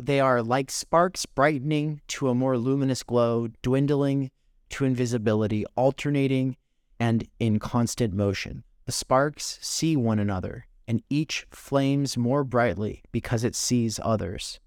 they 0.00 0.20
are 0.20 0.42
like 0.42 0.70
sparks 0.70 1.26
brightening 1.26 2.00
to 2.06 2.28
a 2.28 2.34
more 2.34 2.56
luminous 2.56 3.02
glow, 3.02 3.48
dwindling 3.60 4.30
to 4.70 4.84
invisibility, 4.84 5.64
alternating 5.76 6.56
and 7.00 7.26
in 7.38 7.58
constant 7.58 8.14
motion. 8.14 8.64
The 8.86 8.92
sparks 8.92 9.58
see 9.60 9.96
one 9.96 10.18
another, 10.18 10.66
and 10.86 11.02
each 11.10 11.46
flames 11.50 12.16
more 12.16 12.44
brightly 12.44 13.02
because 13.12 13.44
it 13.44 13.54
sees 13.54 13.98
others 14.02 14.60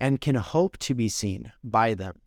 and 0.00 0.20
can 0.20 0.36
hope 0.36 0.76
to 0.78 0.94
be 0.94 1.08
seen 1.08 1.52
by 1.62 1.94
them. 1.94 2.20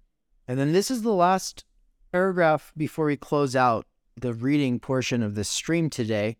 And 0.48 0.60
then 0.60 0.74
this 0.74 0.90
is 0.90 1.02
the 1.02 1.14
last 1.14 1.64
paragraph 2.12 2.72
before 2.76 3.05
we 3.05 3.18
close 3.18 3.55
out 3.55 3.86
the 4.20 4.34
reading 4.34 4.80
portion 4.80 5.24
of 5.24 5.36
the 5.36 5.43
stream 5.43 5.89
today. 5.89 6.38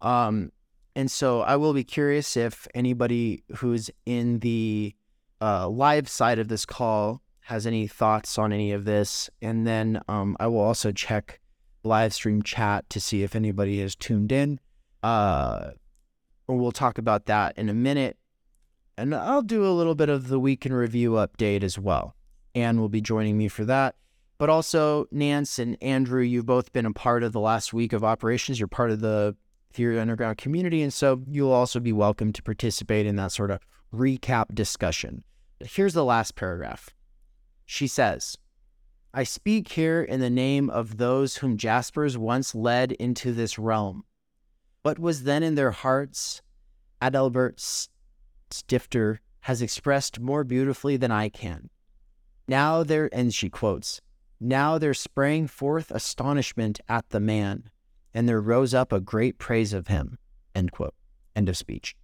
Um, 0.00 0.52
and 0.94 1.10
so 1.10 1.40
I 1.40 1.56
will 1.56 1.72
be 1.72 1.84
curious 1.84 2.36
if 2.36 2.68
anybody 2.74 3.42
who's 3.56 3.90
in 4.04 4.40
the 4.40 4.94
uh, 5.40 5.68
live 5.68 6.08
side 6.08 6.38
of 6.38 6.48
this 6.48 6.66
call 6.66 7.22
has 7.40 7.66
any 7.66 7.86
thoughts 7.86 8.38
on 8.38 8.52
any 8.52 8.72
of 8.72 8.84
this. 8.84 9.30
And 9.40 9.66
then 9.66 10.00
um, 10.08 10.36
I 10.38 10.46
will 10.46 10.60
also 10.60 10.92
check 10.92 11.40
live 11.82 12.14
stream 12.14 12.42
chat 12.42 12.88
to 12.90 13.00
see 13.00 13.22
if 13.22 13.34
anybody 13.34 13.80
has 13.80 13.96
tuned 13.96 14.30
in. 14.30 14.60
Uh, 15.02 15.70
we'll 16.46 16.72
talk 16.72 16.98
about 16.98 17.26
that 17.26 17.56
in 17.56 17.68
a 17.68 17.74
minute. 17.74 18.16
And 18.96 19.14
I'll 19.14 19.42
do 19.42 19.66
a 19.66 19.72
little 19.72 19.94
bit 19.94 20.08
of 20.08 20.28
the 20.28 20.38
week 20.38 20.66
in 20.66 20.72
review 20.72 21.12
update 21.12 21.62
as 21.62 21.78
well. 21.78 22.14
Anne 22.54 22.78
will 22.78 22.90
be 22.90 23.00
joining 23.00 23.38
me 23.38 23.48
for 23.48 23.64
that. 23.64 23.96
But 24.42 24.50
also, 24.50 25.06
Nance 25.12 25.60
and 25.60 25.80
Andrew, 25.80 26.20
you've 26.20 26.46
both 26.46 26.72
been 26.72 26.84
a 26.84 26.92
part 26.92 27.22
of 27.22 27.30
the 27.30 27.38
last 27.38 27.72
week 27.72 27.92
of 27.92 28.02
operations. 28.02 28.58
You're 28.58 28.66
part 28.66 28.90
of 28.90 28.98
the 28.98 29.36
Theory 29.72 30.00
Underground 30.00 30.36
community. 30.36 30.82
And 30.82 30.92
so 30.92 31.22
you'll 31.28 31.52
also 31.52 31.78
be 31.78 31.92
welcome 31.92 32.32
to 32.32 32.42
participate 32.42 33.06
in 33.06 33.14
that 33.14 33.30
sort 33.30 33.52
of 33.52 33.60
recap 33.94 34.52
discussion. 34.52 35.22
Here's 35.60 35.94
the 35.94 36.04
last 36.04 36.34
paragraph. 36.34 36.90
She 37.66 37.86
says, 37.86 38.36
I 39.14 39.22
speak 39.22 39.68
here 39.68 40.02
in 40.02 40.18
the 40.18 40.28
name 40.28 40.70
of 40.70 40.96
those 40.96 41.36
whom 41.36 41.56
Jaspers 41.56 42.18
once 42.18 42.52
led 42.52 42.90
into 42.90 43.30
this 43.30 43.60
realm. 43.60 44.02
What 44.82 44.98
was 44.98 45.22
then 45.22 45.44
in 45.44 45.54
their 45.54 45.70
hearts, 45.70 46.42
Adalbert 47.00 47.60
Stifter 48.50 49.20
has 49.42 49.62
expressed 49.62 50.18
more 50.18 50.42
beautifully 50.42 50.96
than 50.96 51.12
I 51.12 51.28
can. 51.28 51.70
Now 52.48 52.82
there, 52.82 53.08
and 53.12 53.32
she 53.32 53.48
quotes, 53.48 54.00
now 54.42 54.78
there 54.78 54.94
sprang 54.94 55.46
forth 55.46 55.90
astonishment 55.90 56.80
at 56.88 57.08
the 57.10 57.20
man, 57.20 57.70
and 58.12 58.28
there 58.28 58.40
rose 58.40 58.74
up 58.74 58.92
a 58.92 59.00
great 59.00 59.38
praise 59.38 59.72
of 59.72 59.88
him. 59.88 60.18
End 60.54 60.72
quote. 60.72 60.94
End 61.34 61.48
of 61.48 61.56
speech. 61.56 61.96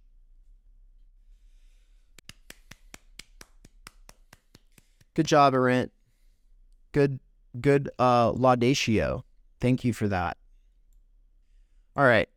Good 5.13 5.27
job, 5.27 5.53
Arendt. 5.53 5.91
Good, 6.91 7.19
good 7.59 7.89
uh, 7.99 8.31
laudatio. 8.31 9.23
Thank 9.59 9.83
you 9.83 9.93
for 9.93 10.07
that. 10.07 10.37
All 11.95 12.05
right. 12.05 12.29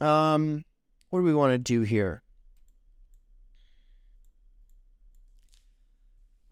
Um, 0.00 0.64
what 1.10 1.20
do 1.20 1.24
we 1.24 1.34
want 1.34 1.52
to 1.52 1.58
do 1.58 1.82
here? 1.82 2.22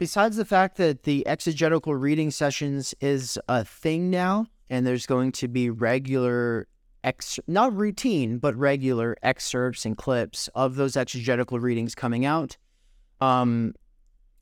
Besides 0.01 0.35
the 0.35 0.45
fact 0.45 0.77
that 0.77 1.03
the 1.03 1.27
exegetical 1.27 1.93
reading 1.93 2.31
sessions 2.31 2.95
is 3.01 3.37
a 3.47 3.63
thing 3.63 4.09
now, 4.09 4.47
and 4.67 4.83
there's 4.83 5.05
going 5.05 5.31
to 5.33 5.47
be 5.47 5.69
regular 5.69 6.67
ex 7.03 7.39
not 7.45 7.71
routine, 7.77 8.39
but 8.39 8.55
regular 8.55 9.15
excerpts 9.21 9.85
and 9.85 9.95
clips 9.95 10.49
of 10.55 10.73
those 10.73 10.97
exegetical 10.97 11.59
readings 11.59 11.93
coming 11.93 12.25
out. 12.25 12.57
Um, 13.19 13.75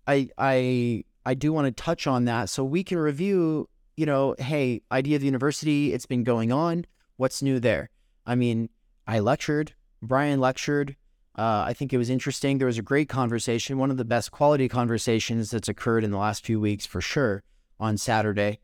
I 0.07 0.29
I 0.37 1.03
I 1.25 1.33
do 1.33 1.51
want 1.51 1.65
to 1.65 1.83
touch 1.83 2.07
on 2.07 2.23
that 2.23 2.47
so 2.47 2.63
we 2.63 2.81
can 2.81 2.97
review. 2.97 3.67
You 3.97 4.05
know, 4.05 4.35
hey, 4.39 4.81
idea 4.93 5.17
of 5.17 5.19
the 5.19 5.27
university, 5.27 5.91
it's 5.91 6.05
been 6.05 6.23
going 6.23 6.53
on. 6.53 6.85
What's 7.17 7.41
new 7.41 7.59
there? 7.59 7.89
I 8.25 8.35
mean, 8.35 8.69
I 9.05 9.19
lectured. 9.19 9.73
Brian 10.01 10.39
lectured. 10.39 10.95
Uh, 11.37 11.63
I 11.67 11.73
think 11.73 11.93
it 11.93 11.97
was 11.97 12.09
interesting. 12.09 12.57
There 12.57 12.67
was 12.67 12.77
a 12.77 12.83
great 12.83 13.07
conversation, 13.07 13.77
one 13.77 13.91
of 13.91 13.97
the 13.97 14.05
best 14.05 14.31
quality 14.31 14.67
conversations 14.67 15.51
that's 15.51 15.69
occurred 15.69 16.03
in 16.03 16.11
the 16.11 16.17
last 16.17 16.45
few 16.45 16.59
weeks 16.59 16.85
for 16.85 17.01
sure 17.01 17.43
on 17.79 17.97
Saturday. 17.97 18.59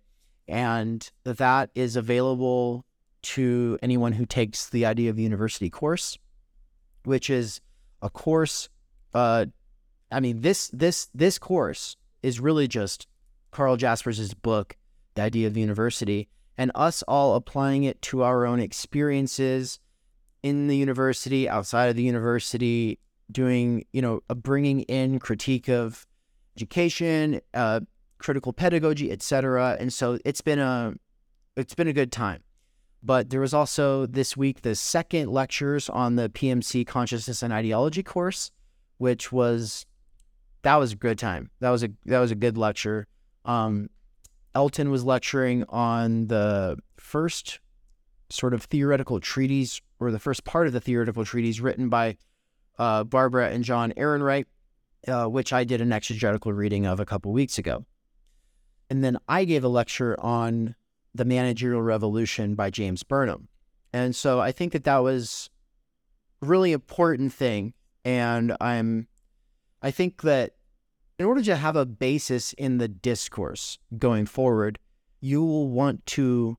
And 0.48 1.10
that 1.24 1.70
is 1.74 1.96
available 1.96 2.86
to 3.24 3.80
anyone 3.82 4.12
who 4.12 4.26
takes 4.26 4.70
the 4.70 4.86
Idea 4.86 5.10
of 5.10 5.16
the 5.16 5.24
University 5.24 5.70
course, 5.70 6.18
which 7.06 7.30
is 7.30 7.62
a 8.02 8.10
course. 8.10 8.70
Uh, 9.14 9.46
I 10.12 10.20
mean, 10.20 10.42
this 10.42 10.70
this 10.74 11.08
this 11.14 11.40
course 11.40 11.98
is 12.22 12.40
really 12.40 12.68
just 12.68 13.08
Karl 13.52 13.78
Jaspers' 13.78 14.34
book, 14.34 14.78
The 15.16 15.24
Idea 15.24 15.48
of 15.48 15.54
the 15.54 15.62
University, 15.62 16.28
and 16.58 16.72
us 16.76 17.04
all 17.08 17.36
applying 17.36 17.84
it 17.84 18.02
to 18.04 18.22
our 18.22 18.46
own 18.46 18.60
experiences 18.60 19.80
in 20.46 20.68
the 20.68 20.78
university, 20.78 21.50
outside 21.50 21.88
of 21.88 21.96
the 21.96 22.04
university, 22.04 23.00
doing, 23.32 23.84
you 23.94 24.02
know, 24.04 24.22
a 24.30 24.36
bringing 24.36 24.82
in 24.82 25.18
critique 25.18 25.68
of 25.68 26.06
education, 26.56 27.42
uh, 27.56 27.80
critical 28.20 28.54
pedagogy, 28.54 29.12
etc. 29.12 29.76
And 29.80 29.92
so 29.92 30.20
it's 30.24 30.42
been 30.42 30.60
a 30.60 30.94
it's 31.56 31.74
been 31.74 31.88
a 31.88 31.94
good 31.94 32.12
time. 32.12 32.44
But 33.02 33.32
there 33.32 33.40
was 33.40 33.56
also 33.56 34.06
this 34.06 34.38
week 34.38 34.62
the 34.62 34.76
second 34.76 35.32
lectures 35.32 35.90
on 35.90 36.16
the 36.16 36.30
PMC 36.30 36.86
consciousness 36.86 37.42
and 37.42 37.52
ideology 37.52 38.04
course, 38.04 38.52
which 39.00 39.32
was 39.32 39.88
that 40.62 40.76
was 40.76 40.92
a 40.92 40.96
good 40.96 41.18
time. 41.18 41.50
That 41.60 41.72
was 41.72 41.84
a 41.84 41.90
that 42.06 42.20
was 42.20 42.30
a 42.30 42.36
good 42.36 42.56
lecture. 42.56 43.08
Um, 43.46 43.90
Elton 44.54 44.92
was 44.92 45.04
lecturing 45.04 45.64
on 45.70 46.28
the 46.28 46.78
first 46.98 47.60
sort 48.30 48.54
of 48.54 48.64
theoretical 48.64 49.20
treatise 49.20 49.82
or 50.00 50.12
the 50.12 50.20
first 50.20 50.44
part 50.44 50.68
of 50.68 50.74
the 50.74 50.82
theoretical 50.82 51.26
treatise 51.26 51.60
written 51.60 51.90
by 51.90 52.18
uh, 52.78 53.04
Barbara 53.04 53.50
and 53.50 53.64
John 53.64 53.94
Ehrenreich, 53.98 54.46
uh, 55.08 55.26
which 55.26 55.54
I 55.54 55.64
did 55.64 55.82
an 55.82 55.94
exegetical 55.94 56.54
reading 56.54 56.86
of 56.86 57.00
a 57.00 57.06
couple 57.06 57.32
weeks 57.32 57.58
ago. 57.58 57.86
And 58.90 59.04
then 59.04 59.18
I 59.28 59.46
gave 59.46 59.64
a 59.64 59.70
lecture 59.70 60.20
on 60.20 60.76
the 61.14 61.26
managerial 61.26 61.82
revolution 61.82 62.56
by 62.56 62.70
James 62.70 63.04
Burnham. 63.04 63.48
And 63.94 64.16
so 64.16 64.40
I 64.40 64.52
think 64.52 64.74
that 64.74 64.84
that 64.84 64.98
was 64.98 65.50
really 66.42 66.74
important 66.74 67.34
thing. 67.34 67.74
And 68.04 68.56
I'm, 68.60 69.08
I 69.82 69.92
think 69.92 70.22
that 70.24 70.56
in 71.18 71.26
order 71.26 71.42
to 71.44 71.56
have 71.56 71.76
a 71.76 71.86
basis 71.86 72.54
in 72.54 72.78
the 72.78 72.88
discourse 72.90 73.80
going 73.98 74.26
forward, 74.26 74.80
you 75.22 75.44
will 75.44 75.70
want 75.70 76.06
to 76.08 76.58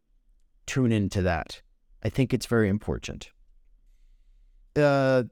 tune 0.66 0.92
into 0.92 1.22
that. 1.22 1.62
I 2.02 2.08
think 2.08 2.32
it's 2.32 2.46
very 2.46 2.68
important. 2.68 3.30
Uh, 4.74 5.24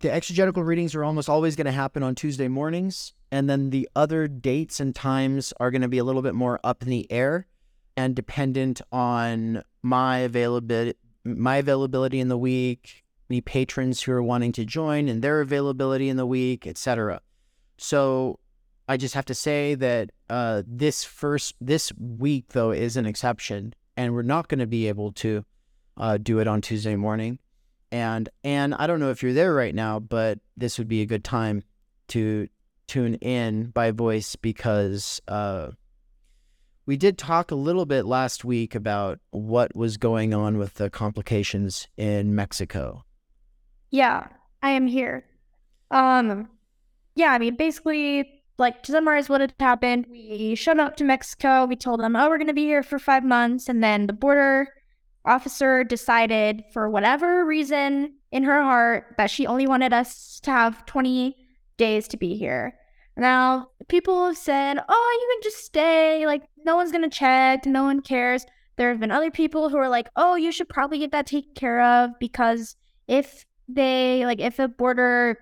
the 0.00 0.12
exegetical 0.12 0.64
readings 0.64 0.94
are 0.94 1.04
almost 1.04 1.28
always 1.28 1.56
going 1.56 1.66
to 1.66 1.72
happen 1.72 2.02
on 2.02 2.14
Tuesday 2.14 2.48
mornings, 2.48 3.14
and 3.30 3.48
then 3.48 3.70
the 3.70 3.88
other 3.96 4.28
dates 4.28 4.80
and 4.80 4.94
times 4.94 5.52
are 5.60 5.70
going 5.70 5.82
to 5.82 5.88
be 5.88 5.98
a 5.98 6.04
little 6.04 6.22
bit 6.22 6.34
more 6.34 6.60
up 6.62 6.82
in 6.82 6.90
the 6.90 7.10
air 7.10 7.46
and 7.96 8.14
dependent 8.14 8.80
on 8.92 9.62
my 9.82 10.18
availability, 10.18 10.98
my 11.24 11.56
availability 11.56 12.20
in 12.20 12.28
the 12.28 12.36
week, 12.36 13.04
any 13.30 13.40
patrons 13.40 14.02
who 14.02 14.12
are 14.12 14.22
wanting 14.22 14.52
to 14.52 14.64
join 14.64 15.08
and 15.08 15.22
their 15.22 15.40
availability 15.40 16.08
in 16.08 16.16
the 16.16 16.26
week, 16.26 16.66
etc. 16.66 17.20
So 17.78 18.38
I 18.88 18.96
just 18.96 19.14
have 19.14 19.24
to 19.26 19.34
say 19.34 19.74
that 19.76 20.10
uh, 20.28 20.62
this 20.66 21.04
first 21.04 21.54
this 21.60 21.92
week 21.98 22.48
though 22.48 22.70
is 22.70 22.96
an 22.96 23.06
exception, 23.06 23.74
and 23.96 24.14
we're 24.14 24.22
not 24.22 24.48
going 24.48 24.60
to 24.60 24.66
be 24.66 24.88
able 24.88 25.12
to 25.12 25.44
uh, 25.96 26.18
do 26.18 26.38
it 26.38 26.48
on 26.48 26.60
Tuesday 26.60 26.96
morning. 26.96 27.38
And 27.92 28.28
and 28.42 28.74
I 28.74 28.86
don't 28.86 29.00
know 29.00 29.10
if 29.10 29.22
you're 29.22 29.32
there 29.32 29.54
right 29.54 29.74
now, 29.74 30.00
but 30.00 30.38
this 30.56 30.78
would 30.78 30.88
be 30.88 31.02
a 31.02 31.06
good 31.06 31.22
time 31.22 31.62
to 32.08 32.48
tune 32.86 33.14
in 33.16 33.66
by 33.66 33.92
voice 33.92 34.36
because 34.36 35.20
uh, 35.28 35.70
we 36.86 36.96
did 36.96 37.16
talk 37.16 37.50
a 37.50 37.54
little 37.56 37.86
bit 37.86 38.04
last 38.04 38.44
week 38.44 38.74
about 38.74 39.20
what 39.30 39.74
was 39.74 39.96
going 39.96 40.34
on 40.34 40.58
with 40.58 40.74
the 40.74 40.90
complications 40.90 41.88
in 41.96 42.34
Mexico. 42.34 43.04
Yeah, 43.90 44.26
I 44.62 44.70
am 44.70 44.86
here. 44.86 45.24
Um, 45.90 46.48
yeah, 47.14 47.30
I 47.30 47.38
mean, 47.38 47.56
basically, 47.56 48.33
like 48.58 48.82
to 48.84 48.92
summarize 48.92 49.28
what 49.28 49.40
had 49.40 49.54
happened, 49.58 50.06
we 50.10 50.54
showed 50.54 50.78
up 50.78 50.96
to 50.96 51.04
Mexico. 51.04 51.64
We 51.66 51.76
told 51.76 52.00
them, 52.00 52.16
"Oh, 52.16 52.28
we're 52.28 52.38
going 52.38 52.48
to 52.48 52.54
be 52.54 52.64
here 52.64 52.82
for 52.82 52.98
five 52.98 53.24
months," 53.24 53.68
and 53.68 53.82
then 53.82 54.06
the 54.06 54.12
border 54.12 54.68
officer 55.24 55.84
decided, 55.84 56.64
for 56.72 56.90
whatever 56.90 57.44
reason 57.44 58.14
in 58.30 58.44
her 58.44 58.62
heart, 58.62 59.14
that 59.16 59.30
she 59.30 59.46
only 59.46 59.66
wanted 59.66 59.92
us 59.92 60.40
to 60.40 60.50
have 60.50 60.84
20 60.86 61.36
days 61.76 62.06
to 62.08 62.16
be 62.16 62.36
here. 62.36 62.74
Now, 63.16 63.68
people 63.88 64.26
have 64.26 64.36
said, 64.36 64.78
oh, 64.88 65.18
you 65.20 65.36
can 65.36 65.50
just 65.50 65.64
stay. 65.64 66.26
Like, 66.26 66.42
no 66.64 66.76
one's 66.76 66.90
going 66.90 67.08
to 67.08 67.16
check. 67.16 67.64
No 67.64 67.84
one 67.84 68.00
cares. 68.00 68.44
There 68.76 68.90
have 68.90 69.00
been 69.00 69.12
other 69.12 69.30
people 69.30 69.68
who 69.68 69.76
are 69.76 69.88
like, 69.88 70.08
oh, 70.16 70.34
you 70.34 70.50
should 70.50 70.68
probably 70.68 70.98
get 70.98 71.12
that 71.12 71.26
taken 71.26 71.54
care 71.54 71.80
of 71.80 72.10
because 72.18 72.76
if 73.06 73.46
they, 73.68 74.26
like, 74.26 74.40
if 74.40 74.56
the 74.56 74.68
border 74.68 75.38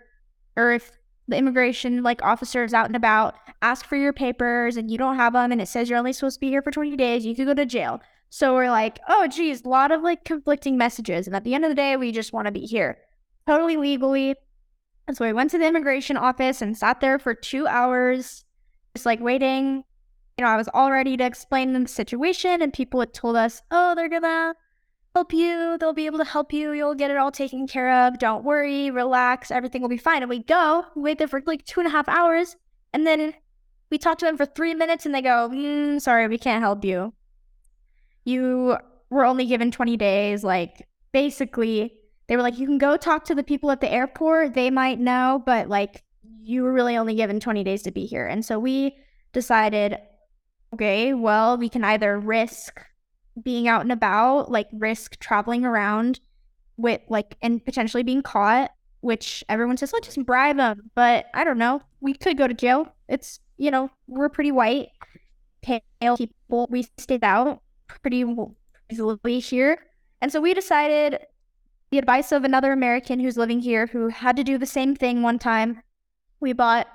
or 0.56 0.72
if 0.72 0.92
the 1.28 1.36
immigration, 1.36 2.02
like, 2.02 2.22
officers 2.22 2.74
out 2.74 2.86
and 2.86 2.96
about 2.96 3.34
ask 3.62 3.86
for 3.86 3.96
your 3.96 4.12
papers 4.12 4.76
and 4.76 4.90
you 4.90 4.98
don't 4.98 5.16
have 5.16 5.32
them 5.32 5.52
and 5.52 5.60
it 5.60 5.68
says 5.68 5.88
you're 5.88 5.98
only 5.98 6.12
supposed 6.12 6.36
to 6.36 6.40
be 6.40 6.48
here 6.48 6.62
for 6.62 6.70
20 6.70 6.96
days, 6.96 7.24
you 7.24 7.34
could 7.34 7.46
go 7.46 7.54
to 7.54 7.64
jail. 7.64 8.00
So 8.28 8.54
we're 8.54 8.70
like, 8.70 8.98
oh, 9.08 9.26
geez, 9.26 9.62
a 9.62 9.68
lot 9.68 9.92
of 9.92 10.02
like 10.02 10.24
conflicting 10.24 10.76
messages. 10.76 11.26
And 11.26 11.36
at 11.36 11.44
the 11.44 11.54
end 11.54 11.64
of 11.64 11.70
the 11.70 11.74
day, 11.74 11.96
we 11.96 12.12
just 12.12 12.32
want 12.32 12.46
to 12.46 12.52
be 12.52 12.66
here. 12.66 12.98
totally 13.46 13.76
legally. 13.76 14.34
And 15.06 15.16
so 15.16 15.24
we 15.26 15.32
went 15.32 15.50
to 15.50 15.58
the 15.58 15.66
immigration 15.66 16.16
office 16.16 16.62
and 16.62 16.76
sat 16.76 17.00
there 17.00 17.18
for 17.18 17.34
two 17.34 17.66
hours, 17.66 18.44
just 18.94 19.04
like 19.06 19.20
waiting. 19.20 19.84
You 20.38 20.44
know, 20.44 20.50
I 20.50 20.56
was 20.56 20.68
all 20.72 20.90
ready 20.90 21.16
to 21.16 21.24
explain 21.24 21.72
the 21.72 21.86
situation, 21.86 22.62
and 22.62 22.72
people 22.72 23.00
had 23.00 23.12
told 23.12 23.36
us, 23.36 23.62
oh, 23.70 23.94
they're 23.94 24.08
gonna 24.08 24.54
help 25.14 25.32
you. 25.32 25.76
They'll 25.78 25.92
be 25.92 26.06
able 26.06 26.18
to 26.18 26.24
help 26.24 26.52
you. 26.52 26.72
You'll 26.72 26.94
get 26.94 27.10
it 27.10 27.16
all 27.16 27.30
taken 27.30 27.66
care 27.66 28.06
of. 28.06 28.18
Don't 28.18 28.44
worry, 28.44 28.90
relax. 28.90 29.50
Everything 29.50 29.82
will 29.82 29.88
be 29.88 29.98
fine. 29.98 30.22
And 30.22 30.30
we 30.30 30.42
go, 30.42 30.84
we 30.94 31.02
wait 31.02 31.18
there 31.18 31.28
for 31.28 31.42
like 31.46 31.64
two 31.64 31.80
and 31.80 31.86
a 31.86 31.90
half 31.90 32.08
hours. 32.08 32.56
And 32.92 33.06
then 33.06 33.34
we 33.90 33.98
talk 33.98 34.18
to 34.18 34.24
them 34.24 34.36
for 34.36 34.46
three 34.46 34.74
minutes 34.74 35.04
and 35.04 35.14
they 35.14 35.22
go, 35.22 35.50
mm, 35.52 36.00
sorry, 36.00 36.28
we 36.28 36.38
can't 36.38 36.62
help 36.62 36.84
you. 36.84 37.12
You 38.24 38.78
were 39.10 39.24
only 39.24 39.46
given 39.46 39.70
20 39.70 39.96
days. 39.96 40.42
Like, 40.44 40.88
basically, 41.12 41.94
they 42.26 42.36
were 42.36 42.42
like, 42.42 42.58
you 42.58 42.66
can 42.66 42.78
go 42.78 42.96
talk 42.96 43.24
to 43.26 43.34
the 43.34 43.42
people 43.42 43.70
at 43.70 43.80
the 43.80 43.92
airport. 43.92 44.54
They 44.54 44.70
might 44.70 44.98
know, 44.98 45.42
but 45.44 45.68
like, 45.68 46.02
you 46.44 46.62
were 46.62 46.72
really 46.72 46.96
only 46.96 47.14
given 47.14 47.38
20 47.38 47.62
days 47.64 47.82
to 47.82 47.90
be 47.90 48.06
here. 48.06 48.26
And 48.26 48.44
so 48.44 48.58
we 48.58 48.96
decided, 49.32 49.98
okay, 50.74 51.12
well, 51.14 51.56
we 51.56 51.68
can 51.68 51.84
either 51.84 52.18
risk 52.18 52.80
being 53.40 53.68
out 53.68 53.82
and 53.82 53.92
about, 53.92 54.50
like 54.50 54.68
risk 54.72 55.18
traveling 55.20 55.64
around 55.64 56.20
with 56.76 57.00
like 57.08 57.36
and 57.42 57.64
potentially 57.64 58.02
being 58.02 58.22
caught, 58.22 58.70
which 59.00 59.44
everyone 59.48 59.76
says, 59.76 59.92
let's 59.92 60.06
just 60.06 60.26
bribe 60.26 60.56
them. 60.56 60.90
But 60.94 61.26
I 61.34 61.44
don't 61.44 61.58
know. 61.58 61.82
We 62.00 62.14
could 62.14 62.36
go 62.36 62.48
to 62.48 62.54
jail. 62.54 62.92
It's 63.08 63.40
you 63.58 63.70
know, 63.70 63.90
we're 64.08 64.28
pretty 64.28 64.50
white, 64.50 64.88
pale 65.62 66.16
people. 66.16 66.66
We 66.68 66.88
stayed 66.98 67.22
out 67.22 67.62
pretty 67.86 68.24
easily 68.90 69.38
here. 69.38 69.78
And 70.20 70.32
so 70.32 70.40
we 70.40 70.52
decided 70.52 71.18
the 71.90 71.98
advice 71.98 72.32
of 72.32 72.42
another 72.42 72.72
American 72.72 73.20
who's 73.20 73.36
living 73.36 73.60
here 73.60 73.86
who 73.86 74.08
had 74.08 74.36
to 74.36 74.44
do 74.44 74.58
the 74.58 74.66
same 74.66 74.96
thing 74.96 75.22
one 75.22 75.38
time. 75.38 75.82
We 76.40 76.52
bought 76.52 76.88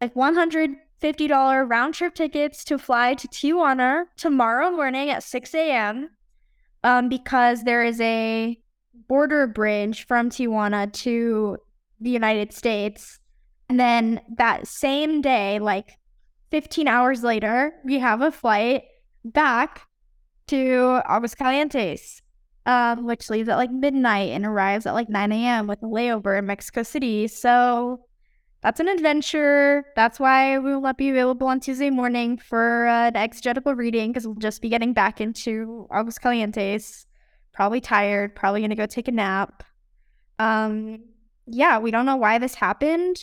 like 0.00 0.16
100 0.16 0.70
$50 1.02 1.68
round 1.68 1.94
trip 1.94 2.14
tickets 2.14 2.64
to 2.64 2.78
fly 2.78 3.14
to 3.14 3.28
Tijuana 3.28 4.04
tomorrow 4.16 4.70
morning 4.70 5.10
at 5.10 5.22
6 5.22 5.54
a.m. 5.54 6.10
Um, 6.84 7.08
because 7.08 7.64
there 7.64 7.84
is 7.84 8.00
a 8.00 8.58
border 9.08 9.46
bridge 9.46 10.06
from 10.06 10.30
Tijuana 10.30 10.92
to 10.92 11.58
the 12.00 12.10
United 12.10 12.52
States. 12.52 13.18
And 13.68 13.78
then 13.78 14.20
that 14.36 14.66
same 14.66 15.20
day, 15.20 15.58
like 15.58 15.98
15 16.50 16.88
hours 16.88 17.22
later, 17.22 17.72
we 17.84 17.98
have 17.98 18.20
a 18.20 18.30
flight 18.30 18.84
back 19.24 19.82
to 20.48 21.00
Aguascalientes, 21.08 22.20
um, 22.66 23.06
which 23.06 23.30
leaves 23.30 23.48
at 23.48 23.56
like 23.56 23.70
midnight 23.70 24.30
and 24.30 24.44
arrives 24.44 24.86
at 24.86 24.94
like 24.94 25.08
9 25.08 25.32
a.m. 25.32 25.66
with 25.66 25.82
a 25.82 25.86
layover 25.86 26.38
in 26.38 26.46
Mexico 26.46 26.82
City. 26.82 27.28
So 27.28 28.00
that's 28.62 28.78
an 28.78 28.88
adventure. 28.88 29.84
That's 29.96 30.20
why 30.20 30.58
we 30.58 30.72
will 30.72 30.80
not 30.80 30.96
be 30.96 31.10
available 31.10 31.48
on 31.48 31.58
Tuesday 31.58 31.90
morning 31.90 32.38
for 32.38 32.86
uh, 32.86 33.10
the 33.10 33.18
exegetical 33.18 33.74
reading 33.74 34.10
because 34.10 34.26
we'll 34.26 34.36
just 34.36 34.62
be 34.62 34.68
getting 34.68 34.92
back 34.92 35.20
into 35.20 35.88
Aguascalientes. 35.90 37.06
Probably 37.52 37.80
tired. 37.80 38.36
Probably 38.36 38.60
gonna 38.60 38.76
go 38.76 38.86
take 38.86 39.08
a 39.08 39.12
nap. 39.12 39.64
Um, 40.38 41.00
yeah, 41.46 41.78
we 41.78 41.90
don't 41.90 42.06
know 42.06 42.16
why 42.16 42.38
this 42.38 42.54
happened. 42.54 43.16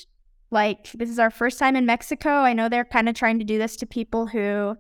Like 0.52 0.92
this 0.92 1.10
is 1.10 1.20
our 1.20 1.30
first 1.30 1.58
time 1.58 1.78
in 1.78 1.86
Mexico. 1.86 2.30
I 2.30 2.52
know 2.52 2.68
they're 2.68 2.84
kind 2.84 3.08
of 3.08 3.16
trying 3.16 3.40
to 3.40 3.46
do 3.46 3.58
this 3.58 3.78
to 3.78 3.86
people 3.86 4.28
who, 4.28 4.76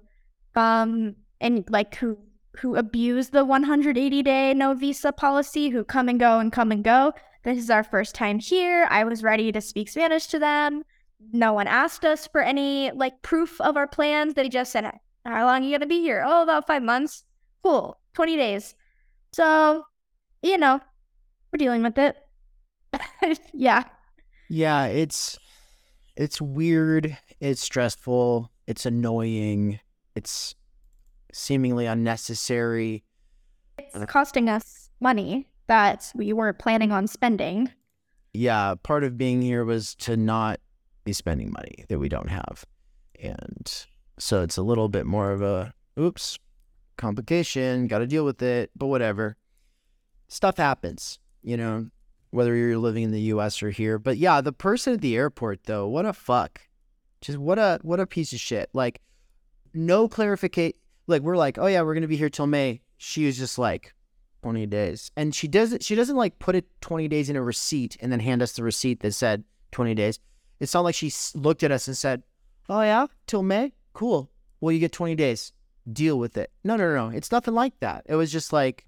um, 0.55 1.15
and 1.39 1.63
like 1.69 1.95
who 1.95 2.17
who 2.57 2.75
abuse 2.75 3.29
the 3.29 3.45
180 3.45 4.23
day 4.23 4.53
no 4.53 4.73
visa 4.73 5.13
policy, 5.13 5.69
who 5.69 5.85
come 5.85 6.09
and 6.09 6.19
go 6.19 6.39
and 6.39 6.51
come 6.51 6.73
and 6.73 6.83
go. 6.83 7.13
This 7.43 7.57
is 7.57 7.69
our 7.69 7.83
first 7.83 8.15
time 8.15 8.39
here. 8.39 8.87
I 8.89 9.03
was 9.03 9.23
ready 9.23 9.51
to 9.51 9.61
speak 9.61 9.89
Spanish 9.89 10.27
to 10.27 10.39
them. 10.39 10.83
No 11.31 11.53
one 11.53 11.67
asked 11.67 12.05
us 12.05 12.27
for 12.27 12.41
any 12.41 12.91
like 12.91 13.21
proof 13.21 13.59
of 13.61 13.77
our 13.77 13.87
plans. 13.87 14.33
They 14.33 14.49
just 14.49 14.71
said, 14.71 14.85
How 15.25 15.45
long 15.45 15.61
are 15.61 15.65
you 15.65 15.71
gonna 15.71 15.85
be 15.85 16.01
here? 16.01 16.23
Oh, 16.25 16.43
about 16.43 16.67
five 16.67 16.83
months. 16.83 17.23
Cool. 17.63 17.97
20 18.13 18.37
days. 18.37 18.75
So, 19.31 19.83
you 20.41 20.57
know, 20.57 20.79
we're 21.51 21.57
dealing 21.57 21.83
with 21.83 21.97
it. 21.97 22.17
yeah. 23.53 23.83
Yeah, 24.49 24.85
it's 24.85 25.37
it's 26.15 26.41
weird, 26.41 27.17
it's 27.39 27.61
stressful, 27.61 28.51
it's 28.67 28.85
annoying, 28.85 29.79
it's 30.15 30.55
seemingly 31.31 31.85
unnecessary. 31.85 33.03
It's 33.77 34.11
costing 34.11 34.49
us 34.49 34.89
money 34.99 35.48
that 35.69 36.11
we 36.15 36.33
weren't 36.33 36.59
planning 36.59 36.91
on 36.91 37.07
spending. 37.07 37.71
Yeah, 38.33 38.75
part 38.81 39.03
of 39.03 39.17
being 39.17 39.41
here 39.41 39.63
was 39.63 39.95
to 39.95 40.17
not 40.17 40.59
be 41.05 41.13
spending 41.13 41.51
money 41.51 41.85
that 41.87 41.99
we 41.99 42.09
don't 42.09 42.29
have. 42.29 42.65
And 43.21 43.85
so 44.17 44.41
it's 44.41 44.57
a 44.57 44.63
little 44.63 44.89
bit 44.89 45.05
more 45.05 45.31
of 45.31 45.41
a 45.41 45.73
oops, 45.97 46.37
complication, 46.97 47.87
got 47.87 47.99
to 47.99 48.07
deal 48.07 48.25
with 48.25 48.41
it, 48.41 48.71
but 48.75 48.87
whatever. 48.87 49.37
Stuff 50.27 50.57
happens, 50.57 51.19
you 51.43 51.55
know, 51.55 51.87
whether 52.31 52.55
you're 52.55 52.77
living 52.77 53.03
in 53.03 53.11
the 53.11 53.21
US 53.33 53.61
or 53.61 53.69
here. 53.69 53.99
But 53.99 54.17
yeah, 54.17 54.41
the 54.41 54.51
person 54.51 54.93
at 54.93 55.01
the 55.01 55.15
airport 55.15 55.65
though, 55.65 55.87
what 55.87 56.05
a 56.05 56.13
fuck. 56.13 56.61
Just 57.21 57.37
what 57.37 57.59
a 57.59 57.79
what 57.83 57.99
a 57.99 58.07
piece 58.07 58.33
of 58.33 58.39
shit. 58.39 58.69
Like 58.73 59.01
no 59.73 60.07
clarification 60.07 60.77
like 61.05 61.21
we're 61.21 61.37
like, 61.37 61.57
"Oh 61.57 61.67
yeah, 61.67 61.81
we're 61.81 61.93
going 61.93 62.01
to 62.01 62.07
be 62.07 62.17
here 62.17 62.29
till 62.29 62.47
May." 62.47 62.81
She 62.97 63.25
was 63.25 63.37
just 63.37 63.57
like, 63.57 63.93
20 64.41 64.65
days. 64.67 65.11
And 65.15 65.33
she 65.33 65.47
doesn't 65.47 65.83
she 65.83 65.95
doesn't 65.95 66.15
like 66.15 66.39
put 66.39 66.55
it 66.55 66.65
20 66.81 67.07
days 67.07 67.29
in 67.29 67.35
a 67.35 67.43
receipt 67.43 67.97
and 67.99 68.11
then 68.11 68.19
hand 68.19 68.41
us 68.41 68.53
the 68.53 68.63
receipt 68.63 69.01
that 69.01 69.13
said 69.13 69.43
20 69.71 69.93
days. 69.95 70.19
It's 70.59 70.73
not 70.73 70.83
like 70.83 70.95
she 70.95 71.11
looked 71.35 71.63
at 71.63 71.71
us 71.71 71.87
and 71.87 71.95
said, 71.95 72.23
"Oh 72.67 72.81
yeah, 72.81 73.07
till 73.27 73.43
May? 73.43 73.73
Cool. 73.93 74.29
Well, 74.59 74.71
you 74.71 74.79
get 74.79 74.91
20 74.91 75.15
days. 75.15 75.53
Deal 75.91 76.19
with 76.19 76.37
it." 76.37 76.51
No, 76.63 76.75
no, 76.75 76.93
no. 76.93 77.15
It's 77.15 77.31
nothing 77.31 77.53
like 77.53 77.79
that. 77.79 78.05
It 78.07 78.15
was 78.15 78.31
just 78.31 78.51
like 78.51 78.85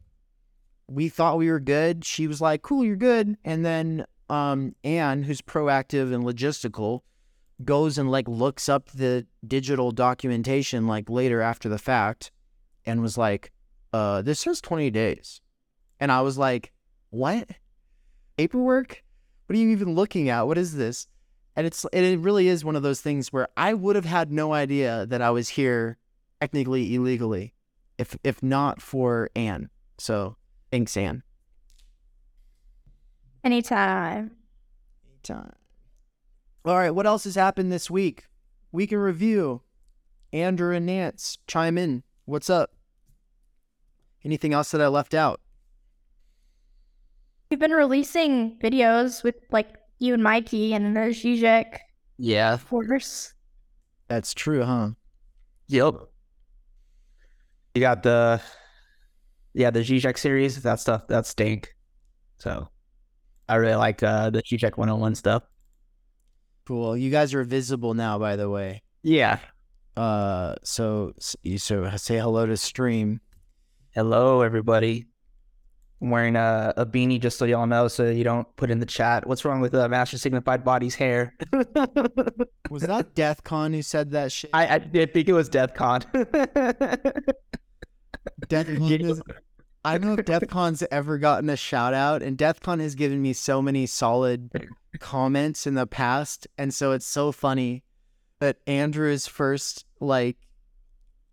we 0.88 1.08
thought 1.08 1.38
we 1.38 1.50
were 1.50 1.60
good. 1.60 2.04
She 2.04 2.28
was 2.28 2.42
like, 2.42 2.62
"Cool, 2.62 2.84
you're 2.84 2.96
good." 2.96 3.38
And 3.46 3.66
then 3.66 4.06
um 4.30 4.76
Anne, 4.84 5.24
who's 5.24 5.42
proactive 5.42 6.14
and 6.14 6.24
logistical, 6.24 7.02
goes 7.64 7.98
and 7.98 8.12
like 8.12 8.28
looks 8.28 8.68
up 8.68 8.92
the 8.92 9.26
digital 9.48 9.92
documentation 9.92 10.88
like 10.88 11.10
later 11.10 11.42
after 11.42 11.70
the 11.70 11.78
fact 11.78 12.32
and 12.86 13.02
was 13.02 13.18
like, 13.18 13.52
uh, 13.94 14.22
this 14.22 14.40
says 14.40 14.62
20 14.62 14.90
days. 14.90 15.42
And 16.00 16.12
I 16.12 16.22
was 16.22 16.38
like, 16.38 16.72
what? 17.10 17.50
Paperwork? 18.38 19.04
What 19.46 19.56
are 19.56 19.60
you 19.60 19.70
even 19.70 19.96
looking 19.96 20.30
at? 20.30 20.48
What 20.48 20.58
is 20.58 20.76
this? 20.76 21.08
And 21.56 21.68
it's 21.68 21.86
it 21.92 22.20
really 22.20 22.48
is 22.48 22.64
one 22.64 22.78
of 22.78 22.84
those 22.84 23.02
things 23.02 23.34
where 23.34 23.50
I 23.58 23.74
would 23.74 23.96
have 23.98 24.06
had 24.06 24.32
no 24.32 24.54
idea 24.54 25.06
that 25.08 25.22
I 25.22 25.32
was 25.32 25.50
here 25.50 25.98
technically 26.40 26.96
illegally 26.96 27.54
if 27.98 28.18
if 28.24 28.42
not 28.42 28.82
for 28.82 29.30
Anne. 29.36 29.70
So 29.98 30.38
thanks, 30.72 30.96
Anne. 30.96 31.24
Anytime. 33.44 34.32
Anytime. 35.06 35.54
All 36.64 36.78
right, 36.78 36.92
what 36.92 37.08
else 37.08 37.26
has 37.26 37.36
happened 37.36 37.72
this 37.72 37.90
week? 37.90 38.26
Week 38.72 38.92
in 38.92 39.00
review. 39.00 39.62
Andrew 40.32 40.74
and 40.74 40.86
Nance, 40.86 41.40
chime 41.48 41.78
in. 41.78 42.04
What's 42.26 42.50
up? 42.50 42.72
Anything 44.24 44.54
else 44.54 44.72
that 44.72 44.82
I 44.82 44.88
left 44.88 45.14
out? 45.14 45.40
We've 47.50 47.60
been 47.60 47.72
releasing 47.72 48.58
videos 48.60 49.24
with 49.24 49.36
like 49.52 49.76
you 50.00 50.14
and 50.14 50.24
Mikey, 50.24 50.74
and 50.74 50.96
there's 50.96 51.22
Zizek. 51.22 51.80
Yeah. 52.18 52.54
Of 52.54 52.68
course. 52.68 53.34
That's 54.08 54.34
true, 54.34 54.64
huh? 54.64 54.92
Yep. 55.68 55.96
You 57.76 57.82
got 57.82 58.04
the 58.04 58.42
yeah 59.54 59.72
the 59.72 59.80
Zizek 59.80 60.18
series. 60.18 60.62
That 60.62 60.80
stuff 60.80 61.08
that 61.08 61.26
stink. 61.26 61.74
So 62.38 62.68
I 63.48 63.56
really 63.56 63.76
like 63.76 64.02
uh, 64.04 64.30
the 64.30 64.42
Zizek 64.44 64.78
101 64.78 65.16
stuff. 65.16 65.44
Cool. 66.66 66.96
You 66.96 67.10
guys 67.10 67.34
are 67.34 67.44
visible 67.44 67.94
now, 67.94 68.18
by 68.18 68.36
the 68.36 68.50
way. 68.50 68.84
Yeah. 69.04 69.40
Uh, 69.98 70.56
so 70.64 71.14
so 71.20 71.90
say 71.98 72.18
hello 72.18 72.46
to 72.46 72.56
stream. 72.56 73.20
Hello, 73.94 74.42
everybody. 74.42 75.06
I'm 76.02 76.12
wearing 76.12 76.38
a, 76.38 76.74
a 76.78 76.86
beanie 76.86 77.20
just 77.20 77.38
so 77.38 77.44
y'all 77.44 77.68
know, 77.68 77.90
so 77.90 78.10
you 78.10 78.24
don't 78.24 78.48
put 78.56 78.72
in 78.72 78.80
the 78.80 78.86
chat. 78.86 79.28
What's 79.28 79.44
wrong 79.44 79.60
with 79.60 79.76
uh, 79.76 79.90
Master 79.90 80.18
Signified 80.18 80.64
Body's 80.64 80.96
hair? 80.96 81.36
was 82.70 82.84
that 82.84 83.14
DeathCon 83.16 83.76
who 83.76 83.82
said 83.82 84.12
that 84.12 84.32
shit? 84.32 84.50
I, 84.54 84.76
I 84.76 84.78
did 84.78 85.14
think 85.14 85.28
it 85.28 85.34
was 85.34 85.50
DeathCon. 85.50 86.06
DeathCon 88.48 89.02
is, 89.12 89.22
I 89.84 89.98
don't 89.98 90.08
know 90.08 90.14
if 90.14 90.26
DeathCon's 90.26 90.86
ever 90.90 91.18
gotten 91.18 91.50
a 91.50 91.58
shout 91.58 91.94
out, 91.94 92.24
and 92.24 92.38
DeathCon 92.38 92.80
has 92.80 92.96
given 92.96 93.22
me 93.22 93.34
so 93.34 93.62
many 93.62 93.86
solid 93.88 94.52
comments 95.00 95.68
in 95.68 95.76
the 95.76 95.86
past, 95.86 96.48
and 96.58 96.74
so 96.74 96.94
it's 96.94 97.06
so 97.06 97.34
funny 97.34 97.84
that 98.40 98.56
Andrew's 98.66 99.28
first 99.28 99.84
like 100.00 100.38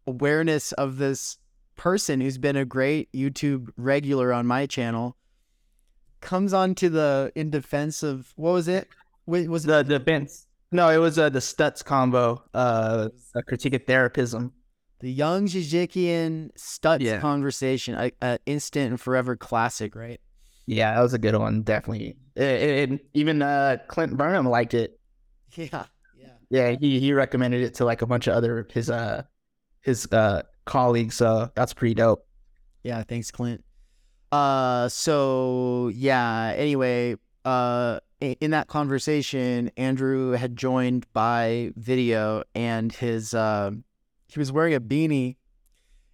awareness 0.08 0.72
of 0.72 0.98
this 0.98 1.37
person 1.78 2.20
who's 2.20 2.36
been 2.36 2.56
a 2.56 2.66
great 2.66 3.10
YouTube 3.12 3.68
regular 3.78 4.32
on 4.34 4.46
my 4.46 4.66
channel 4.66 5.16
comes 6.20 6.52
on 6.52 6.74
to 6.74 6.90
the 6.90 7.32
in 7.34 7.50
defense 7.50 8.02
of 8.02 8.32
what 8.36 8.52
was 8.52 8.68
it? 8.68 8.88
Wait, 9.26 9.48
was 9.48 9.64
the 9.64 9.82
the 9.82 9.98
Vince. 9.98 10.46
No, 10.70 10.90
it 10.90 10.98
was 10.98 11.18
uh, 11.18 11.30
the 11.30 11.38
Stutz 11.38 11.82
combo. 11.82 12.42
Uh, 12.52 13.08
a 13.34 13.42
critique 13.42 13.72
of 13.74 13.86
therapism. 13.86 14.50
the 15.00 15.10
young 15.10 15.46
Zizekian 15.46 16.50
Stutz 16.58 17.00
Yeah. 17.00 17.20
conversation? 17.20 17.94
A, 17.94 18.10
a 18.20 18.38
instant 18.44 18.90
and 18.90 19.00
forever 19.00 19.36
classic, 19.36 19.94
right? 19.94 20.20
Yeah, 20.66 20.94
that 20.94 21.00
was 21.00 21.14
a 21.14 21.18
good 21.18 21.36
one. 21.36 21.62
Definitely. 21.62 22.16
It, 22.36 22.42
it- 22.44 22.92
it- 22.92 23.06
even 23.14 23.40
uh, 23.40 23.78
Clint 23.88 24.16
Burnham 24.16 24.46
liked 24.46 24.74
it. 24.74 24.98
Yeah, 25.56 25.86
yeah. 26.18 26.28
Yeah, 26.50 26.76
he 26.78 27.00
he 27.00 27.12
recommended 27.14 27.62
it 27.62 27.74
to 27.74 27.84
like 27.86 28.02
a 28.02 28.06
bunch 28.06 28.26
of 28.26 28.34
other 28.34 28.66
his 28.72 28.90
uh 28.90 29.22
his 29.80 30.06
uh 30.12 30.42
colleagues. 30.68 31.16
So 31.16 31.50
that's 31.54 31.74
pretty 31.74 31.94
dope. 31.94 32.24
Yeah, 32.84 33.02
thanks, 33.02 33.30
Clint. 33.32 33.64
Uh, 34.30 34.88
so 34.88 35.90
yeah. 35.94 36.52
Anyway, 36.56 37.16
uh, 37.44 37.98
in 38.20 38.50
that 38.50 38.68
conversation, 38.68 39.70
Andrew 39.76 40.32
had 40.32 40.56
joined 40.56 41.06
by 41.12 41.72
video, 41.76 42.44
and 42.54 42.92
his 42.92 43.34
uh, 43.34 43.70
he 44.28 44.38
was 44.38 44.52
wearing 44.52 44.74
a 44.74 44.80
beanie, 44.80 45.36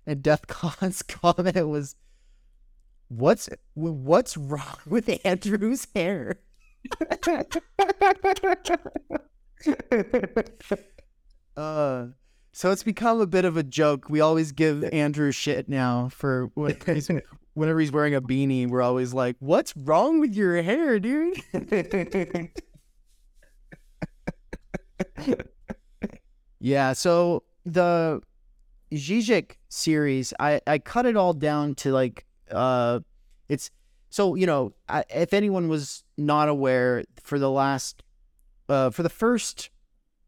and 0.07 0.23
DefCon's 0.23 1.03
comment 1.09 1.69
was, 1.69 1.97
"What's 3.09 3.49
what's 3.75 4.37
wrong 4.37 4.79
with 4.87 5.21
Andrew's 5.25 5.87
hair?" 5.95 6.41
Uh, 11.57 12.09
so 12.57 12.71
it's 12.71 12.85
become 12.85 13.21
a 13.21 13.27
bit 13.27 13.45
of 13.45 13.57
a 13.57 13.65
joke. 13.65 14.09
We 14.09 14.21
always 14.21 14.53
give 14.53 14.85
Andrew 14.85 15.33
shit 15.33 15.69
now 15.69 16.09
for 16.09 16.53
when 16.55 16.77
he's, 16.87 17.11
whenever 17.55 17.81
he's 17.81 17.91
wearing 17.91 18.15
a 18.15 18.23
beanie. 18.23 18.69
We're 18.69 18.81
always 18.81 19.13
like, 19.13 19.35
"What's 19.41 19.77
wrong 19.77 20.21
with 20.21 20.35
your 20.35 20.63
hair, 20.63 21.01
dude?" 21.01 21.37
yeah. 26.61 26.93
So 26.93 27.43
the 27.67 28.23
Zizek 28.93 29.57
series, 29.69 30.33
I 30.39 30.61
I 30.65 30.79
cut 30.79 31.07
it 31.07 31.17
all 31.17 31.33
down 31.33 31.75
to 31.77 31.91
like 31.91 32.25
uh, 32.53 33.01
it's 33.49 33.73
so 34.11 34.37
you 34.37 34.47
know 34.47 34.75
I, 34.89 35.03
if 35.11 35.35
anyone 35.35 35.69
was 35.69 36.05
not 36.17 36.49
aware 36.49 37.03
for 37.21 37.41
the 37.41 37.51
last 37.51 38.05
uh 38.69 38.91
for 38.91 39.03
the 39.03 39.09
first 39.09 39.71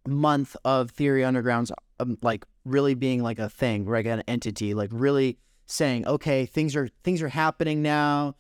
month 0.08 0.56
of 0.64 0.90
Theory 0.90 1.24
Underground's 1.24 1.70
um, 2.00 2.18
like 2.22 2.44
really 2.64 2.94
being 2.94 3.22
like 3.22 3.38
a 3.38 3.48
thing, 3.48 3.86
like 3.86 4.06
an 4.06 4.22
entity, 4.28 4.74
like 4.74 4.90
really 4.92 5.38
saying, 5.66 6.06
okay, 6.06 6.46
things 6.46 6.76
are 6.76 6.88
things 7.04 7.22
are 7.22 7.28
happening 7.28 7.82
now. 7.82 8.34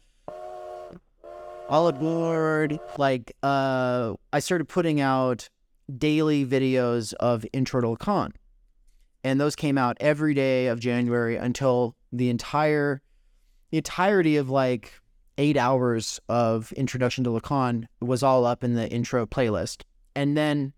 All 1.68 1.88
aboard. 1.88 2.78
Like, 2.96 3.32
uh, 3.42 4.14
I 4.32 4.38
started 4.38 4.68
putting 4.68 5.00
out 5.00 5.48
daily 5.98 6.46
videos 6.46 7.12
of 7.14 7.44
Intro 7.52 7.80
to 7.80 7.88
Lacan, 7.88 8.32
and 9.24 9.40
those 9.40 9.56
came 9.56 9.76
out 9.76 9.96
every 9.98 10.32
day 10.32 10.68
of 10.68 10.78
January 10.78 11.36
until 11.36 11.96
the 12.12 12.30
entire, 12.30 13.02
the 13.70 13.78
entirety 13.78 14.36
of 14.36 14.48
like 14.48 14.92
eight 15.38 15.56
hours 15.56 16.20
of 16.28 16.70
Introduction 16.72 17.24
to 17.24 17.30
Lacan 17.30 17.86
was 18.00 18.22
all 18.22 18.46
up 18.46 18.62
in 18.62 18.74
the 18.74 18.88
intro 18.88 19.26
playlist, 19.26 19.82
and 20.14 20.36
then 20.36 20.72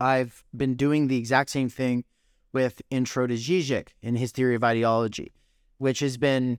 I've 0.00 0.42
been 0.56 0.74
doing 0.74 1.06
the 1.06 1.16
exact 1.16 1.50
same 1.50 1.68
thing 1.68 2.04
with 2.52 2.82
Intro 2.90 3.26
to 3.26 3.34
Zizek 3.34 3.88
and 4.02 4.18
his 4.18 4.32
theory 4.32 4.54
of 4.54 4.64
ideology, 4.64 5.32
which 5.78 6.00
has 6.00 6.16
been 6.16 6.58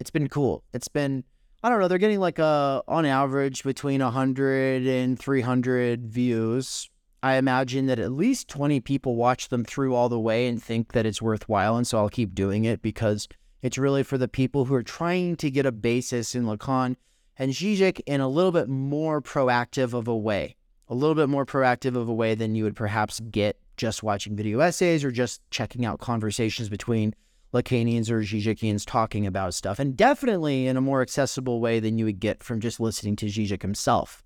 it's 0.00 0.10
been 0.10 0.28
cool. 0.28 0.64
It's 0.72 0.88
been 0.88 1.24
I 1.62 1.70
don't 1.70 1.80
know, 1.80 1.88
they're 1.88 1.98
getting 1.98 2.20
like 2.20 2.38
a 2.38 2.82
on 2.88 3.06
average 3.06 3.62
between 3.64 4.02
100 4.02 4.86
and 4.86 5.18
300 5.18 6.06
views. 6.06 6.90
I 7.22 7.36
imagine 7.36 7.86
that 7.86 7.98
at 7.98 8.12
least 8.12 8.48
20 8.48 8.80
people 8.80 9.16
watch 9.16 9.48
them 9.48 9.64
through 9.64 9.94
all 9.94 10.10
the 10.10 10.20
way 10.20 10.46
and 10.46 10.62
think 10.62 10.92
that 10.92 11.06
it's 11.06 11.22
worthwhile 11.22 11.76
and 11.76 11.86
so 11.86 11.96
I'll 11.98 12.10
keep 12.10 12.34
doing 12.34 12.64
it 12.64 12.82
because 12.82 13.28
it's 13.62 13.78
really 13.78 14.02
for 14.02 14.18
the 14.18 14.28
people 14.28 14.66
who 14.66 14.74
are 14.74 14.82
trying 14.82 15.36
to 15.36 15.50
get 15.50 15.64
a 15.64 15.72
basis 15.72 16.34
in 16.34 16.44
Lacan 16.44 16.96
and 17.38 17.52
Zizek 17.52 18.02
in 18.04 18.20
a 18.20 18.28
little 18.28 18.52
bit 18.52 18.68
more 18.68 19.22
proactive 19.22 19.94
of 19.94 20.06
a 20.06 20.14
way 20.14 20.56
a 20.88 20.94
little 20.94 21.14
bit 21.14 21.28
more 21.28 21.46
proactive 21.46 21.96
of 21.96 22.08
a 22.08 22.14
way 22.14 22.34
than 22.34 22.54
you 22.54 22.64
would 22.64 22.76
perhaps 22.76 23.20
get 23.30 23.58
just 23.76 24.02
watching 24.02 24.36
video 24.36 24.60
essays 24.60 25.04
or 25.04 25.10
just 25.10 25.40
checking 25.50 25.84
out 25.84 26.00
conversations 26.00 26.68
between 26.68 27.14
Lacanians 27.52 28.10
or 28.10 28.20
Zizekians 28.20 28.84
talking 28.84 29.26
about 29.26 29.54
stuff, 29.54 29.78
and 29.78 29.96
definitely 29.96 30.66
in 30.66 30.76
a 30.76 30.80
more 30.80 31.02
accessible 31.02 31.60
way 31.60 31.78
than 31.78 31.98
you 31.98 32.04
would 32.04 32.18
get 32.18 32.42
from 32.42 32.60
just 32.60 32.80
listening 32.80 33.14
to 33.16 33.26
Zizek 33.26 33.62
himself. 33.62 34.24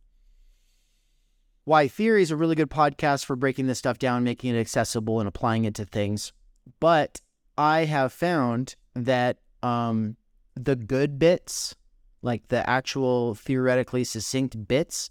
Why 1.64 1.86
Theory 1.86 2.22
is 2.22 2.30
a 2.30 2.36
really 2.36 2.55
good 2.55 2.70
podcast 2.70 3.26
for 3.26 3.36
breaking 3.36 3.66
this 3.66 3.78
stuff 3.78 3.99
down, 3.99 4.24
making 4.24 4.55
it 4.55 4.59
accessible, 4.59 5.20
and 5.20 5.28
applying 5.28 5.66
it 5.66 5.74
to 5.74 5.84
things. 5.84 6.32
But 6.80 7.20
I 7.59 7.84
have 7.84 8.12
found 8.12 8.76
that 8.94 9.36
um, 9.62 10.16
the 10.55 10.76
good 10.76 11.18
bits, 11.18 11.74
like 12.22 12.49
the 12.49 12.68
actual 12.68 13.34
theoretically 13.34 14.05
succinct 14.05 14.66
bits, 14.66 15.11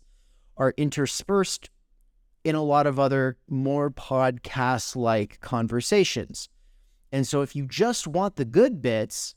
are 0.57 0.73
interspersed 0.77 1.69
in 2.47 2.55
a 2.55 2.63
lot 2.63 2.87
of 2.87 2.97
other 2.97 3.35
more 3.49 3.91
podcast 3.91 4.95
like 4.95 5.41
conversations. 5.41 6.47
And 7.11 7.27
so 7.27 7.41
if 7.41 7.57
you 7.57 7.65
just 7.65 8.07
want 8.07 8.37
the 8.37 8.45
good 8.45 8.81
bits, 8.81 9.35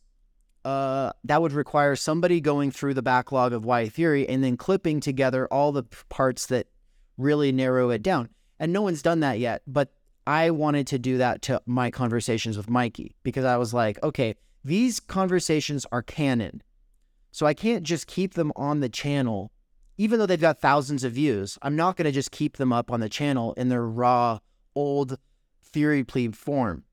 uh, 0.64 1.12
that 1.24 1.42
would 1.42 1.52
require 1.52 1.96
somebody 1.96 2.40
going 2.40 2.70
through 2.70 2.94
the 2.94 3.02
backlog 3.02 3.52
of 3.52 3.64
Why 3.64 3.88
Theory 3.88 4.28
and 4.28 4.44
then 4.44 4.56
clipping 4.56 5.00
together 5.00 5.48
all 5.48 5.72
the 5.72 5.82
parts 6.08 6.46
that 6.46 6.68
really 7.18 7.50
narrow 7.50 7.90
it 7.90 8.02
down. 8.02 8.28
And 8.61 8.72
no 8.72 8.82
one's 8.82 9.02
done 9.02 9.20
that 9.20 9.40
yet, 9.40 9.62
but 9.66 9.92
I 10.24 10.50
wanted 10.50 10.86
to 10.88 10.98
do 10.98 11.18
that 11.18 11.42
to 11.42 11.61
my 11.66 11.90
conversations 11.90 12.56
with 12.56 12.70
Mikey 12.70 13.16
because 13.24 13.44
I 13.44 13.56
was 13.56 13.74
like, 13.74 14.00
okay, 14.04 14.36
these 14.64 15.00
conversations 15.00 15.84
are 15.90 16.02
canon. 16.02 16.62
So 17.32 17.44
I 17.44 17.54
can't 17.54 17.82
just 17.82 18.06
keep 18.06 18.34
them 18.34 18.52
on 18.54 18.78
the 18.78 18.88
channel 18.88 19.50
even 20.01 20.18
though 20.18 20.24
they've 20.24 20.40
got 20.40 20.59
thousands 20.59 21.05
of 21.05 21.12
views, 21.12 21.59
I'm 21.61 21.76
not 21.76 21.94
going 21.94 22.07
to 22.07 22.11
just 22.11 22.30
keep 22.30 22.57
them 22.57 22.72
up 22.72 22.90
on 22.90 23.01
the 23.01 23.09
channel 23.11 23.53
in 23.59 23.68
their 23.68 23.84
raw, 23.84 24.38
old 24.74 25.18
theory 25.62 26.05
plebe 26.05 26.34
form, 26.34 26.84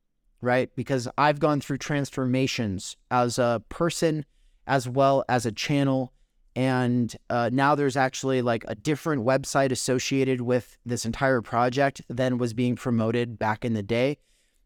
right? 0.42 0.70
Because 0.76 1.08
I've 1.18 1.40
gone 1.40 1.62
through 1.62 1.78
transformations 1.78 2.98
as 3.10 3.40
a 3.40 3.64
person 3.70 4.26
as 4.68 4.90
well 4.90 5.24
as 5.30 5.46
a 5.46 5.54
channel. 5.54 6.12
And 6.54 7.16
uh, 7.30 7.50
now 7.54 7.76
there's 7.76 7.96
actually 7.96 8.42
like 8.42 8.66
a 8.68 8.76
different 8.76 9.26
website 9.26 9.72
associated 9.72 10.42
with 10.42 10.78
this 10.86 11.06
entire 11.06 11.42
project 11.42 12.02
than 12.10 12.38
was 12.38 12.54
being 12.54 12.76
promoted 12.76 13.40
back 13.40 13.64
in 13.64 13.72
the 13.72 13.84
day. 13.84 14.18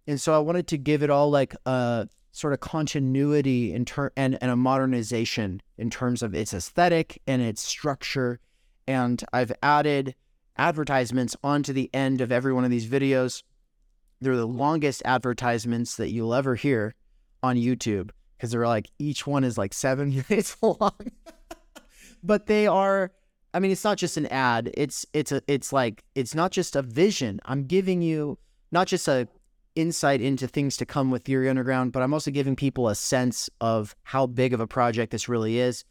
And 0.07 0.19
so 0.19 0.33
I 0.33 0.39
wanted 0.39 0.65
to 0.69 0.79
give 0.79 1.03
it 1.03 1.11
all 1.11 1.29
like 1.29 1.55
a 1.67 2.07
sort 2.31 2.53
of 2.53 2.59
continuity 2.59 3.73
in 3.73 3.85
ter- 3.85 4.11
and, 4.15 4.37
and 4.41 4.51
a 4.51 4.55
modernization 4.55 5.61
in 5.77 5.89
terms 5.89 6.23
of 6.23 6.33
its 6.33 6.53
aesthetic 6.53 7.21
and 7.27 7.41
its 7.41 7.61
structure. 7.61 8.39
And 8.87 9.23
I've 9.33 9.51
added 9.61 10.15
advertisements 10.57 11.35
onto 11.43 11.73
the 11.73 11.89
end 11.93 12.21
of 12.21 12.31
every 12.31 12.53
one 12.53 12.63
of 12.63 12.71
these 12.71 12.87
videos. 12.87 13.43
They're 14.21 14.35
the 14.35 14.47
longest 14.47 15.01
advertisements 15.05 15.95
that 15.97 16.11
you'll 16.11 16.33
ever 16.33 16.55
hear 16.55 16.95
on 17.43 17.55
YouTube 17.55 18.11
because 18.37 18.51
they're 18.51 18.67
like 18.67 18.89
each 18.99 19.25
one 19.27 19.43
is 19.43 19.57
like 19.57 19.73
seven 19.73 20.23
minutes 20.29 20.55
long. 20.61 20.91
but 22.23 22.45
they 22.47 22.67
are 22.67 23.11
I 23.53 23.59
mean 23.59 23.71
it's 23.71 23.83
not 23.83 23.97
just 23.97 24.17
an 24.17 24.27
ad. 24.27 24.71
It's 24.75 25.05
it's 25.13 25.31
a 25.31 25.41
it's 25.47 25.73
like 25.73 26.03
it's 26.15 26.35
not 26.35 26.51
just 26.51 26.75
a 26.75 26.81
vision. 26.81 27.39
I'm 27.45 27.65
giving 27.65 28.01
you 28.01 28.37
not 28.71 28.87
just 28.87 29.07
a 29.07 29.27
insight 29.75 30.21
into 30.21 30.47
things 30.47 30.77
to 30.77 30.85
come 30.85 31.11
with 31.11 31.23
Theory 31.23 31.49
Underground, 31.49 31.91
but 31.91 32.03
I'm 32.03 32.13
also 32.13 32.31
giving 32.31 32.55
people 32.55 32.89
a 32.89 32.95
sense 32.95 33.49
of 33.59 33.95
how 34.03 34.27
big 34.27 34.53
of 34.53 34.59
a 34.59 34.67
project 34.67 35.11
this 35.11 35.29
really 35.29 35.59
is. 35.59 35.83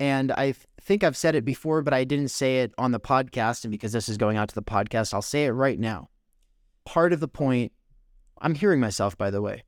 And 0.00 0.32
I 0.32 0.54
think 0.80 1.04
I've 1.04 1.16
said 1.16 1.34
it 1.34 1.44
before, 1.44 1.82
but 1.82 1.94
I 1.94 2.04
didn't 2.04 2.28
say 2.28 2.60
it 2.60 2.72
on 2.78 2.90
the 2.90 3.00
podcast. 3.00 3.64
And 3.64 3.70
because 3.70 3.92
this 3.92 4.08
is 4.08 4.16
going 4.16 4.36
out 4.36 4.48
to 4.48 4.54
the 4.54 4.62
podcast, 4.62 5.14
I'll 5.14 5.22
say 5.22 5.44
it 5.44 5.52
right 5.52 5.78
now. 5.78 6.08
Part 6.84 7.12
of 7.12 7.20
the 7.20 7.28
point, 7.28 7.72
I'm 8.40 8.54
hearing 8.54 8.80
myself, 8.80 9.16
by 9.16 9.30
the 9.30 9.40
way. 9.40 9.62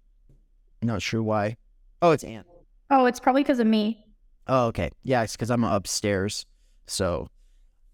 Not 0.83 1.01
sure 1.01 1.23
why. 1.23 1.57
Oh, 2.03 2.11
it's 2.11 2.25
Anne. 2.25 2.45
Oh, 2.91 3.07
it's 3.07 3.21
probably 3.21 3.43
because 3.43 3.61
of 3.61 3.67
me. 3.67 4.05
Oh, 4.49 4.67
okay. 4.67 4.91
Yeah, 5.03 5.23
it's 5.23 5.33
because 5.33 5.51
I'm 5.51 5.65
upstairs. 5.65 6.45
So, 6.87 7.29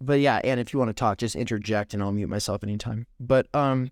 but 0.01 0.21
yeah, 0.21 0.41
Anne, 0.43 0.59
if 0.59 0.73
you 0.73 0.79
want 0.79 0.89
to 0.89 0.95
talk, 0.95 1.19
just 1.19 1.37
interject 1.37 1.95
and 1.95 2.03
I'll 2.03 2.13
mute 2.13 2.29
myself 2.29 2.63
anytime. 2.63 3.07
But, 3.21 3.47
um, 3.55 3.91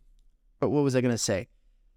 but 0.60 0.70
what 0.70 0.84
was 0.84 0.94
I 0.94 1.00
going 1.00 1.14
to 1.14 1.18
say? 1.18 1.48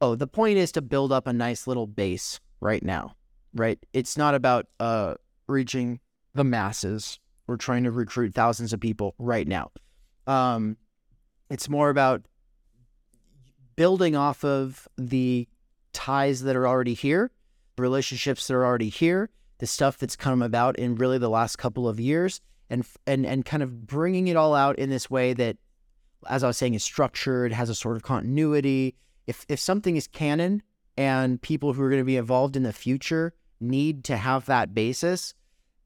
Oh, 0.02 0.16
the 0.16 0.28
point 0.28 0.58
is 0.58 0.72
to 0.74 0.82
build 0.82 1.12
up 1.12 1.28
a 1.28 1.34
nice 1.34 1.68
little 1.68 1.88
base 1.88 2.40
right 2.60 2.84
now, 2.84 3.16
right? 3.54 3.80
It's 3.94 4.18
not 4.18 4.36
about 4.36 4.68
uh 4.80 5.16
reaching 5.48 6.00
the 6.34 6.44
masses. 6.44 7.20
We're 7.48 7.58
trying 7.58 7.84
to 7.84 7.92
recruit 7.92 8.34
thousands 8.34 8.74
of 8.74 8.80
people 8.80 9.16
right 9.20 9.48
now. 9.48 9.72
Um, 10.26 10.78
it's 11.50 11.70
more 11.70 11.90
about 11.90 12.24
building 13.76 14.16
off 14.16 14.44
of 14.44 14.88
the 14.98 15.48
ties 15.92 16.44
that 16.44 16.56
are 16.56 16.68
already 16.68 16.94
here, 16.94 17.32
relationships 17.78 18.48
that 18.48 18.56
are 18.56 18.66
already 18.66 18.90
here, 18.90 19.30
the 19.60 19.68
stuff 19.68 19.98
that's 19.98 20.16
come 20.16 20.42
about 20.42 20.78
in 20.78 20.96
really 20.96 21.18
the 21.18 21.30
last 21.30 21.58
couple 21.58 21.88
of 21.88 22.00
years, 22.00 22.42
and 22.70 22.86
and 23.06 23.26
and 23.26 23.46
kind 23.46 23.62
of 23.62 23.86
bringing 23.86 24.28
it 24.28 24.36
all 24.36 24.56
out 24.56 24.80
in 24.80 24.90
this 24.90 25.10
way 25.10 25.34
that 25.34 25.58
as 26.30 26.44
I 26.44 26.48
was 26.48 26.58
saying 26.58 26.74
is 26.74 26.84
structured, 26.84 27.52
has 27.52 27.70
a 27.70 27.76
sort 27.76 27.96
of 27.96 28.04
continuity. 28.04 28.96
If 29.28 29.46
if 29.50 29.60
something 29.60 29.96
is 29.96 30.08
canon 30.08 30.62
and 30.98 31.42
people 31.42 31.74
who 31.74 31.82
are 31.84 31.90
going 31.90 32.02
to 32.02 32.06
be 32.06 32.18
involved 32.18 32.56
in 32.56 32.64
the 32.64 32.74
future 32.74 33.34
need 33.60 34.04
to 34.06 34.18
have 34.18 34.46
that 34.46 34.74
basis, 34.74 35.34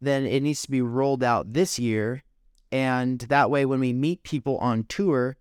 then 0.02 0.26
it 0.26 0.42
needs 0.42 0.64
to 0.64 0.72
be 0.72 0.82
rolled 0.82 1.24
out 1.24 1.54
this 1.54 1.80
year 1.80 2.24
and 2.72 3.20
that 3.20 3.50
way 3.50 3.66
when 3.66 3.80
we 3.80 3.94
meet 3.94 4.24
people 4.24 4.58
on 4.58 4.84
tour 4.84 5.38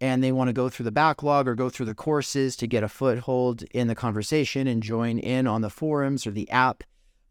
and 0.00 0.24
they 0.24 0.32
want 0.32 0.48
to 0.48 0.52
go 0.52 0.68
through 0.68 0.84
the 0.84 0.92
backlog 0.92 1.46
or 1.46 1.54
go 1.54 1.68
through 1.68 1.86
the 1.86 1.94
courses 1.94 2.56
to 2.56 2.66
get 2.66 2.82
a 2.82 2.88
foothold 2.88 3.62
in 3.72 3.86
the 3.86 3.94
conversation 3.94 4.66
and 4.66 4.82
join 4.82 5.18
in 5.18 5.46
on 5.46 5.60
the 5.60 5.70
forums 5.70 6.26
or 6.26 6.30
the 6.30 6.50
app 6.50 6.84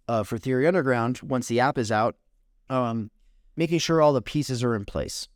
uh, 0.07 0.23
for 0.23 0.37
Theory 0.37 0.67
Underground 0.67 1.19
once 1.21 1.47
the 1.47 1.59
app 1.59 1.77
is 1.77 1.91
out, 1.91 2.15
um, 2.69 3.09
making 3.55 3.79
sure 3.79 4.01
all 4.01 4.13
the 4.13 4.21
pieces 4.21 4.63
are 4.63 4.75
in 4.75 4.85
place. 4.85 5.27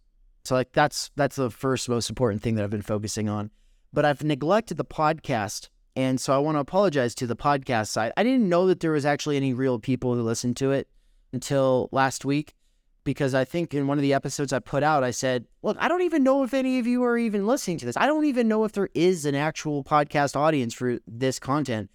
So 0.45 0.55
like 0.55 0.73
that's 0.73 1.11
that's 1.15 1.35
the 1.35 1.49
first 1.49 1.87
most 1.89 2.09
important 2.09 2.41
thing 2.41 2.55
that 2.55 2.63
I've 2.63 2.69
been 2.69 2.81
focusing 2.81 3.29
on. 3.29 3.51
But 3.91 4.05
I've 4.05 4.23
neglected 4.23 4.77
the 4.77 4.85
podcast, 4.85 5.69
and 5.95 6.19
so 6.19 6.33
I 6.33 6.39
want 6.39 6.55
to 6.55 6.59
apologize 6.59 7.13
to 7.15 7.27
the 7.27 7.35
podcast 7.35 7.87
side. 7.87 8.11
I 8.17 8.23
didn't 8.23 8.49
know 8.49 8.67
that 8.67 8.79
there 8.79 8.91
was 8.91 9.05
actually 9.05 9.37
any 9.37 9.53
real 9.53 9.79
people 9.79 10.15
who 10.15 10.21
listened 10.21 10.57
to 10.57 10.71
it 10.71 10.87
until 11.31 11.89
last 11.91 12.25
week 12.25 12.55
because 13.03 13.35
I 13.35 13.43
think 13.43 13.73
in 13.73 13.87
one 13.87 13.97
of 13.97 14.01
the 14.01 14.13
episodes 14.13 14.53
I 14.53 14.59
put 14.59 14.83
out, 14.83 15.03
I 15.03 15.11
said, 15.11 15.45
Look, 15.61 15.77
I 15.79 15.87
don't 15.87 16.01
even 16.03 16.23
know 16.23 16.43
if 16.43 16.53
any 16.53 16.79
of 16.79 16.87
you 16.87 17.03
are 17.03 17.17
even 17.17 17.45
listening 17.45 17.77
to 17.79 17.85
this. 17.85 17.97
I 17.97 18.05
don't 18.05 18.25
even 18.25 18.47
know 18.47 18.63
if 18.63 18.71
there 18.71 18.89
is 18.93 19.25
an 19.25 19.35
actual 19.35 19.83
podcast 19.83 20.35
audience 20.35 20.73
for 20.73 20.99
this 21.07 21.39
content. 21.39 21.89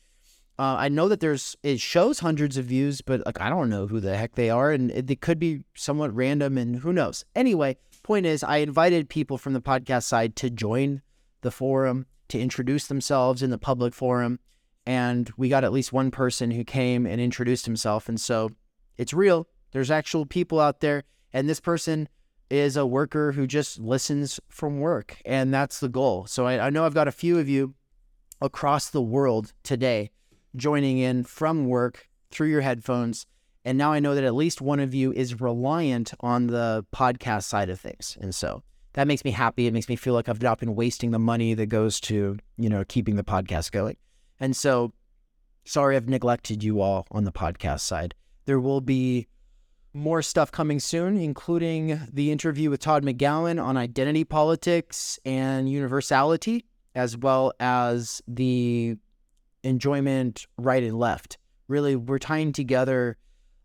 Uh, 0.58 0.74
I 0.76 0.88
know 0.88 1.08
that 1.08 1.20
there's, 1.20 1.56
it 1.62 1.80
shows 1.80 2.18
hundreds 2.18 2.56
of 2.56 2.64
views, 2.64 3.00
but 3.00 3.24
like, 3.24 3.40
I 3.40 3.48
don't 3.48 3.70
know 3.70 3.86
who 3.86 4.00
the 4.00 4.16
heck 4.16 4.34
they 4.34 4.50
are. 4.50 4.72
And 4.72 4.90
it, 4.90 5.08
it 5.08 5.20
could 5.20 5.38
be 5.38 5.64
somewhat 5.74 6.14
random 6.14 6.58
and 6.58 6.76
who 6.76 6.92
knows. 6.92 7.24
Anyway, 7.36 7.76
point 8.08 8.24
is, 8.24 8.42
I 8.42 8.56
invited 8.56 9.10
people 9.10 9.36
from 9.36 9.52
the 9.52 9.60
podcast 9.60 10.04
side 10.04 10.34
to 10.36 10.48
join 10.48 11.02
the 11.42 11.50
forum, 11.50 12.06
to 12.28 12.40
introduce 12.40 12.86
themselves 12.86 13.42
in 13.42 13.50
the 13.50 13.58
public 13.58 13.92
forum. 13.92 14.40
And 14.86 15.30
we 15.36 15.50
got 15.50 15.62
at 15.62 15.72
least 15.72 15.92
one 15.92 16.10
person 16.10 16.50
who 16.50 16.64
came 16.64 17.04
and 17.04 17.20
introduced 17.20 17.66
himself. 17.66 18.08
And 18.08 18.18
so 18.18 18.52
it's 18.96 19.12
real 19.12 19.46
there's 19.72 19.90
actual 19.90 20.24
people 20.24 20.58
out 20.58 20.80
there, 20.80 21.04
and 21.34 21.46
this 21.46 21.60
person 21.60 22.08
is 22.48 22.78
a 22.78 22.86
worker 22.86 23.32
who 23.32 23.46
just 23.46 23.78
listens 23.78 24.40
from 24.48 24.80
work, 24.80 25.20
and 25.26 25.52
that's 25.52 25.78
the 25.80 25.90
goal. 25.90 26.24
So 26.24 26.46
I, 26.46 26.68
I 26.68 26.70
know 26.70 26.86
I've 26.86 26.94
got 26.94 27.08
a 27.08 27.12
few 27.12 27.38
of 27.38 27.46
you 27.46 27.74
across 28.40 28.88
the 28.88 29.02
world 29.02 29.52
today 29.62 30.10
joining 30.56 30.96
in 30.96 31.24
from 31.24 31.66
work 31.66 32.08
through 32.30 32.48
your 32.48 32.62
headphones. 32.62 33.26
And 33.64 33.76
now 33.76 33.92
I 33.92 34.00
know 34.00 34.14
that 34.14 34.24
at 34.24 34.34
least 34.34 34.60
one 34.60 34.80
of 34.80 34.94
you 34.94 35.12
is 35.12 35.40
reliant 35.40 36.12
on 36.20 36.46
the 36.46 36.86
podcast 36.94 37.44
side 37.44 37.70
of 37.70 37.80
things. 37.80 38.16
And 38.20 38.34
so 38.34 38.62
that 38.94 39.06
makes 39.06 39.24
me 39.24 39.30
happy. 39.30 39.66
It 39.66 39.72
makes 39.72 39.88
me 39.88 39.96
feel 39.96 40.14
like 40.14 40.28
I've 40.28 40.42
not 40.42 40.58
been 40.58 40.74
wasting 40.74 41.10
the 41.10 41.18
money 41.18 41.54
that 41.54 41.66
goes 41.66 42.00
to, 42.00 42.38
you 42.56 42.68
know, 42.68 42.84
keeping 42.84 43.16
the 43.16 43.24
podcast 43.24 43.72
going. 43.72 43.96
And 44.40 44.56
so 44.56 44.92
sorry 45.64 45.96
I've 45.96 46.08
neglected 46.08 46.64
you 46.64 46.80
all 46.80 47.06
on 47.10 47.24
the 47.24 47.32
podcast 47.32 47.80
side. 47.80 48.14
There 48.46 48.60
will 48.60 48.80
be 48.80 49.28
more 49.92 50.22
stuff 50.22 50.50
coming 50.50 50.80
soon, 50.80 51.18
including 51.18 52.00
the 52.12 52.30
interview 52.30 52.70
with 52.70 52.80
Todd 52.80 53.04
McGowan 53.04 53.62
on 53.62 53.76
identity 53.76 54.24
politics 54.24 55.18
and 55.24 55.68
universality, 55.68 56.64
as 56.94 57.16
well 57.16 57.52
as 57.60 58.22
the 58.26 58.96
enjoyment 59.62 60.46
right 60.56 60.82
and 60.82 60.98
left. 60.98 61.38
Really, 61.66 61.96
we're 61.96 62.18
tying 62.18 62.52
together 62.52 63.16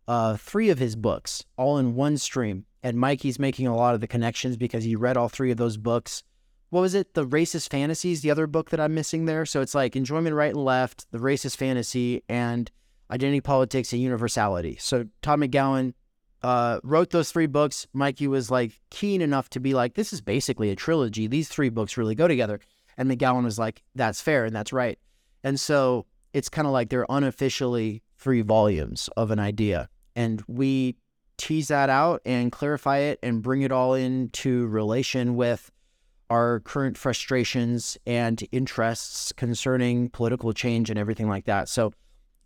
uh, 0.07 0.37
three 0.37 0.69
of 0.69 0.79
his 0.79 0.95
books 0.95 1.43
all 1.57 1.77
in 1.77 1.95
one 1.95 2.17
stream. 2.17 2.65
And 2.81 2.97
Mikey's 2.97 3.39
making 3.39 3.67
a 3.67 3.75
lot 3.75 3.95
of 3.95 4.01
the 4.01 4.07
connections 4.07 4.57
because 4.57 4.83
he 4.83 4.95
read 4.95 5.15
all 5.15 5.29
three 5.29 5.51
of 5.51 5.57
those 5.57 5.77
books. 5.77 6.23
What 6.69 6.81
was 6.81 6.95
it? 6.95 7.13
The 7.13 7.25
Racist 7.25 7.69
Fantasies, 7.69 8.21
the 8.21 8.31
other 8.31 8.47
book 8.47 8.71
that 8.71 8.79
I'm 8.79 8.93
missing 8.93 9.25
there. 9.25 9.45
So 9.45 9.61
it's 9.61 9.75
like 9.75 9.95
Enjoyment 9.95 10.35
Right 10.35 10.53
and 10.53 10.65
Left, 10.65 11.09
The 11.11 11.19
Racist 11.19 11.55
Fantasy, 11.55 12.23
and 12.27 12.69
Identity 13.09 13.41
Politics 13.41 13.93
and 13.93 14.01
Universality. 14.01 14.77
So 14.79 15.05
Todd 15.21 15.39
McGowan 15.39 15.93
uh, 16.41 16.79
wrote 16.83 17.11
those 17.11 17.31
three 17.31 17.45
books, 17.45 17.87
Mikey 17.93 18.27
was 18.27 18.51
like 18.51 18.81
keen 18.89 19.21
enough 19.21 19.49
to 19.51 19.59
be 19.59 19.73
like, 19.73 19.93
this 19.93 20.11
is 20.11 20.19
basically 20.19 20.71
a 20.71 20.75
trilogy. 20.75 21.27
These 21.27 21.47
three 21.47 21.69
books 21.69 21.95
really 21.95 22.15
go 22.15 22.27
together. 22.27 22.59
And 22.97 23.09
McGowan 23.09 23.43
was 23.43 23.57
like, 23.57 23.81
that's 23.95 24.19
fair 24.19 24.45
and 24.45 24.55
that's 24.55 24.73
right. 24.73 24.99
And 25.43 25.59
so 25.59 26.05
it's 26.33 26.49
kind 26.49 26.67
of 26.67 26.73
like 26.73 26.89
they're 26.89 27.05
unofficially 27.09 28.03
three 28.17 28.41
volumes 28.41 29.09
of 29.15 29.31
an 29.31 29.39
idea. 29.39 29.89
And 30.15 30.43
we 30.47 30.95
tease 31.37 31.67
that 31.69 31.89
out 31.89 32.21
and 32.25 32.51
clarify 32.51 32.99
it 32.99 33.19
and 33.23 33.41
bring 33.41 33.61
it 33.63 33.71
all 33.71 33.93
into 33.93 34.67
relation 34.67 35.35
with 35.35 35.71
our 36.29 36.61
current 36.61 36.97
frustrations 36.97 37.97
and 38.05 38.43
interests 38.51 39.31
concerning 39.33 40.09
political 40.09 40.53
change 40.53 40.89
and 40.89 40.97
everything 40.97 41.27
like 41.27 41.45
that. 41.45 41.69
So 41.69 41.93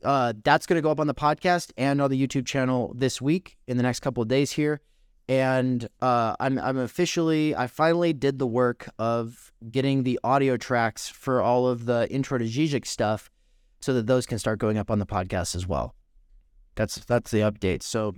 uh, 0.03 0.33
that's 0.43 0.65
going 0.65 0.77
to 0.77 0.81
go 0.81 0.91
up 0.91 0.99
on 0.99 1.07
the 1.07 1.13
podcast 1.13 1.71
and 1.77 2.01
on 2.01 2.09
the 2.09 2.27
YouTube 2.27 2.45
channel 2.45 2.93
this 2.95 3.21
week 3.21 3.57
in 3.67 3.77
the 3.77 3.83
next 3.83 4.01
couple 4.01 4.21
of 4.21 4.29
days 4.29 4.51
here. 4.51 4.81
And 5.29 5.87
uh, 6.01 6.35
I'm 6.39 6.57
I'm 6.57 6.77
officially 6.77 7.53
I 7.53 7.67
finally 7.67 8.13
did 8.13 8.39
the 8.39 8.47
work 8.47 8.89
of 8.97 9.51
getting 9.69 10.03
the 10.03 10.19
audio 10.23 10.55
tracks 10.55 11.09
for 11.09 11.41
all 11.41 11.67
of 11.67 11.85
the 11.85 12.09
intro 12.09 12.37
to 12.37 12.45
Zizek 12.45 12.85
stuff, 12.85 13.29
so 13.81 13.93
that 13.93 14.07
those 14.07 14.25
can 14.25 14.39
start 14.39 14.57
going 14.59 14.77
up 14.77 14.89
on 14.89 14.99
the 14.99 15.05
podcast 15.05 15.53
as 15.53 15.67
well. 15.67 15.95
That's 16.77 16.95
that's 17.03 17.31
the 17.31 17.39
update. 17.39 17.83
So 17.83 18.15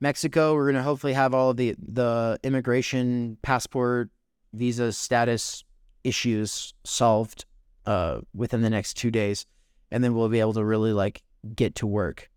Mexico, 0.00 0.54
we're 0.54 0.72
gonna 0.72 0.82
hopefully 0.82 1.12
have 1.12 1.32
all 1.34 1.50
of 1.50 1.56
the 1.56 1.76
the 1.78 2.40
immigration, 2.42 3.38
passport, 3.42 4.10
visa 4.52 4.92
status 4.92 5.62
issues 6.02 6.74
solved 6.84 7.44
uh, 7.86 8.20
within 8.34 8.62
the 8.62 8.70
next 8.70 8.94
two 8.94 9.10
days 9.12 9.46
and 9.90 10.02
then 10.02 10.14
we'll 10.14 10.28
be 10.28 10.40
able 10.40 10.52
to 10.54 10.64
really 10.64 10.92
like 10.92 11.22
get 11.54 11.74
to 11.76 11.86
work. 11.86 12.30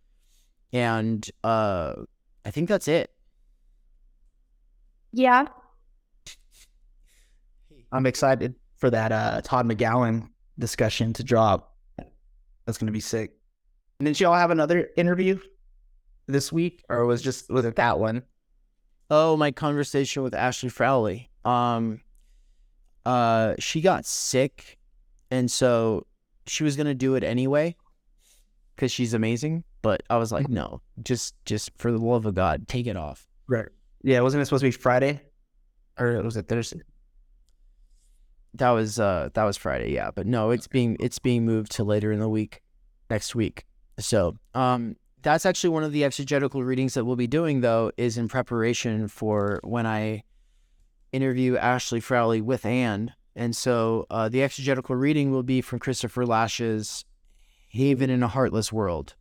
And 0.74 1.28
uh 1.44 1.94
I 2.46 2.52
think 2.52 2.70
that's 2.70 2.88
it. 2.88 3.12
Yeah. 5.12 5.48
I'm 7.92 8.06
excited 8.06 8.56
for 8.78 8.90
that 8.90 9.12
uh 9.12 9.42
Todd 9.44 9.68
McGowan 9.68 10.30
discussion 10.58 11.14
to 11.14 11.24
drop. 11.24 11.76
That's 12.66 12.78
gonna 12.78 12.92
be 12.92 13.00
sick. 13.00 13.32
And 14.00 14.06
didn't 14.06 14.20
you 14.20 14.28
all 14.28 14.36
have 14.36 14.52
another 14.52 14.90
interview 14.96 15.40
this 16.32 16.52
week, 16.52 16.84
or 16.90 17.06
was 17.06 17.22
just 17.22 17.50
was 17.50 17.66
it 17.66 17.76
that 17.76 18.00
one? 18.00 18.24
Oh, 19.10 19.36
my 19.36 19.52
conversation 19.52 20.24
with 20.24 20.34
Ashley 20.34 20.70
Frawley. 20.70 21.30
Um, 21.44 22.02
uh, 23.06 23.56
she 23.60 23.82
got 23.82 24.06
sick, 24.06 24.80
and 25.30 25.52
so 25.52 26.06
she 26.48 26.64
was 26.64 26.76
gonna 26.76 26.96
do 26.96 27.16
it 27.16 27.24
anyway 27.24 27.76
because 28.76 28.92
she's 28.92 29.14
amazing. 29.14 29.64
But 29.82 30.04
I 30.10 30.18
was 30.18 30.32
like, 30.32 30.48
no, 30.48 30.82
just 31.04 31.36
just 31.46 31.72
for 31.78 31.92
the 31.92 31.98
love 31.98 32.26
of 32.26 32.36
God, 32.36 32.68
take 32.68 32.88
it 32.88 32.96
off. 32.96 33.28
Right. 33.48 33.68
Yeah, 34.04 34.22
wasn't 34.22 34.42
it 34.42 34.46
supposed 34.46 34.62
to 34.62 34.68
be 34.68 34.72
Friday, 34.72 35.22
or 36.00 36.22
was 36.24 36.38
it 36.38 36.48
Thursday? 36.48 36.82
That 38.56 38.72
was 38.72 39.00
uh 39.00 39.30
that 39.34 39.44
was 39.44 39.58
Friday, 39.58 39.94
yeah. 39.94 40.12
But 40.12 40.28
no, 40.28 40.52
it's 40.52 40.68
being 40.68 40.98
it's 41.00 41.20
being 41.20 41.46
moved 41.46 41.72
to 41.74 41.84
later 41.84 42.12
in 42.12 42.20
the 42.20 42.30
week, 42.30 42.62
next 43.10 43.36
week. 43.36 43.66
So 44.00 44.38
um 44.54 44.96
that's 45.22 45.46
actually 45.46 45.70
one 45.72 45.84
of 45.84 45.92
the 45.92 46.04
exegetical 46.04 46.64
readings 46.64 46.94
that 46.96 47.06
we'll 47.06 47.16
be 47.16 47.28
doing 47.28 47.62
though, 47.62 47.92
is 47.98 48.18
in 48.18 48.28
preparation 48.28 49.08
for 49.08 49.60
when 49.64 49.86
I 49.86 50.24
interview 51.12 51.58
Ashley 51.58 52.00
Frawley 52.00 52.42
with 52.42 52.66
Anne. 52.66 53.14
And 53.36 53.56
so 53.56 54.06
uh, 54.10 54.30
the 54.30 54.44
exegetical 54.44 54.96
reading 54.96 55.32
will 55.32 55.44
be 55.44 55.62
from 55.62 55.80
Christopher 55.80 56.26
Lasch's 56.26 57.06
Haven 57.70 58.10
in 58.10 58.24
a 58.24 58.28
Heartless 58.28 58.72
World, 58.74 59.16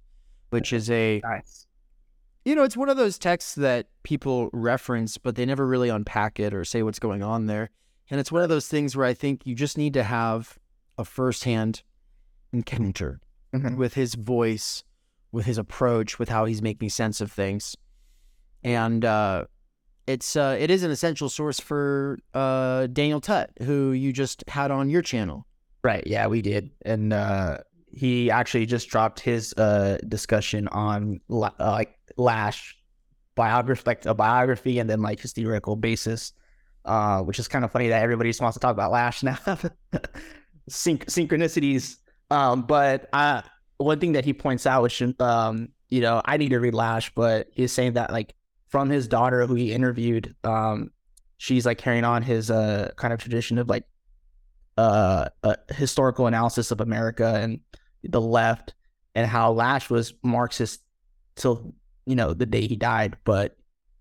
which 0.51 0.73
is 0.73 0.91
a 0.91 1.21
Nice. 1.23 1.67
you 2.45 2.55
know, 2.55 2.65
it's 2.65 2.77
one 2.77 2.89
of 2.89 2.97
those 2.97 3.19
texts 3.19 3.55
that 3.57 3.87
people 4.03 4.51
reference, 4.53 5.19
but 5.19 5.37
they 5.37 5.47
never 5.47 5.67
really 5.67 5.89
unpack 5.89 6.41
it 6.41 6.53
or 6.55 6.65
say 6.65 6.83
what's 6.83 6.99
going 6.99 7.23
on 7.23 7.47
there. 7.47 7.71
And 8.11 8.19
it's 8.19 8.33
one 8.33 8.43
of 8.43 8.49
those 8.49 8.67
things 8.67 8.97
where 8.97 9.07
I 9.07 9.15
think 9.15 9.47
you 9.47 9.55
just 9.55 9.79
need 9.79 9.95
to 9.95 10.03
have 10.03 10.59
a 10.99 11.05
firsthand 11.05 11.83
encounter 12.53 13.21
Mhm. 13.55 13.77
with 13.77 13.95
his 13.95 14.15
voice, 14.17 14.83
with 15.33 15.47
his 15.47 15.59
approach, 15.59 16.19
with 16.19 16.29
how 16.29 16.45
he's 16.45 16.63
making 16.63 16.91
sense 16.91 17.21
of 17.21 17.31
things. 17.31 17.77
And 18.63 19.05
uh, 19.05 19.45
it's 20.07 20.37
uh, 20.37 20.57
it 20.59 20.71
is 20.71 20.83
an 20.83 20.91
essential 20.91 21.29
source 21.29 21.61
for 21.61 22.19
uh, 22.35 22.87
Daniel 22.89 23.21
Tutt, 23.21 23.51
who 23.63 23.93
you 23.93 24.13
just 24.13 24.45
had 24.49 24.71
on 24.71 24.91
your 24.91 25.03
channel. 25.03 25.47
Right. 25.83 26.07
Yeah, 26.07 26.27
we 26.27 26.43
did, 26.43 26.71
and 26.85 27.13
uh, 27.13 27.59
he 27.91 28.31
actually 28.31 28.67
just 28.67 28.89
dropped 28.89 29.21
his 29.21 29.55
uh, 29.55 29.99
discussion 30.09 30.69
on 30.69 31.21
uh, 31.31 31.51
like 31.59 31.97
Lasch 32.17 32.77
biography, 33.35 33.83
like 33.87 34.05
a 34.05 34.15
biography, 34.15 34.79
and 34.79 34.91
then 34.91 35.01
like 35.01 35.21
his 35.21 35.33
theoretical 35.33 35.77
basis, 35.77 36.33
uh, 36.85 37.21
which 37.21 37.39
is 37.39 37.49
kind 37.49 37.65
of 37.65 37.73
funny 37.73 37.89
that 37.89 38.03
everybody 38.03 38.29
just 38.31 38.41
wants 38.41 38.55
to 38.55 38.61
talk 38.61 38.73
about 38.73 38.91
Lasch 38.91 39.23
now. 39.23 39.39
Synch- 40.71 41.07
synchronicities. 41.07 41.97
Um, 42.31 42.63
but 42.63 43.09
uh, 43.13 43.43
one 43.81 43.99
thing 43.99 44.13
that 44.13 44.25
he 44.25 44.33
points 44.33 44.67
out, 44.67 44.83
which 44.83 45.03
um, 45.21 45.69
you 45.89 46.01
know, 46.01 46.21
I 46.25 46.37
need 46.37 46.51
to 46.51 46.61
read 46.61 46.75
Lasch, 46.75 47.11
but 47.15 47.49
he's 47.53 47.73
saying 47.73 47.95
that 47.95 48.13
like 48.13 48.35
from 48.69 48.91
his 48.91 49.09
daughter 49.09 49.47
who 49.47 49.55
he 49.55 49.73
interviewed. 49.73 50.35
Um, 50.45 50.91
she's 51.39 51.65
like 51.65 51.79
carrying 51.79 52.05
on 52.05 52.23
his 52.23 52.51
uh 52.51 52.91
kind 52.97 53.15
of 53.15 53.19
tradition 53.19 53.57
of 53.57 53.69
like 53.69 53.85
uh, 54.77 55.29
a 55.43 55.57
historical 55.75 56.27
analysis 56.27 56.71
of 56.71 56.81
America 56.81 57.35
and 57.41 57.61
the 58.05 58.21
left 58.21 58.75
and 59.15 59.27
how 59.27 59.53
Lasch 59.53 59.91
was 59.91 60.15
Marxist 60.23 60.81
till 61.37 61.75
you 62.07 62.15
know 62.15 62.35
the 62.35 62.47
day 62.47 62.67
he 62.67 62.77
died, 62.77 63.17
but 63.25 63.57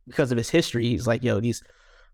because 0.08 0.32
of 0.32 0.38
his 0.38 0.50
history, 0.50 0.86
he's 0.86 1.08
like, 1.08 1.24
yo, 1.24 1.40
these 1.40 1.64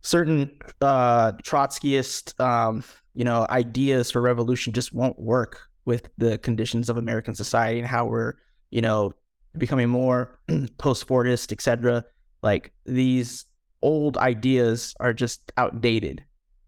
certain 0.01 0.51
uh, 0.81 1.31
Trotskyist, 1.43 2.39
um, 2.39 2.83
you 3.13 3.23
know, 3.23 3.47
ideas 3.49 4.11
for 4.11 4.21
revolution 4.21 4.73
just 4.73 4.93
won't 4.93 5.17
work 5.19 5.61
with 5.85 6.09
the 6.17 6.37
conditions 6.39 6.89
of 6.89 6.97
American 6.97 7.35
society 7.35 7.79
and 7.79 7.87
how 7.87 8.05
we're, 8.05 8.33
you 8.71 8.81
know, 8.81 9.13
becoming 9.57 9.89
more 9.89 10.39
post-Fordist, 10.77 11.51
etc. 11.51 12.03
Like 12.41 12.73
these 12.85 13.45
old 13.81 14.17
ideas 14.17 14.95
are 14.99 15.13
just 15.13 15.51
outdated, 15.57 16.23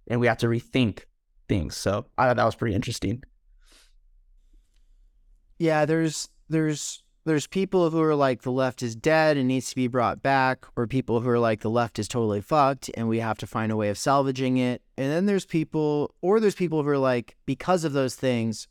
and 0.07 0.19
we 0.19 0.27
have 0.27 0.37
to 0.37 0.47
rethink 0.47 1.03
things. 1.49 1.75
So 1.75 2.05
I 2.17 2.27
thought 2.27 2.37
that 2.37 2.45
was 2.45 2.55
pretty 2.55 2.75
interesting. 2.75 3.23
Yeah, 5.59 5.85
there's 5.85 6.29
there's 6.49 7.03
there's 7.25 7.45
people 7.45 7.89
who 7.89 8.01
are 8.01 8.15
like 8.15 8.43
the 8.43 8.51
left 8.51 8.81
is 8.81 8.95
dead 8.95 9.35
and 9.35 9.47
needs 9.47 9.69
to 9.69 9.75
be 9.75 9.87
brought 9.87 10.23
back, 10.23 10.65
or 10.75 10.87
people 10.87 11.19
who 11.19 11.29
are 11.29 11.39
like 11.39 11.59
the 11.59 11.69
left 11.69 11.99
is 11.99 12.07
totally 12.07 12.41
fucked 12.41 12.89
and 12.95 13.09
we 13.09 13.19
have 13.19 13.37
to 13.39 13.47
find 13.47 13.71
a 13.71 13.75
way 13.75 13.89
of 13.89 13.97
salvaging 13.97 14.57
it. 14.57 14.81
And 14.97 15.11
then 15.11 15.25
there's 15.25 15.45
people, 15.45 16.15
or 16.21 16.39
there's 16.39 16.55
people 16.55 16.81
who 16.81 16.89
are 16.89 16.97
like, 16.97 17.35
because 17.45 17.83
of 17.83 17.91
those 17.91 18.15
things, 18.15 18.67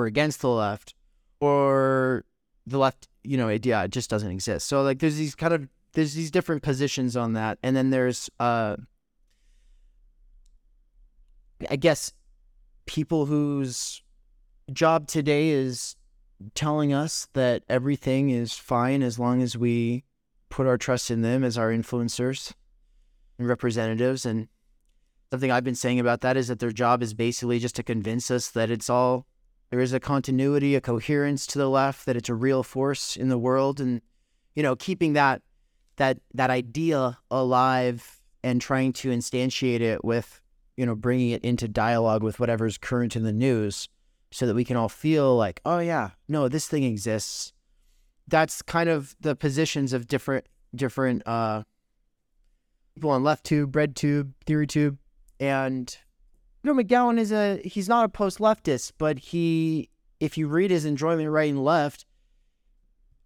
we're 0.00 0.06
against 0.06 0.40
the 0.40 0.48
left, 0.48 0.94
or 1.40 2.24
the 2.66 2.78
left, 2.78 3.06
you 3.22 3.36
know, 3.36 3.48
it, 3.48 3.66
yeah, 3.66 3.82
it 3.82 3.90
just 3.90 4.08
doesn't 4.08 4.30
exist. 4.30 4.66
So 4.66 4.82
like, 4.82 4.98
there's 4.98 5.16
these 5.16 5.34
kind 5.34 5.52
of 5.52 5.68
there's 5.92 6.14
these 6.14 6.30
different 6.30 6.62
positions 6.62 7.16
on 7.16 7.34
that, 7.34 7.58
and 7.62 7.76
then 7.76 7.90
there's 7.90 8.30
uh, 8.40 8.76
I 11.68 11.76
guess 11.76 12.12
people 12.86 13.26
whose 13.26 14.02
job 14.72 15.06
today 15.06 15.50
is 15.50 15.96
telling 16.54 16.94
us 16.94 17.28
that 17.34 17.62
everything 17.68 18.30
is 18.30 18.54
fine 18.54 19.02
as 19.02 19.18
long 19.18 19.42
as 19.42 19.58
we 19.58 20.04
put 20.48 20.66
our 20.66 20.78
trust 20.78 21.10
in 21.10 21.20
them 21.20 21.44
as 21.44 21.58
our 21.58 21.70
influencers 21.70 22.54
and 23.38 23.46
representatives. 23.46 24.24
And 24.24 24.48
something 25.30 25.50
I've 25.50 25.64
been 25.64 25.74
saying 25.74 26.00
about 26.00 26.22
that 26.22 26.38
is 26.38 26.48
that 26.48 26.58
their 26.58 26.72
job 26.72 27.02
is 27.02 27.12
basically 27.12 27.58
just 27.58 27.76
to 27.76 27.82
convince 27.82 28.30
us 28.30 28.50
that 28.52 28.70
it's 28.70 28.88
all 28.88 29.26
there 29.70 29.80
is 29.80 29.92
a 29.92 30.00
continuity, 30.00 30.74
a 30.74 30.80
coherence 30.80 31.46
to 31.48 31.58
the 31.58 31.70
left, 31.70 32.06
that 32.06 32.16
it's 32.16 32.28
a 32.28 32.34
real 32.34 32.62
force 32.62 33.16
in 33.16 33.28
the 33.28 33.38
world, 33.38 33.80
and 33.80 34.02
you 34.54 34.62
know, 34.62 34.76
keeping 34.76 35.12
that 35.14 35.42
that 35.96 36.18
that 36.34 36.50
idea 36.50 37.18
alive 37.30 38.20
and 38.42 38.60
trying 38.60 38.92
to 38.92 39.10
instantiate 39.10 39.80
it 39.80 40.04
with 40.04 40.40
you 40.76 40.84
know 40.84 40.94
bringing 40.94 41.30
it 41.30 41.44
into 41.44 41.68
dialogue 41.68 42.22
with 42.22 42.40
whatever's 42.40 42.78
current 42.78 43.14
in 43.14 43.22
the 43.22 43.32
news 43.32 43.88
so 44.32 44.46
that 44.46 44.54
we 44.54 44.64
can 44.64 44.76
all 44.76 44.88
feel 44.88 45.36
like, 45.36 45.60
oh 45.64 45.78
yeah, 45.78 46.10
no, 46.28 46.48
this 46.48 46.68
thing 46.68 46.84
exists. 46.84 47.52
That's 48.28 48.62
kind 48.62 48.88
of 48.88 49.16
the 49.20 49.34
positions 49.34 49.92
of 49.92 50.06
different 50.06 50.46
different 50.74 51.22
uh 51.26 51.62
people 52.94 53.10
on 53.10 53.22
left 53.22 53.44
tube, 53.44 53.74
red 53.74 53.94
tube, 53.94 54.34
theory 54.46 54.66
tube, 54.66 54.98
and 55.38 55.96
know 56.62 56.74
McGowan 56.74 57.18
is 57.18 57.32
a 57.32 57.60
he's 57.64 57.88
not 57.88 58.04
a 58.04 58.08
post 58.08 58.38
leftist, 58.38 58.92
but 58.98 59.18
he 59.18 59.88
if 60.18 60.36
you 60.36 60.46
read 60.48 60.70
his 60.70 60.84
enjoyment 60.84 61.30
right 61.30 61.50
and 61.50 61.64
left, 61.64 62.04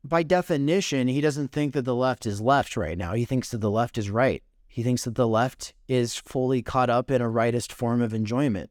by 0.05 0.22
definition, 0.22 1.09
he 1.09 1.20
doesn't 1.20 1.51
think 1.51 1.72
that 1.72 1.85
the 1.85 1.95
left 1.95 2.26
is 2.26 2.41
left 2.41 2.76
right 2.76 2.97
now. 2.97 3.14
He 3.14 3.24
thinks 3.24 3.51
that 3.51 3.59
the 3.59 3.70
left 3.70 3.99
is 3.99 4.11
right. 4.11 4.43
He 4.68 4.82
thinks 4.82 5.05
that 5.05 5.14
the 5.14 5.28
left 5.28 5.72
is 5.89 6.16
fully 6.16 6.61
caught 6.62 6.91
up 6.91 7.11
in 7.11 7.22
a 7.22 7.26
rightist 7.26 7.72
form 7.72 8.03
of 8.03 8.12
enjoyment. 8.12 8.70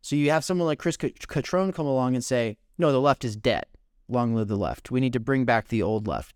So 0.00 0.16
you 0.16 0.30
have 0.30 0.44
someone 0.44 0.66
like 0.66 0.78
Chris 0.78 0.96
Cutrone 0.96 1.74
come 1.74 1.86
along 1.86 2.14
and 2.14 2.24
say, 2.24 2.56
no, 2.78 2.90
the 2.92 3.00
left 3.00 3.24
is 3.24 3.36
dead. 3.36 3.66
Long 4.08 4.34
live 4.34 4.48
the 4.48 4.56
left. 4.56 4.90
We 4.90 5.00
need 5.00 5.12
to 5.12 5.20
bring 5.20 5.44
back 5.44 5.68
the 5.68 5.82
old 5.82 6.06
left. 6.06 6.34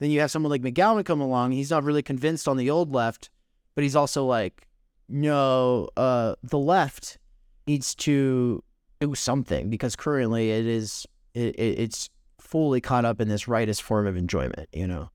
Then 0.00 0.10
you 0.10 0.20
have 0.20 0.30
someone 0.30 0.50
like 0.50 0.62
McGowan 0.62 1.04
come 1.04 1.20
along. 1.20 1.52
He's 1.52 1.70
not 1.70 1.84
really 1.84 2.02
convinced 2.02 2.48
on 2.48 2.56
the 2.56 2.70
old 2.70 2.92
left, 2.92 3.30
but 3.74 3.84
he's 3.84 3.94
also 3.94 4.24
like, 4.24 4.66
no, 5.08 5.88
uh, 5.96 6.34
the 6.42 6.58
left 6.58 7.18
needs 7.66 7.94
to 7.94 8.62
do 9.00 9.14
something 9.14 9.70
because 9.70 9.96
currently 9.96 10.50
it 10.50 10.66
is 10.66 11.06
it, 11.34 11.58
it's 11.58 12.10
fully 12.38 12.80
caught 12.80 13.04
up 13.04 13.20
in 13.20 13.28
this 13.28 13.44
rightist 13.44 13.82
form 13.82 14.06
of 14.06 14.16
enjoyment, 14.16 14.68
you 14.72 14.86
know. 14.86 15.10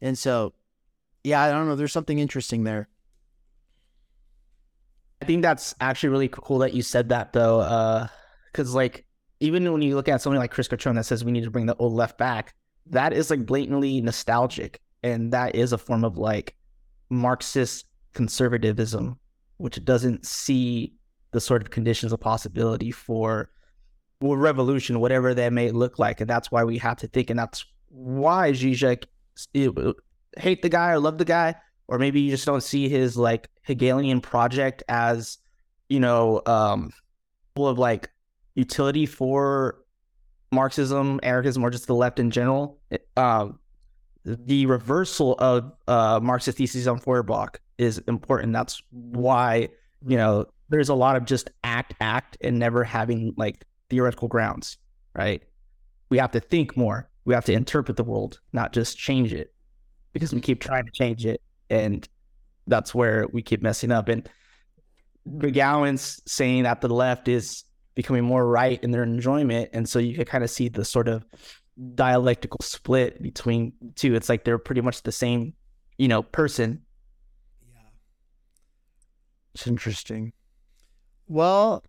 And 0.00 0.16
so, 0.18 0.52
yeah, 1.24 1.42
I 1.42 1.50
don't 1.50 1.66
know. 1.66 1.76
There's 1.76 1.92
something 1.92 2.18
interesting 2.18 2.64
there. 2.64 2.88
I 5.22 5.24
think 5.24 5.42
that's 5.42 5.74
actually 5.80 6.10
really 6.10 6.28
cool 6.28 6.58
that 6.58 6.74
you 6.74 6.82
said 6.82 7.08
that 7.08 7.32
though, 7.32 8.08
because 8.52 8.74
uh, 8.74 8.76
like 8.76 9.06
even 9.40 9.72
when 9.72 9.82
you 9.82 9.94
look 9.94 10.08
at 10.08 10.20
something 10.20 10.38
like 10.38 10.50
Chris 10.50 10.68
Cutrone 10.68 10.94
that 10.96 11.04
says 11.04 11.24
we 11.24 11.32
need 11.32 11.44
to 11.44 11.50
bring 11.50 11.66
the 11.66 11.76
old 11.76 11.94
left 11.94 12.18
back, 12.18 12.54
that 12.86 13.12
is 13.12 13.30
like 13.30 13.46
blatantly 13.46 14.00
nostalgic, 14.00 14.80
and 15.02 15.32
that 15.32 15.54
is 15.54 15.72
a 15.72 15.78
form 15.78 16.04
of 16.04 16.18
like 16.18 16.54
Marxist 17.08 17.85
conservatism, 18.16 19.18
which 19.58 19.84
doesn't 19.84 20.26
see 20.26 20.94
the 21.32 21.40
sort 21.40 21.62
of 21.62 21.70
conditions 21.70 22.12
of 22.12 22.18
possibility 22.18 22.90
for 22.90 23.50
revolution, 24.20 24.98
whatever 25.00 25.34
that 25.34 25.52
may 25.52 25.70
look 25.70 25.98
like, 25.98 26.20
and 26.20 26.28
that's 26.28 26.50
why 26.50 26.64
we 26.64 26.78
have 26.78 26.96
to 26.96 27.06
think, 27.06 27.30
and 27.30 27.38
that's 27.38 27.64
why 27.88 28.50
Zizek 28.52 29.04
hate 30.38 30.62
the 30.62 30.68
guy 30.68 30.92
or 30.92 30.98
love 30.98 31.18
the 31.18 31.24
guy, 31.24 31.54
or 31.88 31.98
maybe 31.98 32.20
you 32.20 32.30
just 32.30 32.46
don't 32.46 32.62
see 32.62 32.88
his 32.88 33.16
like 33.16 33.48
Hegelian 33.62 34.20
project 34.20 34.82
as, 34.88 35.38
you 35.88 36.00
know, 36.00 36.40
um, 36.46 36.90
full 37.54 37.68
of 37.68 37.78
like 37.78 38.08
utility 38.54 39.04
for 39.04 39.78
Marxism, 40.50 41.20
anarchism, 41.22 41.62
or 41.62 41.70
just 41.70 41.86
the 41.86 41.94
left 41.94 42.18
in 42.18 42.30
general. 42.30 42.80
Um, 43.16 43.58
the 44.24 44.66
reversal 44.66 45.34
of 45.38 45.72
uh, 45.86 46.18
Marxist 46.22 46.58
theses 46.58 46.88
on 46.88 46.98
Feuerbach 46.98 47.60
is 47.78 47.98
important. 48.08 48.52
That's 48.52 48.82
mm-hmm. 48.94 49.18
why 49.18 49.56
you 49.56 49.68
mm-hmm. 49.68 50.16
know 50.16 50.46
there's 50.68 50.88
a 50.88 50.94
lot 50.94 51.16
of 51.16 51.24
just 51.24 51.50
act, 51.64 51.94
act, 52.00 52.36
and 52.40 52.58
never 52.58 52.82
having 52.84 53.34
like 53.36 53.64
theoretical 53.90 54.28
grounds. 54.28 54.78
Right? 55.14 55.42
We 56.10 56.18
have 56.18 56.32
to 56.32 56.40
think 56.40 56.76
more. 56.76 57.08
We 57.24 57.34
have 57.34 57.44
to 57.46 57.52
interpret 57.52 57.96
the 57.96 58.04
world, 58.04 58.40
not 58.52 58.72
just 58.72 58.96
change 58.96 59.32
it, 59.32 59.52
because 60.12 60.32
we 60.32 60.40
keep 60.40 60.60
trying 60.60 60.84
to 60.84 60.92
change 60.92 61.26
it 61.26 61.40
and 61.70 62.08
that's 62.66 62.94
where 62.94 63.26
we 63.32 63.42
keep 63.42 63.62
messing 63.62 63.92
up. 63.92 64.08
And 64.08 64.28
McGowan's 65.28 66.20
saying 66.26 66.64
that 66.64 66.80
the 66.80 66.88
left 66.88 67.28
is 67.28 67.64
becoming 67.94 68.24
more 68.24 68.46
right 68.46 68.82
in 68.82 68.90
their 68.90 69.02
enjoyment, 69.02 69.70
and 69.72 69.88
so 69.88 69.98
you 69.98 70.14
can 70.14 70.24
kind 70.24 70.44
of 70.44 70.50
see 70.50 70.68
the 70.68 70.84
sort 70.84 71.08
of 71.08 71.24
dialectical 71.94 72.58
split 72.62 73.22
between 73.22 73.72
two. 73.94 74.14
It's 74.14 74.28
like 74.28 74.44
they're 74.44 74.58
pretty 74.58 74.80
much 74.80 75.02
the 75.02 75.12
same, 75.12 75.54
you 75.98 76.08
know, 76.08 76.22
person. 76.22 76.82
It's 79.56 79.66
interesting. 79.66 80.34
Well, 81.28 81.82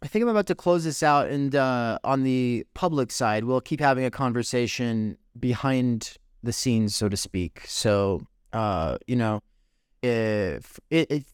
I 0.00 0.06
think 0.06 0.22
I'm 0.22 0.28
about 0.28 0.46
to 0.46 0.54
close 0.54 0.84
this 0.84 1.02
out, 1.02 1.26
and 1.26 1.52
uh, 1.52 1.98
on 2.04 2.22
the 2.22 2.64
public 2.74 3.10
side, 3.10 3.42
we'll 3.42 3.60
keep 3.60 3.80
having 3.80 4.04
a 4.04 4.12
conversation 4.12 5.18
behind 5.40 6.16
the 6.44 6.52
scenes, 6.52 6.94
so 6.94 7.08
to 7.08 7.16
speak. 7.16 7.62
So 7.66 8.24
uh, 8.52 8.98
you 9.08 9.16
know, 9.16 9.40
if 10.04 10.78
it, 10.88 11.24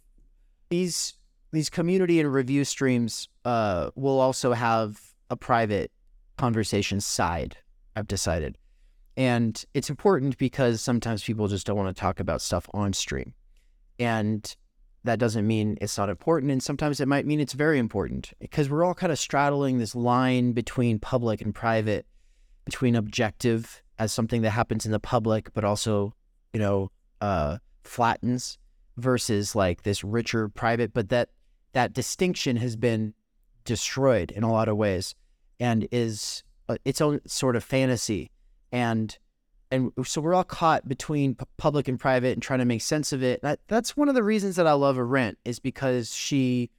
these 0.70 1.18
these 1.52 1.68
community 1.68 2.20
and 2.20 2.32
review 2.32 2.64
streams 2.64 3.28
uh, 3.44 3.90
will 3.96 4.18
also 4.18 4.54
have 4.54 4.98
a 5.28 5.36
private 5.36 5.92
conversation 6.38 7.02
side. 7.02 7.58
I've 7.94 8.08
decided, 8.08 8.56
and 9.14 9.62
it's 9.74 9.90
important 9.90 10.38
because 10.38 10.80
sometimes 10.80 11.22
people 11.22 11.48
just 11.48 11.66
don't 11.66 11.76
want 11.76 11.94
to 11.94 12.00
talk 12.00 12.18
about 12.18 12.40
stuff 12.40 12.66
on 12.72 12.94
stream, 12.94 13.34
and 13.98 14.56
that 15.04 15.18
doesn't 15.18 15.46
mean 15.46 15.78
it's 15.80 15.96
not 15.96 16.10
important. 16.10 16.52
And 16.52 16.62
sometimes 16.62 17.00
it 17.00 17.08
might 17.08 17.26
mean 17.26 17.40
it's 17.40 17.52
very 17.52 17.78
important 17.78 18.32
because 18.38 18.68
we're 18.68 18.84
all 18.84 18.94
kind 18.94 19.12
of 19.12 19.18
straddling 19.18 19.78
this 19.78 19.94
line 19.94 20.52
between 20.52 20.98
public 20.98 21.40
and 21.40 21.54
private, 21.54 22.06
between 22.64 22.94
objective 22.96 23.82
as 23.98 24.12
something 24.12 24.42
that 24.42 24.50
happens 24.50 24.86
in 24.86 24.92
the 24.92 25.00
public, 25.00 25.52
but 25.54 25.64
also, 25.64 26.14
you 26.52 26.60
know, 26.60 26.90
uh, 27.20 27.58
flattens 27.84 28.58
versus 28.96 29.54
like 29.54 29.82
this 29.82 30.04
richer 30.04 30.48
private, 30.48 30.92
but 30.92 31.08
that 31.08 31.30
that 31.72 31.92
distinction 31.92 32.56
has 32.56 32.76
been 32.76 33.14
destroyed 33.64 34.30
in 34.30 34.42
a 34.42 34.50
lot 34.50 34.68
of 34.68 34.76
ways 34.76 35.14
and 35.58 35.86
is 35.92 36.42
uh, 36.68 36.76
its 36.84 37.00
own 37.00 37.20
sort 37.26 37.56
of 37.56 37.62
fantasy 37.62 38.30
and 38.72 39.18
and 39.70 39.92
so 40.04 40.20
we're 40.20 40.34
all 40.34 40.44
caught 40.44 40.88
between 40.88 41.36
public 41.56 41.86
and 41.86 41.98
private 41.98 42.32
and 42.32 42.42
trying 42.42 42.58
to 42.58 42.64
make 42.64 42.82
sense 42.82 43.12
of 43.12 43.22
it. 43.22 43.40
That, 43.42 43.60
that's 43.68 43.96
one 43.96 44.08
of 44.08 44.14
the 44.14 44.22
reasons 44.22 44.56
that 44.56 44.66
I 44.66 44.72
love 44.72 44.98
Arendt 44.98 45.38
is 45.44 45.60
because 45.60 46.14
she, 46.14 46.70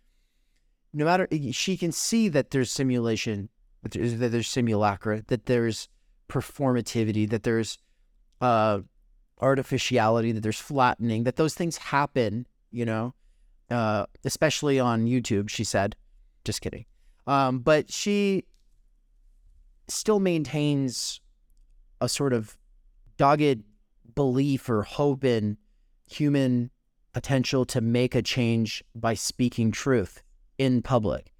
no 0.93 1.05
matter 1.05 1.27
she 1.51 1.77
can 1.77 1.91
see 1.91 2.27
that 2.29 2.51
there's 2.51 2.69
simulation, 2.69 3.49
that 3.83 3.93
there's, 3.93 4.17
that 4.17 4.29
there's 4.29 4.49
simulacra, 4.49 5.23
that 5.27 5.45
there's 5.45 5.87
performativity, 6.27 7.29
that 7.29 7.43
there's 7.43 7.77
uh, 8.41 8.79
artificiality, 9.39 10.33
that 10.33 10.41
there's 10.41 10.59
flattening, 10.59 11.23
that 11.23 11.37
those 11.37 11.53
things 11.53 11.77
happen, 11.77 12.45
you 12.71 12.85
know, 12.85 13.13
uh, 13.69 14.05
especially 14.25 14.79
on 14.79 15.05
YouTube, 15.05 15.49
she 15.49 15.63
said. 15.63 15.95
Just 16.43 16.61
kidding. 16.61 16.85
Um, 17.25 17.59
but 17.59 17.91
she 17.91 18.45
still 19.87 20.19
maintains 20.19 21.21
a 22.01 22.09
sort 22.09 22.33
of 22.33 22.57
dogged 23.21 23.61
belief 24.15 24.67
or 24.67 24.81
hope 24.81 25.23
in 25.23 25.55
human 26.09 26.71
potential 27.13 27.65
to 27.65 27.79
make 27.79 28.15
a 28.15 28.21
change 28.23 28.83
by 28.95 29.13
speaking 29.13 29.71
truth 29.71 30.23
in 30.57 30.81
public. 30.81 31.31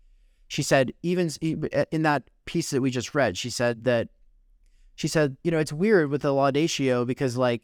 She 0.47 0.61
said, 0.61 0.93
even 1.01 1.31
in 1.91 2.03
that 2.03 2.23
piece 2.45 2.69
that 2.69 2.81
we 2.81 2.91
just 2.91 3.15
read, 3.15 3.35
she 3.35 3.49
said 3.49 3.85
that, 3.85 4.09
she 4.93 5.07
said, 5.07 5.35
you 5.43 5.49
know, 5.49 5.57
it's 5.57 5.73
weird 5.73 6.11
with 6.11 6.23
a 6.23 6.27
laudatio 6.27 7.07
because, 7.07 7.35
like, 7.35 7.63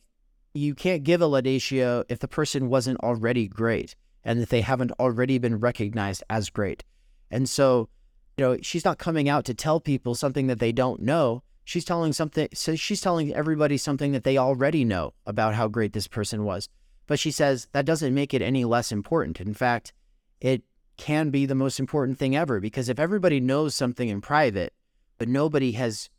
you 0.55 0.73
can't 0.73 1.03
give 1.03 1.21
a 1.21 1.25
laudatio 1.25 2.03
if 2.09 2.17
the 2.17 2.27
person 2.27 2.69
wasn't 2.69 2.99
already 3.01 3.47
great 3.47 3.95
and 4.23 4.41
if 4.41 4.49
they 4.49 4.61
haven't 4.61 4.93
already 4.93 5.37
been 5.37 5.59
recognized 5.59 6.23
as 6.27 6.49
great. 6.49 6.83
And 7.29 7.47
so, 7.47 7.87
you 8.35 8.43
know, 8.43 8.57
she's 8.63 8.83
not 8.83 8.97
coming 8.97 9.29
out 9.29 9.45
to 9.45 9.53
tell 9.53 9.79
people 9.79 10.15
something 10.15 10.47
that 10.47 10.57
they 10.57 10.71
don't 10.71 11.01
know. 11.03 11.43
She's 11.67 11.83
telling 11.83 12.13
something, 12.13 12.47
so 12.53 12.77
she's 12.77 13.01
telling 13.01 13.33
everybody 13.33 13.75
something 13.75 14.13
that 14.13 14.23
they 14.23 14.37
already 14.37 14.85
know 14.85 15.13
about 15.25 15.53
how 15.53 15.67
great 15.67 15.91
this 15.91 16.07
person 16.07 16.45
was. 16.45 16.69
But 17.07 17.19
she 17.19 17.29
says 17.29 17.67
that 17.73 17.83
doesn't 17.83 18.13
make 18.13 18.33
it 18.33 18.41
any 18.41 18.63
less 18.63 18.89
important. 18.89 19.41
In 19.41 19.53
fact, 19.53 19.91
it 20.39 20.63
can 20.95 21.29
be 21.29 21.45
the 21.45 21.55
most 21.55 21.77
important 21.77 22.17
thing 22.17 22.37
ever 22.37 22.61
because 22.61 22.87
if 22.87 22.99
everybody 22.99 23.41
knows 23.41 23.75
something 23.75 24.07
in 24.07 24.21
private, 24.21 24.71
but 25.17 25.27
nobody 25.27 25.73
has 25.73 26.09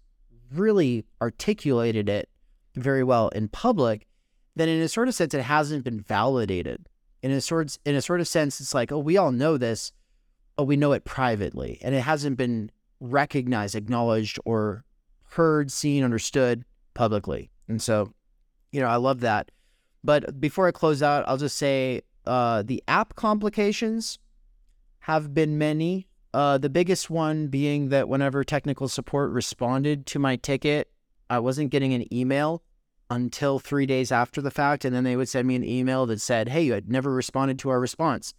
really 0.52 1.06
articulated 1.22 2.10
it 2.10 2.28
very 2.74 3.02
well 3.02 3.30
in 3.30 3.48
public, 3.48 4.06
then 4.54 4.68
in 4.68 4.82
a 4.82 4.88
sort 4.88 5.08
of 5.08 5.14
sense, 5.14 5.32
it 5.32 5.40
hasn't 5.40 5.82
been 5.82 5.98
validated. 6.00 6.90
In 7.22 7.30
a 7.30 7.40
sort, 7.40 7.78
in 7.86 7.94
a 7.94 8.02
sort 8.02 8.20
of 8.20 8.28
sense, 8.28 8.60
it's 8.60 8.74
like, 8.74 8.92
oh, 8.92 8.98
we 8.98 9.16
all 9.16 9.32
know 9.32 9.56
this, 9.56 9.92
but 10.56 10.64
we 10.64 10.76
know 10.76 10.92
it 10.92 11.06
privately, 11.06 11.78
and 11.80 11.94
it 11.94 12.02
hasn't 12.02 12.36
been 12.36 12.70
recognized, 13.00 13.74
acknowledged, 13.74 14.38
or 14.44 14.84
heard, 15.30 15.70
seen, 15.70 16.04
understood 16.04 16.64
publicly. 16.94 17.50
And 17.68 17.80
so, 17.80 18.12
you 18.72 18.80
know, 18.80 18.88
I 18.88 18.96
love 18.96 19.20
that. 19.20 19.50
But 20.04 20.40
before 20.40 20.66
I 20.66 20.72
close 20.72 21.02
out, 21.02 21.24
I'll 21.28 21.36
just 21.36 21.56
say 21.56 22.02
uh, 22.26 22.62
the 22.62 22.82
app 22.88 23.14
complications 23.14 24.18
have 25.00 25.34
been 25.34 25.58
many. 25.58 26.08
Uh, 26.34 26.58
the 26.58 26.70
biggest 26.70 27.08
one 27.10 27.48
being 27.48 27.88
that 27.88 28.08
whenever 28.08 28.44
technical 28.44 28.88
support 28.88 29.30
responded 29.30 30.06
to 30.06 30.18
my 30.18 30.36
ticket, 30.36 30.90
I 31.30 31.38
wasn't 31.38 31.70
getting 31.70 31.94
an 31.94 32.12
email 32.12 32.62
until 33.10 33.58
three 33.58 33.86
days 33.86 34.12
after 34.12 34.42
the 34.42 34.50
fact. 34.50 34.84
And 34.84 34.94
then 34.94 35.04
they 35.04 35.16
would 35.16 35.28
send 35.28 35.48
me 35.48 35.56
an 35.56 35.64
email 35.64 36.06
that 36.06 36.20
said, 36.20 36.50
Hey, 36.50 36.62
you 36.62 36.74
had 36.74 36.88
never 36.88 37.10
responded 37.10 37.58
to 37.60 37.70
our 37.70 37.80
response. 37.80 38.34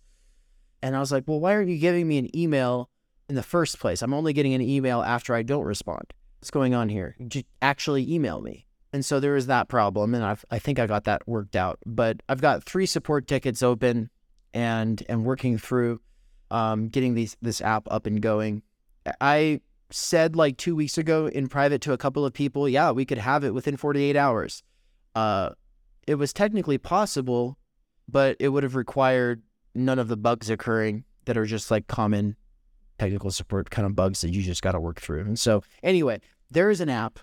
And 0.81 0.95
I 0.95 0.99
was 0.99 1.11
like, 1.11 1.25
well, 1.27 1.39
why 1.39 1.53
aren't 1.53 1.69
you 1.69 1.77
giving 1.77 2.07
me 2.07 2.17
an 2.17 2.35
email 2.35 2.89
in 3.27 3.35
the 3.35 3.43
first 3.43 3.79
place? 3.79 4.01
I'm 4.01 4.13
only 4.13 4.33
getting 4.33 4.53
an 4.53 4.61
email 4.61 5.01
after 5.01 5.35
I 5.35 5.43
don't 5.43 5.65
respond. 5.65 6.13
What's 6.39 6.51
going 6.51 6.73
on 6.73 6.87
here? 6.87 7.17
Actually 7.61 8.11
email 8.11 8.41
me. 8.41 8.65
And 8.93 9.05
so 9.05 9.19
there 9.19 9.33
was 9.33 9.47
that 9.47 9.67
problem, 9.67 10.15
and 10.15 10.23
I've, 10.23 10.43
I 10.49 10.57
think 10.57 10.79
I 10.79 10.87
got 10.87 11.03
that 11.03 11.27
worked 11.27 11.55
out. 11.55 11.79
But 11.85 12.21
I've 12.29 12.41
got 12.41 12.63
three 12.63 12.85
support 12.85 13.27
tickets 13.27 13.61
open, 13.61 14.09
and 14.53 15.03
and 15.09 15.25
working 15.25 15.57
through 15.57 16.01
um, 16.49 16.87
getting 16.87 17.13
these 17.13 17.37
this 17.41 17.61
app 17.61 17.87
up 17.91 18.07
and 18.07 18.21
going. 18.21 18.63
I 19.21 19.61
said 19.91 20.35
like 20.35 20.57
two 20.57 20.75
weeks 20.75 20.97
ago 20.97 21.27
in 21.27 21.47
private 21.47 21.81
to 21.81 21.93
a 21.93 21.97
couple 21.97 22.25
of 22.25 22.33
people, 22.33 22.69
yeah, 22.69 22.91
we 22.91 23.05
could 23.05 23.17
have 23.17 23.43
it 23.43 23.53
within 23.53 23.75
48 23.75 24.15
hours. 24.15 24.63
Uh, 25.15 25.49
it 26.07 26.15
was 26.15 26.31
technically 26.31 26.77
possible, 26.77 27.57
but 28.07 28.37
it 28.39 28.49
would 28.49 28.63
have 28.63 28.75
required 28.75 29.41
none 29.75 29.99
of 29.99 30.07
the 30.07 30.17
bugs 30.17 30.49
occurring 30.49 31.03
that 31.25 31.37
are 31.37 31.45
just 31.45 31.69
like 31.69 31.87
common 31.87 32.35
technical 32.99 33.31
support 33.31 33.69
kind 33.69 33.85
of 33.85 33.95
bugs 33.95 34.21
that 34.21 34.29
you 34.29 34.41
just 34.41 34.61
got 34.61 34.73
to 34.73 34.79
work 34.79 34.99
through. 34.99 35.21
And 35.21 35.39
so, 35.39 35.63
anyway, 35.81 36.19
there 36.51 36.69
is 36.69 36.81
an 36.81 36.89
app. 36.89 37.19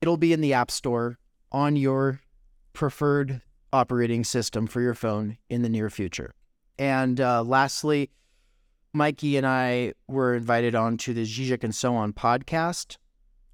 It'll 0.00 0.16
be 0.16 0.32
in 0.32 0.40
the 0.40 0.54
App 0.54 0.70
Store 0.70 1.18
on 1.52 1.76
your 1.76 2.20
preferred 2.72 3.42
operating 3.72 4.24
system 4.24 4.66
for 4.66 4.80
your 4.80 4.94
phone 4.94 5.36
in 5.48 5.62
the 5.62 5.68
near 5.68 5.90
future. 5.90 6.34
And 6.78 7.20
uh, 7.20 7.42
lastly, 7.42 8.10
Mikey 8.92 9.36
and 9.36 9.46
I 9.46 9.94
were 10.08 10.34
invited 10.34 10.74
on 10.74 10.96
to 10.98 11.14
the 11.14 11.24
Zizek 11.24 11.62
and 11.62 11.74
So 11.74 11.94
On 11.94 12.12
podcast. 12.12 12.96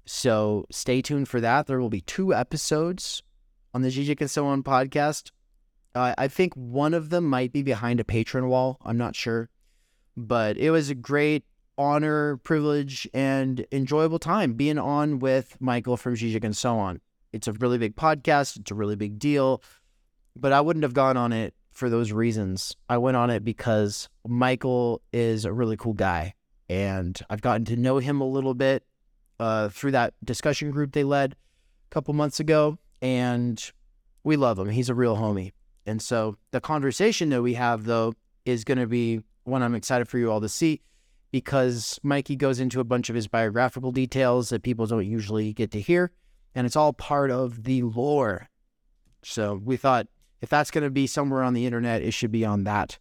So 0.05 0.65
stay 0.71 1.01
tuned 1.01 1.27
for 1.27 1.41
that. 1.41 1.67
There 1.67 1.81
will 1.81 1.89
be 1.89 2.01
two 2.01 2.33
episodes 2.33 3.21
on 3.73 3.81
the 3.81 3.89
Zizek 3.89 4.21
and 4.21 4.31
So 4.31 4.47
On 4.47 4.63
podcast. 4.63 5.31
Uh, 5.93 6.13
I 6.17 6.27
think 6.27 6.53
one 6.53 6.93
of 6.93 7.09
them 7.09 7.25
might 7.25 7.51
be 7.51 7.63
behind 7.63 7.99
a 7.99 8.05
patron 8.05 8.47
wall. 8.47 8.77
I'm 8.85 8.97
not 8.97 9.15
sure. 9.15 9.49
But 10.17 10.57
it 10.57 10.71
was 10.71 10.89
a 10.89 10.95
great 10.95 11.45
honor, 11.77 12.37
privilege, 12.37 13.07
and 13.13 13.65
enjoyable 13.71 14.17
time 14.17 14.53
being 14.53 14.79
on 14.79 15.19
with 15.19 15.55
Michael 15.59 15.95
from 15.95 16.15
Zizek 16.15 16.43
and 16.43 16.57
so 16.57 16.77
on. 16.79 16.99
It's 17.31 17.47
a 17.47 17.53
really 17.53 17.77
big 17.77 17.95
podcast. 17.95 18.57
It's 18.59 18.71
a 18.71 18.75
really 18.75 18.95
big 18.95 19.19
deal. 19.19 19.61
But 20.35 20.53
I 20.53 20.61
wouldn't 20.61 20.83
have 20.83 20.93
gone 20.93 21.17
on 21.17 21.33
it 21.33 21.53
for 21.71 21.89
those 21.89 22.11
reasons. 22.11 22.75
I 22.89 22.97
went 22.97 23.15
on 23.15 23.29
it 23.29 23.43
because 23.43 24.09
Michael 24.27 25.01
is 25.13 25.45
a 25.45 25.53
really 25.53 25.77
cool 25.77 25.93
guy. 25.93 26.33
And 26.67 27.19
I've 27.29 27.41
gotten 27.41 27.65
to 27.65 27.77
know 27.77 27.99
him 27.99 28.19
a 28.19 28.27
little 28.27 28.55
bit 28.55 28.83
uh, 29.39 29.69
through 29.69 29.91
that 29.91 30.15
discussion 30.23 30.71
group 30.71 30.93
they 30.93 31.03
led 31.03 31.33
a 31.33 31.89
couple 31.91 32.13
months 32.15 32.39
ago. 32.39 32.79
And 33.01 33.63
we 34.23 34.35
love 34.35 34.57
him. 34.57 34.69
He's 34.69 34.89
a 34.89 34.95
real 34.95 35.15
homie. 35.15 35.51
And 35.85 36.01
so 36.01 36.37
the 36.51 36.59
conversation 36.59 37.29
that 37.29 37.43
we 37.43 37.53
have, 37.53 37.85
though, 37.85 38.13
is 38.45 38.63
going 38.63 38.79
to 38.79 38.87
be 38.87 39.21
one 39.47 39.63
I'm 39.63 39.75
excited 39.75 40.07
for 40.07 40.17
you 40.17 40.31
all 40.31 40.41
to 40.41 40.49
see 40.49 40.81
because 41.31 41.99
Mikey 42.03 42.35
goes 42.35 42.59
into 42.59 42.79
a 42.79 42.83
bunch 42.83 43.09
of 43.09 43.15
his 43.15 43.27
biographical 43.27 43.91
details 43.91 44.49
that 44.49 44.63
people 44.63 44.85
don't 44.85 45.05
usually 45.05 45.53
get 45.53 45.71
to 45.71 45.81
hear. 45.81 46.11
And 46.53 46.65
it's 46.65 46.75
all 46.75 46.93
part 46.93 47.31
of 47.31 47.63
the 47.63 47.83
lore. 47.83 48.49
So 49.23 49.59
we 49.63 49.77
thought 49.77 50.07
if 50.41 50.49
that's 50.49 50.71
going 50.71 50.83
to 50.83 50.89
be 50.89 51.07
somewhere 51.07 51.43
on 51.43 51.53
the 51.53 51.65
internet, 51.65 52.01
it 52.01 52.11
should 52.11 52.31
be 52.31 52.45
on 52.45 52.63
that 52.65 52.99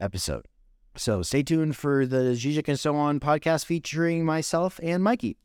episode. 0.00 0.46
So 0.96 1.22
stay 1.22 1.42
tuned 1.42 1.76
for 1.76 2.06
the 2.06 2.34
Zizek 2.34 2.68
and 2.68 2.78
So 2.78 2.96
On 2.96 3.20
podcast 3.20 3.64
featuring 3.64 4.24
myself 4.24 4.80
and 4.82 5.02
Mikey. 5.02 5.36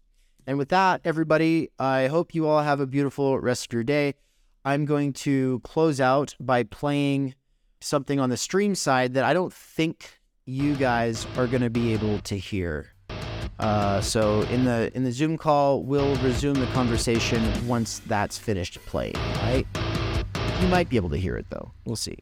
And 0.45 0.57
with 0.57 0.69
that, 0.69 1.01
everybody, 1.05 1.69
I 1.79 2.07
hope 2.07 2.35
you 2.35 2.47
all 2.47 2.63
have 2.63 2.79
a 2.79 2.87
beautiful 2.87 3.39
rest 3.39 3.67
of 3.67 3.73
your 3.73 3.83
day. 3.83 4.15
I'm 4.65 4.85
going 4.85 5.13
to 5.13 5.61
close 5.63 6.01
out 6.01 6.35
by 6.39 6.63
playing 6.63 7.35
something 7.81 8.19
on 8.19 8.29
the 8.29 8.37
stream 8.37 8.75
side 8.75 9.13
that 9.13 9.23
I 9.23 9.33
don't 9.33 9.53
think 9.53 10.19
you 10.45 10.75
guys 10.75 11.25
are 11.37 11.47
going 11.47 11.61
to 11.61 11.69
be 11.69 11.93
able 11.93 12.19
to 12.19 12.37
hear. 12.37 12.89
Uh, 13.59 14.01
so 14.01 14.41
in 14.43 14.65
the 14.65 14.91
in 14.95 15.03
the 15.03 15.11
Zoom 15.11 15.37
call, 15.37 15.83
we'll 15.83 16.15
resume 16.17 16.55
the 16.55 16.65
conversation 16.67 17.41
once 17.67 18.01
that's 18.07 18.37
finished 18.37 18.83
playing. 18.85 19.15
Right? 19.41 19.65
You 20.61 20.67
might 20.67 20.89
be 20.89 20.97
able 20.97 21.09
to 21.11 21.17
hear 21.17 21.35
it 21.37 21.45
though. 21.49 21.71
We'll 21.85 21.95
see. 21.95 22.17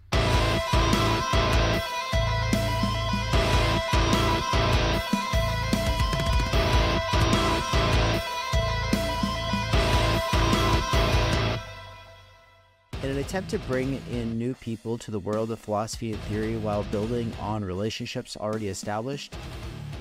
Attempt 13.22 13.52
to 13.52 13.60
bring 13.60 14.02
in 14.12 14.38
new 14.38 14.56
people 14.56 14.98
to 14.98 15.12
the 15.12 15.20
world 15.20 15.52
of 15.52 15.60
philosophy 15.60 16.12
and 16.12 16.22
theory 16.24 16.58
while 16.58 16.84
building 16.86 17.32
on 17.40 17.64
relationships 17.64 18.36
already 18.36 18.68
established, 18.68 19.36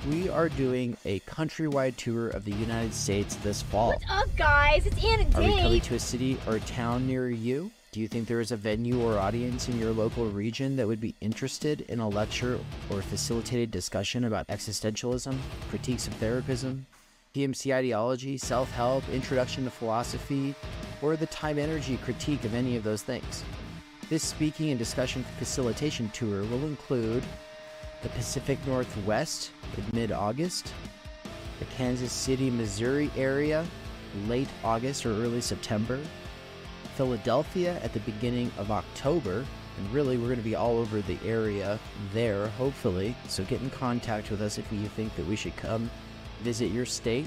we 0.09 0.31
are 0.31 0.49
doing 0.49 0.97
a 1.05 1.21
countrywide 1.21 1.97
tour 1.97 2.29
of 2.29 2.47
the 2.47 2.53
United 2.53 2.95
States 2.95 3.37
this 3.37 3.61
fall. 3.61 3.89
What's 3.89 4.05
up, 4.09 4.35
guys? 4.37 4.87
It's 4.87 5.05
Anna 5.05 5.25
Are 5.35 5.43
we 5.43 5.61
coming 5.61 5.81
to 5.83 5.95
a 5.97 5.99
city 5.99 6.39
or 6.47 6.57
a 6.57 6.61
town 6.61 7.07
near 7.07 7.29
you? 7.29 7.71
Do 7.93 8.01
you 8.01 8.09
think 8.09 8.27
there 8.27 8.41
is 8.41 8.53
a 8.53 8.57
venue 8.57 9.03
or 9.03 9.19
audience 9.19 9.69
in 9.69 9.79
your 9.79 9.91
local 9.91 10.27
region 10.27 10.77
that 10.77 10.87
would 10.87 11.01
be 11.01 11.15
interested 11.21 11.83
in 11.83 12.01
a 12.01 12.09
lecture 12.09 12.59
or 12.89 13.03
facilitated 13.03 13.71
discussion 13.71 14.25
about 14.25 14.47
existentialism, 14.47 15.37
critiques 15.69 16.07
of 16.07 16.19
therapism, 16.21 16.85
PMC 17.35 17.73
ideology, 17.73 18.37
self 18.37 18.73
help, 18.73 19.09
introduction 19.11 19.63
to 19.63 19.71
philosophy, 19.71 20.53
or 21.01 21.15
the 21.17 21.27
time 21.27 21.61
energy 21.61 21.97
critique 21.99 22.45
of 22.45 22.55
any 22.55 22.77
of 22.77 22.83
those 22.83 23.03
things? 23.03 23.45
This 24.09 24.25
speaking 24.25 24.71
and 24.71 24.79
discussion 24.79 25.25
facilitation 25.39 26.09
tour 26.11 26.43
will 26.43 26.65
include 26.65 27.23
the 28.03 28.09
Pacific 28.09 28.59
Northwest 28.67 29.53
in 29.77 29.85
mid 29.93 30.11
August, 30.11 30.75
the 31.61 31.67
Kansas 31.67 32.13
City, 32.13 32.51
Missouri 32.51 33.13
area 33.17 33.65
late 34.27 34.49
August 34.65 35.07
or 35.07 35.13
early 35.13 35.41
September, 35.41 36.01
Philadelphia 36.97 37.79
at 37.85 37.93
the 37.93 38.01
beginning 38.01 38.51
of 38.59 38.73
October. 38.73 39.47
And 39.79 39.95
really, 39.95 40.19
we're 40.19 40.25
going 40.25 40.39
to 40.39 40.43
be 40.43 40.57
all 40.57 40.79
over 40.79 41.01
the 41.01 41.19
area 41.25 41.79
there, 42.13 42.49
hopefully. 42.49 43.15
So 43.29 43.45
get 43.45 43.63
in 43.63 43.71
contact 43.71 44.33
with 44.33 44.43
us 44.43 44.59
if 44.59 44.71
you 44.73 44.89
think 44.89 45.15
that 45.15 45.27
we 45.27 45.37
should 45.37 45.55
come 45.57 45.89
visit 46.41 46.71
your 46.71 46.87
state. 46.87 47.27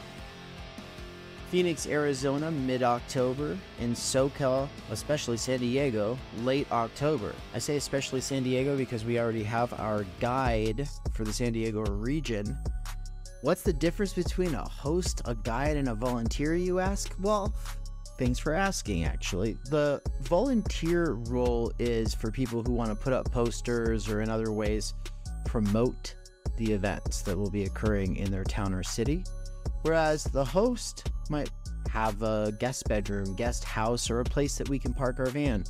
Phoenix, 1.50 1.88
Arizona, 1.88 2.50
mid 2.50 2.82
October. 2.82 3.58
In 3.80 3.94
SoCal, 3.94 4.68
especially 4.90 5.38
San 5.38 5.60
Diego, 5.60 6.18
late 6.40 6.72
October. 6.72 7.34
I 7.54 7.60
say 7.60 7.78
especially 7.78 8.22
San 8.22 8.42
Diego 8.42 8.76
because 8.76 9.06
we 9.06 9.20
already 9.20 9.44
have 9.44 9.80
our 9.80 10.04
guide 10.20 10.88
for 11.14 11.24
the 11.24 11.32
San 11.32 11.54
Diego 11.54 11.84
region. 11.84 12.58
What's 13.42 13.62
the 13.62 13.74
difference 13.74 14.14
between 14.14 14.56
a 14.56 14.68
host, 14.68 15.22
a 15.26 15.36
guide, 15.36 15.78
and 15.78 15.90
a 15.90 15.94
volunteer, 15.94 16.56
you 16.56 16.80
ask? 16.80 17.14
Well, 17.22 17.54
thanks 18.18 18.40
for 18.40 18.54
asking, 18.54 19.04
actually. 19.04 19.58
The 19.70 20.02
volunteer 20.22 21.12
role 21.12 21.72
is 21.78 22.16
for 22.16 22.32
people 22.32 22.64
who 22.64 22.72
want 22.72 22.90
to 22.90 22.96
put 22.96 23.14
up 23.14 23.32
posters 23.32 24.08
or 24.08 24.22
in 24.22 24.30
other 24.30 24.52
ways 24.52 24.94
promote 25.46 26.16
the 26.58 26.72
events 26.72 27.22
that 27.22 27.38
will 27.38 27.50
be 27.50 27.64
occurring 27.64 28.18
in 28.18 28.32
their 28.32 28.44
town 28.44 28.74
or 28.74 28.84
city. 28.84 29.24
Whereas 29.84 30.24
the 30.26 30.46
host 30.46 31.12
might 31.30 31.50
have 31.90 32.22
a 32.22 32.54
guest 32.60 32.88
bedroom, 32.88 33.36
guest 33.36 33.64
house, 33.64 34.10
or 34.10 34.20
a 34.20 34.26
place 34.26 34.58
that 34.58 34.70
we 34.70 34.80
can 34.80 34.94
park 34.94 35.20
our 35.20 35.28
van 35.28 35.64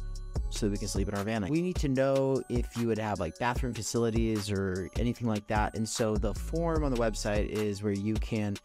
so 0.50 0.68
we 0.70 0.78
can 0.78 0.88
sleep 0.88 1.10
in 1.10 1.16
our 1.16 1.24
van. 1.24 1.48
We 1.50 1.62
need 1.62 1.76
to 1.78 1.90
know 1.90 2.42
if 2.50 2.78
you 2.78 2.88
would 2.88 3.00
have 3.00 3.20
like 3.20 3.38
bathroom 3.40 3.74
facilities 3.74 4.52
or 4.52 4.90
anything 4.98 5.28
like 5.28 5.48
that. 5.48 5.76
And 5.76 5.88
so 5.88 6.16
the 6.16 6.34
form 6.34 6.84
on 6.84 6.92
the 6.92 6.98
website 6.98 7.48
is 7.50 7.82
where 7.82 7.94
you 7.94 8.14
can 8.16 8.56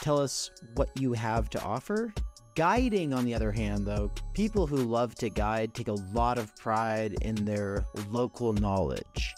tell 0.00 0.18
us 0.18 0.50
what 0.74 0.88
you 0.98 1.12
have 1.12 1.50
to 1.50 1.62
offer. 1.62 2.12
Guiding, 2.54 3.12
on 3.12 3.24
the 3.24 3.34
other 3.34 3.50
hand, 3.50 3.84
though, 3.84 4.12
people 4.32 4.66
who 4.66 4.76
love 4.76 5.16
to 5.16 5.28
guide 5.28 5.74
take 5.74 5.88
a 5.88 5.96
lot 6.12 6.38
of 6.38 6.54
pride 6.56 7.16
in 7.22 7.34
their 7.34 7.84
local 8.10 8.52
knowledge. 8.52 9.34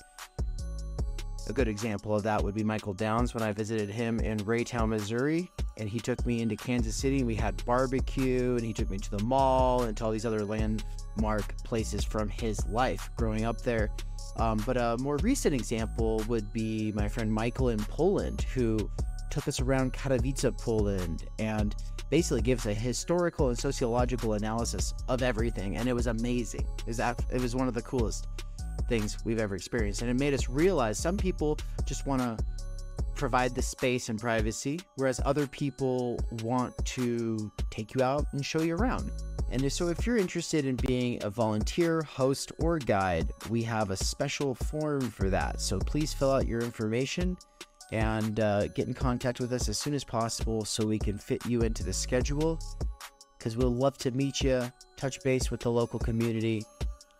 A 1.48 1.52
good 1.52 1.68
example 1.68 2.14
of 2.14 2.24
that 2.24 2.42
would 2.42 2.54
be 2.54 2.64
Michael 2.64 2.92
Downs 2.92 3.32
when 3.32 3.42
I 3.42 3.52
visited 3.52 3.88
him 3.88 4.18
in 4.18 4.38
Raytown, 4.38 4.88
Missouri, 4.88 5.48
and 5.76 5.88
he 5.88 6.00
took 6.00 6.26
me 6.26 6.42
into 6.42 6.56
Kansas 6.56 6.96
City 6.96 7.18
and 7.18 7.26
we 7.26 7.36
had 7.36 7.64
barbecue 7.64 8.56
and 8.56 8.64
he 8.64 8.72
took 8.72 8.90
me 8.90 8.98
to 8.98 9.10
the 9.12 9.22
mall 9.22 9.84
and 9.84 9.96
to 9.96 10.04
all 10.04 10.10
these 10.10 10.26
other 10.26 10.44
landmark 10.44 11.56
places 11.62 12.02
from 12.02 12.28
his 12.28 12.66
life 12.66 13.10
growing 13.16 13.44
up 13.44 13.60
there. 13.62 13.90
Um, 14.38 14.60
but 14.66 14.76
a 14.76 14.96
more 14.98 15.18
recent 15.18 15.54
example 15.54 16.22
would 16.26 16.52
be 16.52 16.90
my 16.92 17.08
friend 17.08 17.32
Michael 17.32 17.68
in 17.68 17.78
Poland, 17.78 18.42
who 18.52 18.90
took 19.30 19.46
us 19.46 19.60
around 19.60 19.92
Katowice, 19.92 20.58
Poland, 20.58 21.26
and 21.38 21.76
basically 22.10 22.42
gives 22.42 22.66
a 22.66 22.74
historical 22.74 23.48
and 23.48 23.58
sociological 23.58 24.34
analysis 24.34 24.94
of 25.08 25.22
everything, 25.22 25.76
and 25.76 25.88
it 25.88 25.92
was 25.92 26.06
amazing. 26.06 26.66
It 26.80 26.86
was, 26.86 26.98
it 26.98 27.40
was 27.40 27.54
one 27.54 27.68
of 27.68 27.74
the 27.74 27.82
coolest 27.82 28.26
things 28.88 29.18
we've 29.24 29.38
ever 29.38 29.54
experienced. 29.54 30.02
And 30.02 30.10
it 30.10 30.18
made 30.18 30.34
us 30.34 30.48
realize 30.48 30.98
some 30.98 31.16
people 31.16 31.58
just 31.84 32.06
want 32.06 32.22
to 32.22 32.36
provide 33.14 33.54
the 33.54 33.62
space 33.62 34.08
and 34.08 34.20
privacy, 34.20 34.78
whereas 34.96 35.20
other 35.24 35.46
people 35.46 36.18
want 36.42 36.76
to 36.84 37.50
take 37.70 37.94
you 37.94 38.02
out 38.02 38.26
and 38.32 38.44
show 38.44 38.62
you 38.62 38.76
around. 38.76 39.10
And 39.50 39.72
so, 39.72 39.88
if 39.88 40.06
you're 40.06 40.16
interested 40.16 40.66
in 40.66 40.74
being 40.76 41.22
a 41.22 41.30
volunteer, 41.30 42.02
host, 42.02 42.50
or 42.58 42.78
guide, 42.78 43.30
we 43.48 43.62
have 43.62 43.90
a 43.90 43.96
special 43.96 44.54
form 44.54 45.02
for 45.02 45.30
that. 45.30 45.60
So, 45.60 45.78
please 45.78 46.12
fill 46.12 46.32
out 46.32 46.48
your 46.48 46.60
information 46.60 47.36
and 47.92 48.40
uh, 48.40 48.66
get 48.68 48.88
in 48.88 48.94
contact 48.94 49.38
with 49.38 49.52
us 49.52 49.68
as 49.68 49.78
soon 49.78 49.94
as 49.94 50.02
possible 50.02 50.64
so 50.64 50.84
we 50.84 50.98
can 50.98 51.16
fit 51.16 51.46
you 51.46 51.62
into 51.62 51.84
the 51.84 51.92
schedule. 51.92 52.58
Because 53.38 53.56
we'll 53.56 53.74
love 53.74 53.96
to 53.98 54.10
meet 54.10 54.40
you, 54.40 54.62
touch 54.96 55.22
base 55.22 55.52
with 55.52 55.60
the 55.60 55.70
local 55.70 56.00
community, 56.00 56.64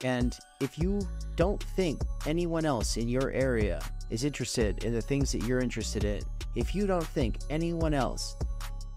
and 0.03 0.39
if 0.61 0.79
you 0.79 1.01
don't 1.37 1.63
think 1.63 2.01
anyone 2.27 2.65
else 2.65 2.97
in 2.97 3.09
your 3.09 3.31
area 3.31 3.81
is 4.11 4.25
interested 4.25 4.85
in 4.85 4.93
the 4.93 5.03
things 5.03 5.33
that 5.33 5.45
you're 5.45 5.61
interested 5.61 6.05
in, 6.05 6.23
if 6.55 6.75
you 6.75 6.87
don't 6.87 7.07
think 7.07 7.39
anyone 7.51 7.95
else 7.95 8.37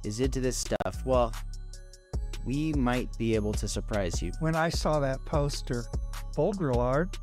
is 0.03 0.19
into 0.19 0.39
this 0.39 0.57
stuff, 0.57 1.05
well, 1.05 1.34
we 2.45 2.73
might 2.73 3.09
be 3.17 3.35
able 3.35 3.53
to 3.53 3.67
surprise 3.67 4.21
you. 4.21 4.31
When 4.39 4.55
I 4.55 4.69
saw 4.69 4.99
that 4.99 5.23
poster, 5.26 5.85
Boulder 6.35 6.77
Art 6.77 7.17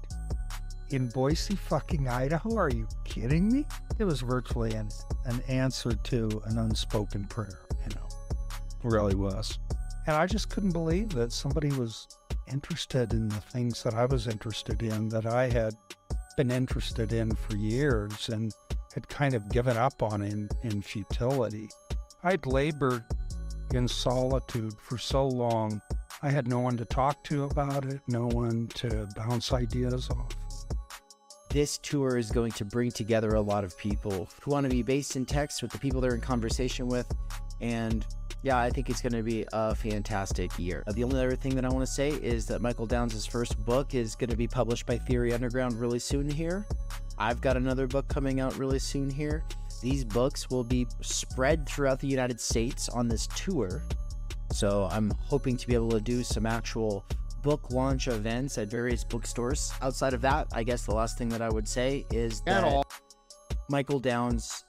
in 0.90 1.08
Boise, 1.08 1.56
fucking 1.56 2.08
Idaho, 2.08 2.56
are 2.56 2.70
you 2.70 2.86
kidding 3.04 3.50
me? 3.50 3.66
It 3.98 4.04
was 4.04 4.20
virtually 4.20 4.72
an, 4.74 4.88
an 5.24 5.40
answer 5.48 5.92
to 5.92 6.42
an 6.46 6.58
unspoken 6.58 7.24
prayer, 7.26 7.60
you 7.82 7.94
know, 7.96 8.08
really 8.82 9.14
was. 9.14 9.58
And 10.06 10.16
I 10.16 10.26
just 10.26 10.50
couldn't 10.50 10.72
believe 10.72 11.10
that 11.10 11.32
somebody 11.32 11.70
was 11.70 12.06
interested 12.52 13.12
in 13.12 13.28
the 13.28 13.40
things 13.40 13.82
that 13.82 13.94
I 13.94 14.04
was 14.04 14.28
interested 14.28 14.82
in, 14.82 15.08
that 15.08 15.26
I 15.26 15.48
had 15.48 15.74
been 16.36 16.50
interested 16.50 17.12
in 17.12 17.34
for 17.34 17.56
years 17.56 18.28
and 18.28 18.52
had 18.94 19.08
kind 19.08 19.34
of 19.34 19.48
given 19.50 19.76
up 19.76 20.02
on 20.02 20.22
in, 20.22 20.48
in 20.62 20.80
futility. 20.80 21.68
I'd 22.22 22.46
labored 22.46 23.04
in 23.74 23.88
solitude 23.88 24.74
for 24.78 24.96
so 24.96 25.26
long. 25.26 25.80
I 26.22 26.30
had 26.30 26.46
no 26.46 26.60
one 26.60 26.76
to 26.76 26.84
talk 26.84 27.24
to 27.24 27.44
about 27.44 27.84
it, 27.84 28.00
no 28.06 28.26
one 28.28 28.68
to 28.74 29.08
bounce 29.16 29.52
ideas 29.52 30.08
off. 30.10 30.30
This 31.50 31.78
tour 31.78 32.16
is 32.16 32.30
going 32.30 32.52
to 32.52 32.64
bring 32.64 32.90
together 32.90 33.30
a 33.30 33.40
lot 33.40 33.64
of 33.64 33.76
people 33.76 34.28
who 34.42 34.50
want 34.50 34.64
to 34.64 34.70
be 34.70 34.82
based 34.82 35.16
in 35.16 35.26
Texas 35.26 35.62
with 35.62 35.72
the 35.72 35.78
people 35.78 36.00
they're 36.00 36.14
in 36.14 36.20
conversation 36.20 36.86
with 36.86 37.10
and 37.60 38.06
yeah, 38.46 38.60
I 38.60 38.70
think 38.70 38.88
it's 38.88 39.00
going 39.02 39.12
to 39.12 39.24
be 39.24 39.44
a 39.52 39.74
fantastic 39.74 40.56
year. 40.56 40.84
The 40.92 41.02
only 41.02 41.16
other 41.16 41.34
thing 41.34 41.56
that 41.56 41.64
I 41.64 41.68
want 41.68 41.84
to 41.84 41.92
say 41.92 42.10
is 42.10 42.46
that 42.46 42.60
Michael 42.60 42.86
Downs' 42.86 43.26
first 43.26 43.58
book 43.64 43.92
is 43.92 44.14
going 44.14 44.30
to 44.30 44.36
be 44.36 44.46
published 44.46 44.86
by 44.86 44.98
Theory 44.98 45.32
Underground 45.32 45.80
really 45.80 45.98
soon 45.98 46.30
here. 46.30 46.64
I've 47.18 47.40
got 47.40 47.56
another 47.56 47.88
book 47.88 48.06
coming 48.06 48.38
out 48.38 48.56
really 48.56 48.78
soon 48.78 49.10
here. 49.10 49.42
These 49.82 50.04
books 50.04 50.48
will 50.48 50.62
be 50.62 50.86
spread 51.00 51.68
throughout 51.68 51.98
the 51.98 52.06
United 52.06 52.40
States 52.40 52.88
on 52.88 53.08
this 53.08 53.26
tour. 53.34 53.82
So 54.52 54.86
I'm 54.92 55.10
hoping 55.24 55.56
to 55.56 55.66
be 55.66 55.74
able 55.74 55.90
to 55.90 56.00
do 56.00 56.22
some 56.22 56.46
actual 56.46 57.04
book 57.42 57.72
launch 57.72 58.06
events 58.06 58.58
at 58.58 58.68
various 58.68 59.02
bookstores. 59.02 59.72
Outside 59.82 60.14
of 60.14 60.20
that, 60.20 60.46
I 60.52 60.62
guess 60.62 60.86
the 60.86 60.94
last 60.94 61.18
thing 61.18 61.30
that 61.30 61.42
I 61.42 61.48
would 61.48 61.66
say 61.66 62.06
is 62.12 62.42
that 62.42 62.84
Michael 63.68 63.98
Downs 63.98 64.65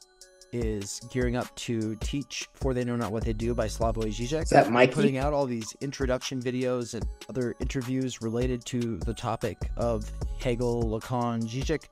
is 0.52 1.02
gearing 1.12 1.36
up 1.36 1.54
to 1.56 1.96
teach 1.98 2.48
For 2.54 2.74
They 2.74 2.84
Know 2.84 2.96
Not 2.96 3.12
What 3.12 3.26
They 3.26 3.34
Do 3.34 3.54
by 3.54 3.68
Slavoj 3.68 4.14
Žižek. 4.14 4.50
that 4.50 4.72
Mikey? 4.72 4.94
Putting 4.94 5.18
out 5.18 5.34
all 5.34 5.46
these 5.46 5.76
introduction 5.82 6.42
videos 6.42 6.94
and 6.94 7.06
other 7.30 7.56
interviews 7.60 8.22
related 8.22 8.66
to 8.66 8.98
the 9.00 9.14
topic 9.14 9.58
of 9.78 10.12
Hegel, 10.40 10.84
Lacan, 10.84 11.44
Žižek, 11.44 11.84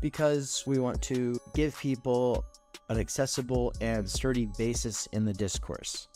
because 0.00 0.64
we 0.66 0.78
want 0.78 1.00
to 1.02 1.38
give 1.54 1.76
people 1.78 2.44
an 2.88 2.98
accessible 2.98 3.72
and 3.80 4.08
sturdy 4.08 4.48
basis 4.58 5.06
in 5.12 5.24
the 5.24 5.32
discourse. 5.32 6.08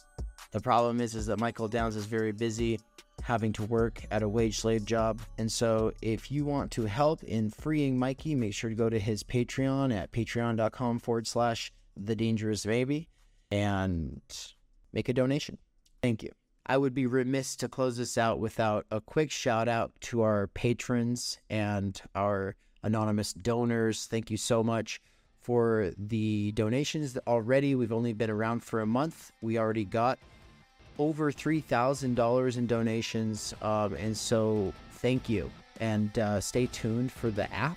The 0.52 0.60
problem 0.60 1.00
is, 1.00 1.14
is 1.14 1.26
that 1.26 1.38
Michael 1.38 1.68
Downs 1.68 1.96
is 1.96 2.06
very 2.06 2.32
busy 2.32 2.78
having 3.24 3.54
to 3.54 3.64
work 3.64 4.04
at 4.10 4.22
a 4.22 4.28
wage 4.28 4.58
slave 4.58 4.84
job. 4.84 5.18
And 5.38 5.50
so 5.50 5.92
if 6.02 6.30
you 6.30 6.44
want 6.44 6.70
to 6.72 6.84
help 6.84 7.22
in 7.24 7.50
freeing 7.50 7.98
Mikey, 7.98 8.34
make 8.34 8.52
sure 8.52 8.68
to 8.68 8.76
go 8.76 8.90
to 8.90 8.98
his 8.98 9.22
Patreon 9.22 9.96
at 9.96 10.12
patreon.com 10.12 10.98
forward 10.98 11.26
slash 11.26 11.72
the 11.96 12.14
dangerous 12.14 12.66
baby 12.66 13.08
and 13.50 14.20
make 14.92 15.08
a 15.08 15.14
donation. 15.14 15.56
Thank 16.02 16.22
you. 16.22 16.32
I 16.66 16.76
would 16.76 16.92
be 16.92 17.06
remiss 17.06 17.56
to 17.56 17.68
close 17.68 17.96
this 17.96 18.18
out 18.18 18.40
without 18.40 18.84
a 18.90 19.00
quick 19.00 19.30
shout 19.30 19.68
out 19.68 19.92
to 20.02 20.20
our 20.20 20.48
patrons 20.48 21.38
and 21.48 22.00
our 22.14 22.56
anonymous 22.82 23.32
donors. 23.32 24.04
Thank 24.04 24.30
you 24.30 24.36
so 24.36 24.62
much 24.62 25.00
for 25.40 25.92
the 25.96 26.52
donations 26.52 27.16
already. 27.26 27.74
We've 27.74 27.92
only 27.92 28.12
been 28.12 28.30
around 28.30 28.64
for 28.64 28.80
a 28.80 28.86
month. 28.86 29.32
We 29.40 29.58
already 29.58 29.86
got 29.86 30.18
over 30.98 31.32
$3,000 31.32 32.56
in 32.56 32.66
donations. 32.66 33.54
Um, 33.62 33.94
and 33.94 34.16
so 34.16 34.72
thank 34.92 35.28
you. 35.28 35.50
And 35.80 36.18
uh, 36.18 36.40
stay 36.40 36.66
tuned 36.66 37.10
for 37.10 37.30
the 37.30 37.52
app, 37.52 37.76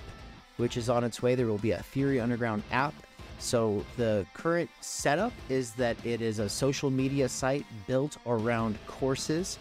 which 0.58 0.78
is 0.78 0.90
on 0.90 1.04
its 1.04 1.22
way. 1.22 1.36
There 1.36 1.48
will 1.48 1.58
be 1.58 1.72
a 1.72 1.82
Theory 1.82 2.20
Underground 2.20 2.64
app. 2.72 2.94
So 3.40 3.86
the 3.98 4.26
current 4.34 4.70
setup 4.82 5.34
is 5.50 5.74
that 5.74 5.98
it 6.06 6.22
is 6.22 6.40
a 6.40 6.50
social 6.50 6.90
media 6.90 7.30
site 7.30 7.66
built 7.86 8.18
around 8.26 8.78
courses 8.88 9.60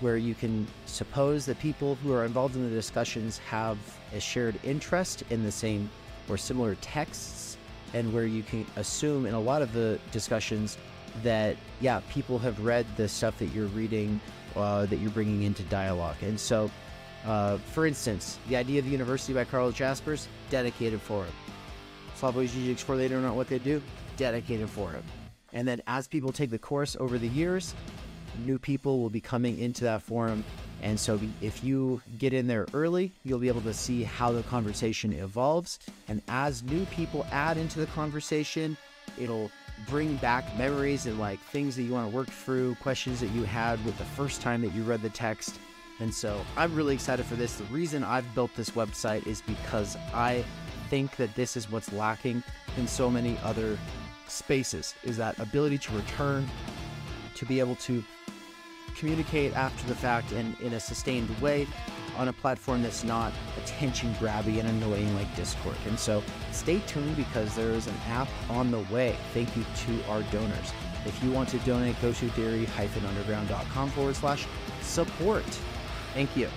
where 0.00 0.16
you 0.16 0.34
can 0.34 0.66
suppose 0.84 1.46
that 1.46 1.58
people 1.58 1.96
who 1.96 2.12
are 2.12 2.24
involved 2.24 2.54
in 2.54 2.62
the 2.62 2.74
discussions 2.74 3.38
have 3.38 3.78
a 4.14 4.20
shared 4.20 4.58
interest 4.62 5.24
in 5.30 5.42
the 5.42 5.50
same 5.50 5.90
or 6.28 6.36
similar 6.36 6.74
texts 6.76 7.56
and 7.94 8.12
where 8.12 8.26
you 8.26 8.42
can 8.42 8.66
assume 8.76 9.26
in 9.26 9.34
a 9.34 9.40
lot 9.40 9.62
of 9.62 9.72
the 9.72 9.98
discussions 10.12 10.76
that 11.22 11.56
yeah 11.80 12.00
people 12.10 12.38
have 12.38 12.64
read 12.64 12.86
the 12.96 13.08
stuff 13.08 13.38
that 13.38 13.46
you're 13.46 13.66
reading 13.68 14.20
uh, 14.56 14.86
that 14.86 14.96
you're 14.96 15.10
bringing 15.10 15.42
into 15.42 15.62
dialogue. 15.64 16.16
And 16.22 16.38
so 16.38 16.70
uh, 17.24 17.58
for 17.58 17.86
instance 17.86 18.38
the 18.48 18.56
idea 18.56 18.78
of 18.78 18.84
the 18.84 18.90
university 18.90 19.32
by 19.32 19.44
Karl 19.44 19.70
Jaspers 19.70 20.28
dedicated 20.50 21.00
for 21.00 21.24
him. 21.24 21.32
Slavoj 22.18 22.48
Žižek's 22.48 22.82
for 22.82 22.96
they 22.96 23.08
don't 23.08 23.22
know 23.22 23.34
what 23.34 23.48
they 23.48 23.58
do 23.58 23.82
dedicated 24.16 24.70
for 24.70 24.90
him. 24.90 25.02
And 25.52 25.66
then 25.68 25.82
as 25.86 26.08
people 26.08 26.32
take 26.32 26.50
the 26.50 26.58
course 26.58 26.96
over 26.98 27.18
the 27.18 27.28
years 27.28 27.74
new 28.44 28.58
people 28.58 29.00
will 29.00 29.10
be 29.10 29.20
coming 29.20 29.58
into 29.58 29.84
that 29.84 30.02
forum. 30.02 30.44
And 30.82 31.00
so 31.00 31.18
if 31.40 31.64
you 31.64 32.02
get 32.18 32.34
in 32.34 32.46
there 32.46 32.66
early 32.74 33.12
you'll 33.24 33.38
be 33.38 33.48
able 33.48 33.62
to 33.62 33.74
see 33.74 34.02
how 34.02 34.32
the 34.32 34.42
conversation 34.44 35.12
evolves. 35.12 35.78
And 36.08 36.22
as 36.28 36.62
new 36.62 36.84
people 36.86 37.26
add 37.30 37.56
into 37.56 37.78
the 37.78 37.86
conversation 37.86 38.76
it'll 39.18 39.50
bring 39.86 40.16
back 40.16 40.56
memories 40.56 41.06
and 41.06 41.18
like 41.18 41.38
things 41.40 41.76
that 41.76 41.82
you 41.82 41.92
want 41.92 42.10
to 42.10 42.16
work 42.16 42.28
through, 42.28 42.74
questions 42.76 43.20
that 43.20 43.28
you 43.28 43.44
had 43.44 43.82
with 43.84 43.96
the 43.98 44.04
first 44.04 44.40
time 44.40 44.62
that 44.62 44.72
you 44.72 44.82
read 44.82 45.02
the 45.02 45.10
text. 45.10 45.58
And 46.00 46.12
so 46.12 46.44
I'm 46.56 46.74
really 46.74 46.94
excited 46.94 47.24
for 47.26 47.36
this. 47.36 47.56
The 47.56 47.64
reason 47.64 48.04
I've 48.04 48.34
built 48.34 48.54
this 48.54 48.70
website 48.70 49.26
is 49.26 49.42
because 49.42 49.96
I 50.12 50.44
think 50.90 51.16
that 51.16 51.34
this 51.34 51.56
is 51.56 51.70
what's 51.70 51.92
lacking 51.92 52.42
in 52.76 52.86
so 52.86 53.10
many 53.10 53.38
other 53.42 53.78
spaces 54.28 54.94
is 55.04 55.16
that 55.16 55.38
ability 55.38 55.78
to 55.78 55.94
return, 55.94 56.48
to 57.34 57.46
be 57.46 57.60
able 57.60 57.76
to 57.76 58.02
communicate 58.96 59.54
after 59.54 59.86
the 59.86 59.94
fact 59.94 60.32
and 60.32 60.58
in 60.60 60.74
a 60.74 60.80
sustained 60.80 61.28
way 61.40 61.66
on 62.16 62.28
a 62.28 62.32
platform 62.32 62.82
that's 62.82 63.04
not 63.04 63.32
attention 63.58 64.12
grabby 64.14 64.58
and 64.58 64.68
annoying 64.68 65.14
like 65.14 65.34
Discord. 65.36 65.76
And 65.86 65.98
so 65.98 66.22
stay 66.52 66.80
tuned 66.80 67.16
because 67.16 67.54
there 67.54 67.70
is 67.70 67.86
an 67.86 67.96
app 68.08 68.28
on 68.50 68.70
the 68.70 68.80
way. 68.92 69.16
Thank 69.32 69.56
you 69.56 69.64
to 69.64 70.04
our 70.08 70.22
donors. 70.24 70.72
If 71.04 71.22
you 71.22 71.30
want 71.30 71.48
to 71.50 71.58
donate, 71.58 72.00
go 72.02 72.12
to 72.12 72.28
theory-underground.com 72.30 73.90
forward 73.90 74.16
slash 74.16 74.46
support. 74.82 75.44
Thank 76.14 76.36
you. 76.36 76.48